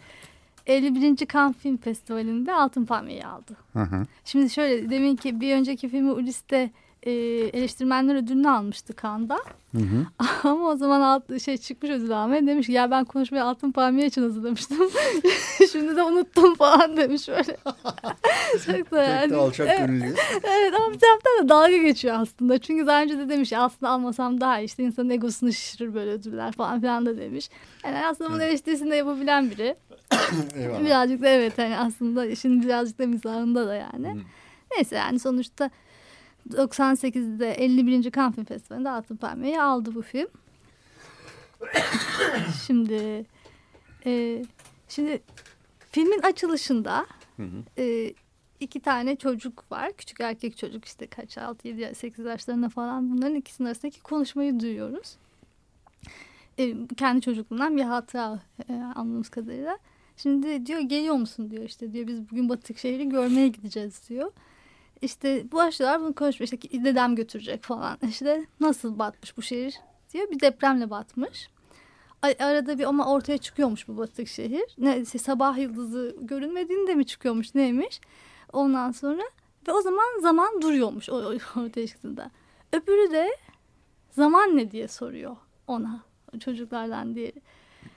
51. 0.67 1.17
Cannes 1.33 1.57
Film 1.57 1.77
Festivali'nde 1.77 2.55
Altın 2.55 2.85
Palmiye'yi 2.85 3.27
aldı. 3.27 3.57
Hı 3.73 3.83
hı. 3.83 4.07
Şimdi 4.25 4.51
şöyle 4.51 4.91
demin 4.91 5.17
ki 5.17 5.41
bir 5.41 5.57
önceki 5.57 5.89
filmi 5.89 6.11
Ulis'te 6.13 6.71
e, 7.03 7.11
eleştirmenler 7.53 8.15
ödülünü 8.15 8.51
almıştı 8.51 8.93
Kanda. 8.93 9.39
Hı 9.73 9.79
hı. 9.79 10.07
Ama 10.49 10.69
o 10.69 10.77
zaman 10.77 11.01
alt, 11.01 11.43
şey 11.43 11.57
çıkmış 11.57 11.91
ödül 11.91 12.23
almaya 12.23 12.47
demiş 12.47 12.67
ki 12.67 12.73
ya 12.73 12.91
ben 12.91 13.05
konuşmayı 13.05 13.45
altın 13.45 13.73
palmiye 13.73 14.07
için 14.07 14.23
hazırlamıştım. 14.23 14.79
Şimdi 15.73 15.97
de 15.97 16.03
unuttum 16.03 16.55
falan 16.55 16.97
demiş 16.97 17.29
öyle. 17.29 17.43
Çok 18.67 18.91
da 18.91 19.03
yani. 19.03 19.29
Çok 19.29 19.39
da 19.39 19.43
alçak 19.43 19.69
evet, 19.69 20.19
evet 20.45 20.75
ama 20.75 20.93
bir 20.95 20.99
taraftan 20.99 21.45
da 21.45 21.49
dalga 21.49 21.77
geçiyor 21.77 22.17
aslında. 22.19 22.59
Çünkü 22.59 22.87
daha 22.87 23.03
önce 23.03 23.19
de 23.19 23.29
demiş 23.29 23.53
aslında 23.53 23.93
almasam 23.93 24.41
daha 24.41 24.61
işte 24.61 24.83
insanın 24.83 25.11
egosunu 25.11 25.53
şişirir 25.53 25.95
böyle 25.95 26.11
ödüller 26.11 26.53
falan 26.53 26.81
filan 26.81 27.07
da 27.07 27.19
demiş. 27.19 27.49
Yani 27.85 28.07
aslında 28.07 28.33
bunu 28.33 28.43
eleştirisini 28.43 28.91
de 28.91 28.97
yapabilen 28.97 29.51
biri. 29.51 29.77
birazcık 30.85 31.23
da 31.23 31.29
evet 31.29 31.59
hani 31.59 31.77
aslında 31.77 32.27
işin 32.27 32.63
birazcık 32.63 32.99
da 32.99 33.07
mizahında 33.07 33.67
da 33.67 33.75
yani. 33.75 34.13
Hmm. 34.13 34.21
Neyse 34.77 34.97
yani 34.97 35.19
sonuçta 35.19 35.71
98'de 36.49 37.51
51. 37.51 38.13
Cannes 38.13 38.35
Film 38.35 38.45
Festivali'nde 38.45 38.91
Altın 38.91 39.17
Palmiye'yi 39.17 39.63
aldı 39.63 39.95
bu 39.95 40.03
film. 40.03 40.29
şimdi 42.67 43.27
e, 44.07 44.45
şimdi 44.89 45.23
filmin 45.91 46.23
açılışında 46.23 47.07
E, 47.79 48.15
iki 48.61 48.81
tane 48.81 49.17
çocuk 49.17 49.73
var. 49.73 49.93
Küçük 49.93 50.21
erkek 50.21 50.57
çocuk 50.57 50.85
işte 50.85 51.07
kaç 51.07 51.39
6 51.39 51.69
7 51.69 51.95
8 51.95 52.25
yaşlarında 52.25 52.69
falan 52.69 53.17
bunların 53.17 53.35
ikisinin 53.35 53.69
arasındaki 53.69 54.03
konuşmayı 54.03 54.61
duyuyoruz. 54.61 55.17
E, 56.59 56.87
kendi 56.97 57.21
çocukluğundan 57.21 57.77
bir 57.77 57.83
hatıra 57.83 58.41
e, 58.69 58.73
anladığımız 58.73 59.29
kadarıyla. 59.29 59.79
Şimdi 60.17 60.67
diyor 60.67 60.81
geliyor 60.81 61.15
musun 61.15 61.51
diyor 61.51 61.65
işte 61.65 61.93
diyor 61.93 62.07
biz 62.07 62.31
bugün 62.31 62.49
Batık 62.49 62.79
şehri 62.79 63.09
görmeye 63.09 63.49
gideceğiz 63.49 64.09
diyor 64.09 64.33
işte 65.03 65.45
bu 65.53 65.61
aşılar 65.61 66.01
bunu 66.01 66.15
konuşmuş. 66.15 66.53
İşte 66.53 66.85
dedem 66.85 67.15
götürecek 67.15 67.63
falan. 67.63 67.99
İşte 68.09 68.47
nasıl 68.61 68.99
batmış 68.99 69.37
bu 69.37 69.43
şehir 69.43 69.75
diyor. 70.13 70.31
Bir 70.31 70.41
depremle 70.41 70.91
batmış. 70.91 71.51
Arada 72.23 72.79
bir 72.79 72.85
ama 72.85 73.13
ortaya 73.13 73.39
çıkıyormuş 73.39 73.89
bu 73.89 73.97
batık 73.97 74.29
şehir. 74.29 74.77
Ne, 74.79 75.05
sabah 75.05 75.59
yıldızı 75.59 76.17
görünmediğinde 76.21 76.95
mi 76.95 77.07
çıkıyormuş 77.07 77.55
neymiş. 77.55 78.01
Ondan 78.53 78.93
sonra 78.93 79.23
ve 79.69 79.73
o 79.73 79.83
zaman 79.83 80.21
zaman 80.23 80.63
duruyormuş 80.63 81.09
o, 81.11 81.15
ortaya 81.57 81.87
çıktığında. 81.87 82.31
Öbürü 82.73 83.13
de 83.13 83.29
zaman 84.11 84.57
ne 84.57 84.71
diye 84.71 84.89
soruyor 84.89 85.37
ona 85.67 86.01
çocuklardan 86.41 87.15
diye. 87.15 87.33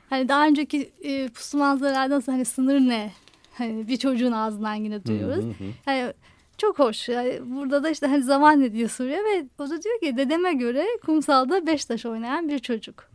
Hani 0.10 0.30
daha 0.30 0.47
önceki 0.47 0.91
e, 1.01 1.28
pusu 1.28 1.58
manzaralarda 1.58 2.16
nasıl 2.16 2.32
hani 2.32 2.45
sınır 2.45 2.80
ne? 2.80 3.12
Hani 3.54 3.88
bir 3.88 3.97
çocuğun 3.97 4.32
ağzından 4.32 4.74
yine 4.74 5.06
duyuyoruz. 5.06 5.45
Hı 5.45 5.49
hı. 5.49 5.70
Hani 5.86 6.14
çok 6.58 6.80
hoş. 6.80 7.10
Yani 7.10 7.39
burada 7.45 7.84
da 7.84 7.89
işte 7.89 8.08
hani 8.08 8.24
zaman 8.24 8.60
ne 8.60 8.74
diye 8.74 8.88
soruyor 8.88 9.18
ve 9.18 9.45
o 9.60 9.70
da 9.70 9.84
diyor 9.84 9.99
ki 9.99 10.18
dedeme 10.18 10.54
göre 10.54 10.88
kumsalda 11.06 11.68
beş 11.68 11.86
taş 11.86 12.06
oynayan 12.06 12.49
bir 12.49 12.60
çocuk. 12.60 13.10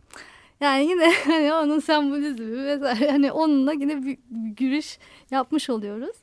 Yani 0.59 0.85
yine 0.85 1.13
hani 1.25 1.53
onun 1.53 1.79
sembolizmi 1.79 2.65
vesaire 2.65 3.11
hani 3.11 3.31
onunla 3.31 3.73
yine 3.73 4.03
bir 4.03 4.17
giriş 4.55 4.99
yapmış 5.31 5.69
oluyoruz. 5.69 6.15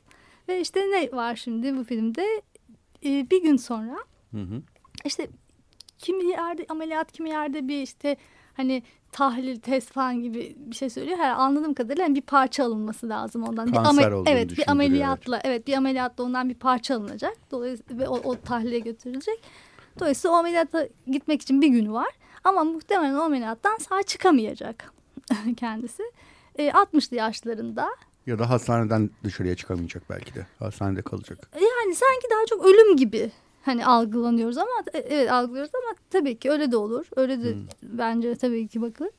Ve 0.47 0.61
işte 0.61 0.79
ne 0.79 1.11
var 1.11 1.35
şimdi 1.35 1.77
bu 1.77 1.83
filmde? 1.83 2.41
Ee, 3.05 3.29
bir 3.31 3.43
gün 3.43 3.57
sonra 3.57 3.97
hı 4.31 4.41
hı. 4.41 4.61
işte 5.05 5.27
kimi 5.97 6.25
yerde 6.25 6.65
ameliyat 6.69 7.11
kimi 7.11 7.29
yerde 7.29 7.67
bir 7.67 7.81
işte 7.81 8.17
hani 8.53 8.83
tahlil, 9.11 9.59
test 9.59 9.91
falan 9.91 10.21
gibi 10.21 10.55
bir 10.57 10.75
şey 10.75 10.89
söylüyor. 10.89 11.17
Her 11.17 11.29
anladığım 11.31 11.73
kadarıyla 11.73 12.03
yani 12.03 12.15
bir 12.15 12.21
parça 12.21 12.63
alınması 12.65 13.09
lazım 13.09 13.43
ondan. 13.43 13.71
Kanser 13.71 14.11
bir 14.11 14.31
evet 14.31 14.57
bir 14.57 14.71
ameliyatla 14.71 15.41
evet 15.43 15.67
bir 15.67 15.73
ameliyatla 15.73 16.23
ondan 16.23 16.49
bir 16.49 16.55
parça 16.55 16.95
alınacak. 16.95 17.37
Dolayısıyla 17.51 18.03
ve 18.03 18.07
o, 18.07 18.15
o 18.23 18.35
tahlile 18.35 18.79
götürülecek. 18.79 19.43
Dolayısıyla 19.99 20.35
o 20.35 20.39
ameliyata 20.39 20.87
gitmek 21.07 21.41
için 21.41 21.61
bir 21.61 21.67
gün 21.67 21.93
var. 21.93 22.09
Ama 22.43 22.63
muhtemelen 22.63 23.15
o 23.15 23.21
ameliyattan 23.21 23.77
sağ 23.77 24.03
çıkamayacak 24.03 24.93
kendisi. 25.57 26.03
E, 26.55 26.67
60'lı 26.69 27.17
yaşlarında. 27.17 27.89
Ya 28.25 28.39
da 28.39 28.49
hastaneden 28.49 29.09
dışarıya 29.23 29.55
çıkamayacak 29.55 30.03
belki 30.09 30.35
de. 30.35 30.47
Hastanede 30.59 31.01
kalacak. 31.01 31.49
Yani 31.55 31.95
sanki 31.95 32.27
daha 32.31 32.45
çok 32.45 32.65
ölüm 32.65 32.97
gibi 32.97 33.31
hani 33.67 33.85
algılanıyoruz 33.85 34.57
ama 34.57 34.71
e, 34.93 34.97
evet 34.97 35.31
algılıyoruz 35.31 35.71
ama 35.75 35.95
tabii 36.09 36.39
ki 36.39 36.51
öyle 36.51 36.71
de 36.71 36.77
olur. 36.77 37.05
Öyle 37.15 37.43
de 37.43 37.53
hmm. 37.53 37.67
bence 37.83 38.35
tabii 38.35 38.67
ki 38.67 38.81
bakılır. 38.81 39.11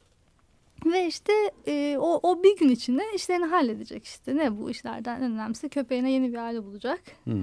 Ve 0.87 1.07
işte 1.07 1.33
e, 1.67 1.97
o, 2.01 2.21
o 2.23 2.43
bir 2.43 2.59
gün 2.59 2.69
içinde 2.69 3.03
işlerini 3.15 3.47
halledecek 3.47 4.05
işte. 4.05 4.37
Ne 4.37 4.59
bu 4.59 4.71
işlerden 4.71 5.23
en 5.23 5.33
önemlisi 5.33 5.69
köpeğine 5.69 6.13
yeni 6.13 6.33
bir 6.33 6.39
aile 6.39 6.65
bulacak. 6.65 7.01
Hı 7.25 7.35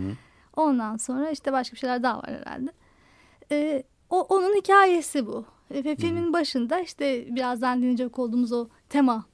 Ondan 0.55 0.97
sonra 0.97 1.29
işte 1.29 1.51
başka 1.51 1.73
bir 1.73 1.79
şeyler 1.79 2.03
daha 2.03 2.17
var 2.17 2.29
herhalde. 2.29 2.71
E, 3.51 3.83
o, 4.09 4.21
onun 4.21 4.55
hikayesi 4.55 5.27
bu. 5.27 5.45
E, 5.71 5.83
ve 5.83 5.95
filmin 5.95 6.27
hı 6.27 6.33
başında 6.33 6.79
işte 6.79 7.35
birazdan 7.35 7.81
dinleyecek 7.81 8.19
olduğumuz 8.19 8.51
o 8.51 8.67
tema 8.89 9.25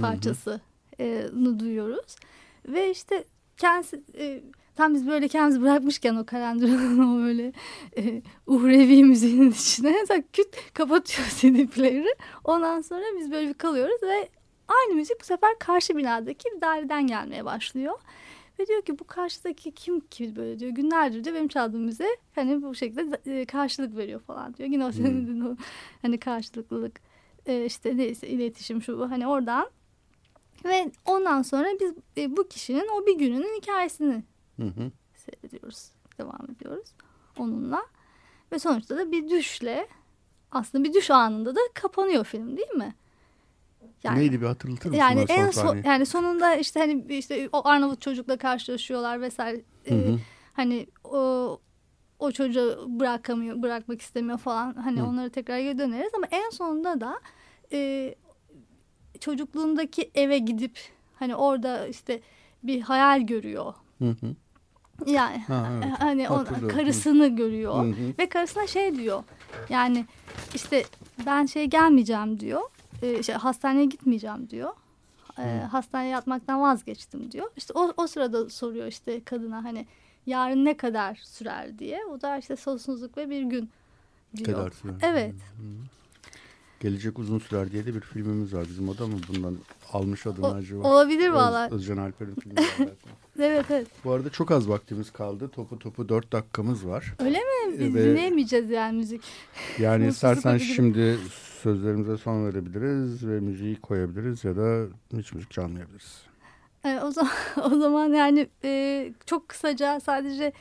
parçasını 0.00 1.58
duyuyoruz. 1.58 2.16
Ve 2.68 2.90
işte 2.90 3.24
kendisi 3.56 4.02
e, 4.18 4.42
Tam 4.76 4.94
biz 4.94 5.06
böyle 5.06 5.28
kendimizi 5.28 5.62
bırakmışken 5.62 6.16
o 6.16 6.26
kalendra'nın 6.26 6.98
o 7.16 7.22
böyle 7.22 7.52
e, 7.96 8.22
uhrevi 8.46 9.04
müziğinin 9.04 9.50
içine 9.50 9.90
mesela 10.00 10.22
küt 10.32 10.74
kapatıyor 10.74 11.28
CD 11.40 11.66
player'ı. 11.66 12.14
Ondan 12.44 12.80
sonra 12.80 13.04
biz 13.18 13.30
böyle 13.30 13.48
bir 13.48 13.54
kalıyoruz 13.54 14.02
ve 14.02 14.28
aynı 14.68 14.94
müzik 14.94 15.20
bu 15.20 15.24
sefer 15.24 15.58
karşı 15.58 15.96
binadaki 15.96 16.48
bir 16.56 16.60
daireden 16.60 17.06
gelmeye 17.06 17.44
başlıyor. 17.44 17.98
Ve 18.58 18.66
diyor 18.66 18.82
ki 18.82 18.98
bu 18.98 19.04
karşıdaki 19.04 19.72
kim 19.72 20.00
ki 20.00 20.36
böyle 20.36 20.58
diyor 20.58 20.70
günlerdir 20.70 21.24
diyor 21.24 21.36
benim 21.36 21.48
çaldığım 21.48 21.82
müze 21.82 22.16
hani 22.34 22.62
bu 22.62 22.74
şekilde 22.74 23.20
e, 23.26 23.44
karşılık 23.44 23.96
veriyor 23.96 24.20
falan 24.20 24.54
diyor. 24.54 24.68
Yine 24.68 24.86
o 24.86 24.92
senin 24.92 25.26
hmm. 25.26 25.46
o 25.46 25.56
hani 26.02 26.18
karşılıklılık 26.20 27.00
e, 27.46 27.64
işte 27.64 27.96
neyse 27.96 28.28
iletişim 28.28 28.82
şu 28.82 28.98
bu 28.98 29.10
hani 29.10 29.26
oradan 29.26 29.70
ve 30.64 30.92
ondan 31.06 31.42
sonra 31.42 31.68
biz 31.80 31.94
e, 32.16 32.36
bu 32.36 32.48
kişinin 32.48 32.88
o 32.88 33.06
bir 33.06 33.18
gününün 33.18 33.60
hikayesini 33.60 34.22
Hı 34.60 34.66
hı. 34.66 34.90
Seyrediyoruz. 35.14 35.90
Devam 36.18 36.50
ediyoruz 36.56 36.88
onunla. 37.38 37.82
Ve 38.52 38.58
sonuçta 38.58 38.96
da 38.96 39.12
bir 39.12 39.30
düşle 39.30 39.88
aslında 40.50 40.84
bir 40.84 40.94
düş 40.94 41.10
anında 41.10 41.54
da 41.54 41.60
kapanıyor 41.74 42.24
film 42.24 42.56
değil 42.56 42.70
mi? 42.70 42.94
Yani, 44.02 44.18
Neydi 44.18 44.40
bir 44.40 44.46
hatırlatır 44.46 44.88
mısın? 44.88 45.00
Yani 45.00 45.24
en 45.28 45.50
son, 45.50 45.76
yani 45.84 46.06
sonunda 46.06 46.54
işte 46.54 46.80
hani 46.80 47.04
işte 47.08 47.48
o 47.52 47.68
Arnavut 47.68 48.00
çocukla 48.00 48.36
karşılaşıyorlar 48.36 49.20
vesaire. 49.20 49.62
Hı 49.88 49.94
hı. 49.94 49.98
Ee, 49.98 50.18
hani 50.52 50.86
o 51.04 51.60
o 52.18 52.32
çocuğu 52.32 52.86
bırakamıyor, 52.88 53.62
bırakmak 53.62 54.02
istemiyor 54.02 54.38
falan. 54.38 54.74
Hani 54.74 55.00
hı. 55.00 55.04
onları 55.04 55.30
tekrar 55.30 55.58
geri 55.58 55.78
döneriz 55.78 56.14
ama 56.14 56.26
en 56.30 56.50
sonunda 56.50 57.00
da 57.00 57.20
e, 57.72 58.14
çocukluğundaki 59.20 60.10
eve 60.14 60.38
gidip 60.38 60.78
hani 61.14 61.36
orada 61.36 61.86
işte 61.86 62.20
bir 62.62 62.80
hayal 62.80 63.20
görüyor. 63.20 63.74
Hı 63.98 64.10
hı. 64.10 64.34
Yani 65.06 65.38
ha, 65.38 65.70
evet. 65.84 65.94
hani 65.98 66.30
o, 66.30 66.44
karısını 66.68 67.28
görüyor 67.28 67.74
hı 67.74 67.88
hı. 67.88 68.12
ve 68.18 68.28
karısına 68.28 68.66
şey 68.66 68.94
diyor. 68.94 69.22
Yani 69.68 70.06
işte 70.54 70.84
ben 71.26 71.46
şey 71.46 71.66
gelmeyeceğim 71.66 72.40
diyor. 72.40 72.62
E, 73.02 73.22
şey, 73.22 73.34
hastaneye 73.34 73.84
gitmeyeceğim 73.84 74.50
diyor. 74.50 74.72
E, 75.38 75.60
hastaneye 75.70 76.10
yatmaktan 76.10 76.60
vazgeçtim 76.60 77.32
diyor. 77.32 77.50
İşte 77.56 77.72
o, 77.76 77.92
o 77.96 78.06
sırada 78.06 78.50
soruyor 78.50 78.86
işte 78.86 79.24
kadına 79.24 79.64
hani 79.64 79.86
yarın 80.26 80.64
ne 80.64 80.76
kadar 80.76 81.14
sürer 81.14 81.78
diye. 81.78 82.04
O 82.04 82.20
da 82.20 82.38
işte 82.38 82.56
sonsuzluk 82.56 83.16
ve 83.16 83.30
bir 83.30 83.42
gün 83.42 83.70
diyor. 84.36 84.58
Kadar 84.58 84.70
sürer. 84.70 84.94
Evet. 85.02 85.34
Hı 85.34 85.62
hı. 85.62 85.99
Gelecek 86.80 87.18
uzun 87.18 87.38
sürer 87.38 87.72
diye 87.72 87.86
de 87.86 87.94
bir 87.94 88.00
filmimiz 88.00 88.54
var 88.54 88.66
bizim 88.68 88.88
o 88.88 88.98
da 88.98 89.06
mı 89.06 89.14
bundan 89.28 89.56
almış 89.92 90.26
adını 90.26 90.46
o, 90.46 90.54
acaba? 90.54 90.88
Olabilir 90.88 91.28
valla. 91.28 91.66
Öz, 91.66 91.72
Özcan 91.72 91.96
Alper'in 91.96 92.34
filmi. 92.34 92.56
evet 93.38 93.64
evet. 93.70 93.86
Bu 94.04 94.12
arada 94.12 94.30
çok 94.30 94.50
az 94.50 94.68
vaktimiz 94.68 95.10
kaldı. 95.10 95.48
Topu 95.48 95.78
topu 95.78 96.08
dört 96.08 96.32
dakikamız 96.32 96.86
var. 96.86 97.14
Öyle 97.18 97.38
mi? 97.38 97.78
Biz 97.78 97.94
Ve, 97.94 98.04
dinleyemeyeceğiz 98.04 98.70
yani 98.70 98.96
müzik. 98.96 99.22
Yani 99.78 100.06
istersen 100.06 100.58
şimdi 100.58 101.18
sözlerimize 101.62 102.16
son 102.16 102.46
verebiliriz 102.46 103.26
ve 103.26 103.40
müziği 103.40 103.80
koyabiliriz 103.80 104.44
ya 104.44 104.56
da 104.56 104.86
hiç 105.18 105.32
müzik 105.32 105.50
çalmayabiliriz. 105.50 106.22
E, 106.84 107.00
o 107.00 107.10
zaman 107.10 107.32
o 107.72 107.78
zaman 107.78 108.08
yani 108.08 108.48
e, 108.64 109.12
çok 109.26 109.48
kısaca 109.48 110.00
sadece 110.00 110.52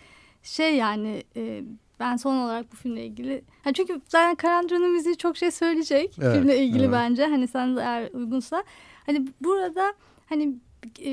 şey 0.44 0.76
yani 0.76 1.24
e, 1.36 1.64
ben 2.00 2.16
son 2.16 2.36
olarak 2.36 2.72
bu 2.72 2.76
filmle 2.76 3.06
ilgili 3.06 3.44
yani 3.66 3.74
çünkü 3.74 4.02
zaten 4.08 4.36
Karandra'nın 4.36 4.92
müziği 4.92 5.18
çok 5.18 5.38
şey 5.38 5.52
söyleyecek 5.52 6.16
evet, 6.22 6.36
filmle 6.36 6.66
ilgili 6.66 6.84
evet. 6.84 6.94
bence. 6.94 7.26
Hani 7.26 7.48
sen 7.48 7.78
de 7.78 7.82
eğer 7.82 8.10
uygunsa. 8.14 8.64
Hani 9.06 9.28
burada 9.42 9.94
hani 10.26 10.56
e, 11.00 11.12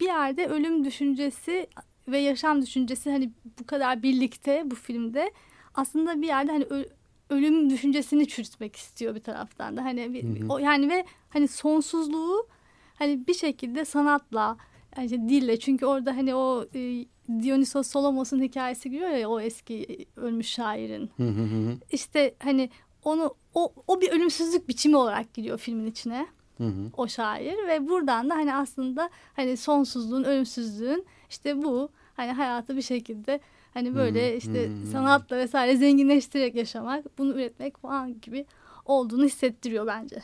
bir 0.00 0.06
yerde 0.06 0.46
ölüm 0.46 0.84
düşüncesi 0.84 1.66
ve 2.08 2.18
yaşam 2.18 2.62
düşüncesi 2.62 3.10
hani 3.10 3.30
bu 3.60 3.66
kadar 3.66 4.02
birlikte 4.02 4.62
bu 4.64 4.74
filmde. 4.74 5.32
Aslında 5.74 6.22
bir 6.22 6.26
yerde 6.26 6.52
hani 6.52 6.66
ölüm 7.30 7.70
düşüncesini 7.70 8.28
çürütmek 8.28 8.76
istiyor 8.76 9.14
bir 9.14 9.20
taraftan 9.20 9.76
da. 9.76 9.84
Hani 9.84 10.14
bir, 10.14 10.24
hı 10.24 10.44
hı. 10.44 10.52
o 10.52 10.58
yani 10.58 10.88
ve 10.88 11.04
hani 11.28 11.48
sonsuzluğu 11.48 12.46
hani 12.94 13.26
bir 13.26 13.34
şekilde 13.34 13.84
sanatla 13.84 14.56
yani 14.96 15.28
dille. 15.28 15.58
Çünkü 15.58 15.86
orada 15.86 16.16
hani 16.16 16.34
o 16.34 16.66
e, 16.74 17.04
Dionysos 17.42 17.86
Solomos'un 17.86 18.42
hikayesi 18.42 18.90
giriyor 18.90 19.10
ya 19.10 19.28
o 19.28 19.40
eski 19.40 20.06
ölmüş 20.16 20.48
şairin. 20.48 21.10
Hı 21.16 21.22
hı 21.28 21.42
hı. 21.42 21.76
İşte 21.92 22.34
hani 22.38 22.70
onu 23.04 23.34
o, 23.54 23.72
o 23.86 24.00
bir 24.00 24.10
ölümsüzlük 24.10 24.68
biçimi 24.68 24.96
olarak 24.96 25.34
giriyor 25.34 25.58
filmin 25.58 25.86
içine. 25.86 26.26
Hı 26.58 26.64
hı. 26.64 26.90
O 26.96 27.08
şair 27.08 27.68
ve 27.68 27.88
buradan 27.88 28.30
da 28.30 28.34
hani 28.34 28.54
aslında 28.54 29.10
hani 29.36 29.56
sonsuzluğun, 29.56 30.24
ölümsüzlüğün 30.24 31.06
işte 31.30 31.62
bu 31.62 31.88
hani 32.16 32.32
hayatı 32.32 32.76
bir 32.76 32.82
şekilde 32.82 33.40
hani 33.74 33.94
böyle 33.94 34.36
işte 34.36 34.70
sanatla 34.92 35.36
vesaire 35.36 35.76
zenginleştirerek 35.76 36.54
yaşamak, 36.54 37.18
bunu 37.18 37.34
üretmek 37.34 37.78
falan 37.78 38.20
gibi 38.20 38.46
olduğunu 38.84 39.24
hissettiriyor 39.24 39.86
bence. 39.86 40.22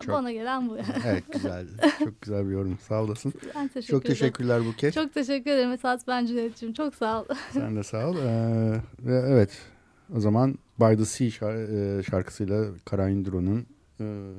Çok, 0.00 0.14
Bana 0.14 0.32
gelen 0.32 0.68
bu. 0.68 0.78
evet 1.06 1.24
güzel. 1.32 1.66
Çok 1.98 2.22
güzel 2.22 2.46
bir 2.46 2.52
yorum. 2.52 2.78
Sağ 2.78 3.02
olasın. 3.02 3.32
Ben 3.54 3.68
teşekkür 3.68 3.92
Çok 3.92 4.04
teşekkürler 4.04 4.64
Buket. 4.64 4.94
Çok 4.94 5.14
teşekkür 5.14 5.50
ederim 5.50 5.72
Esat 5.72 6.06
Ben 6.08 6.26
Cüneyt'ciğim. 6.26 6.74
Çok 6.74 6.94
sağ 6.94 7.22
ol. 7.22 7.26
Sen 7.50 7.76
de 7.76 7.82
sağ 7.82 8.08
ol. 8.08 8.16
Ee, 8.16 8.80
ve 8.98 9.24
evet 9.26 9.58
o 10.16 10.20
zaman 10.20 10.58
By 10.80 10.96
the 10.96 11.04
Sea 11.04 11.52
e, 11.52 12.02
şarkısıyla 12.02 12.64
Kara 12.84 13.08
Indro'nun 13.08 13.66
e, 14.00 14.32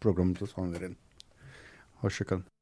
programımıza 0.00 0.46
son 0.46 0.72
verelim. 0.72 0.96
Hoşçakalın. 1.94 2.55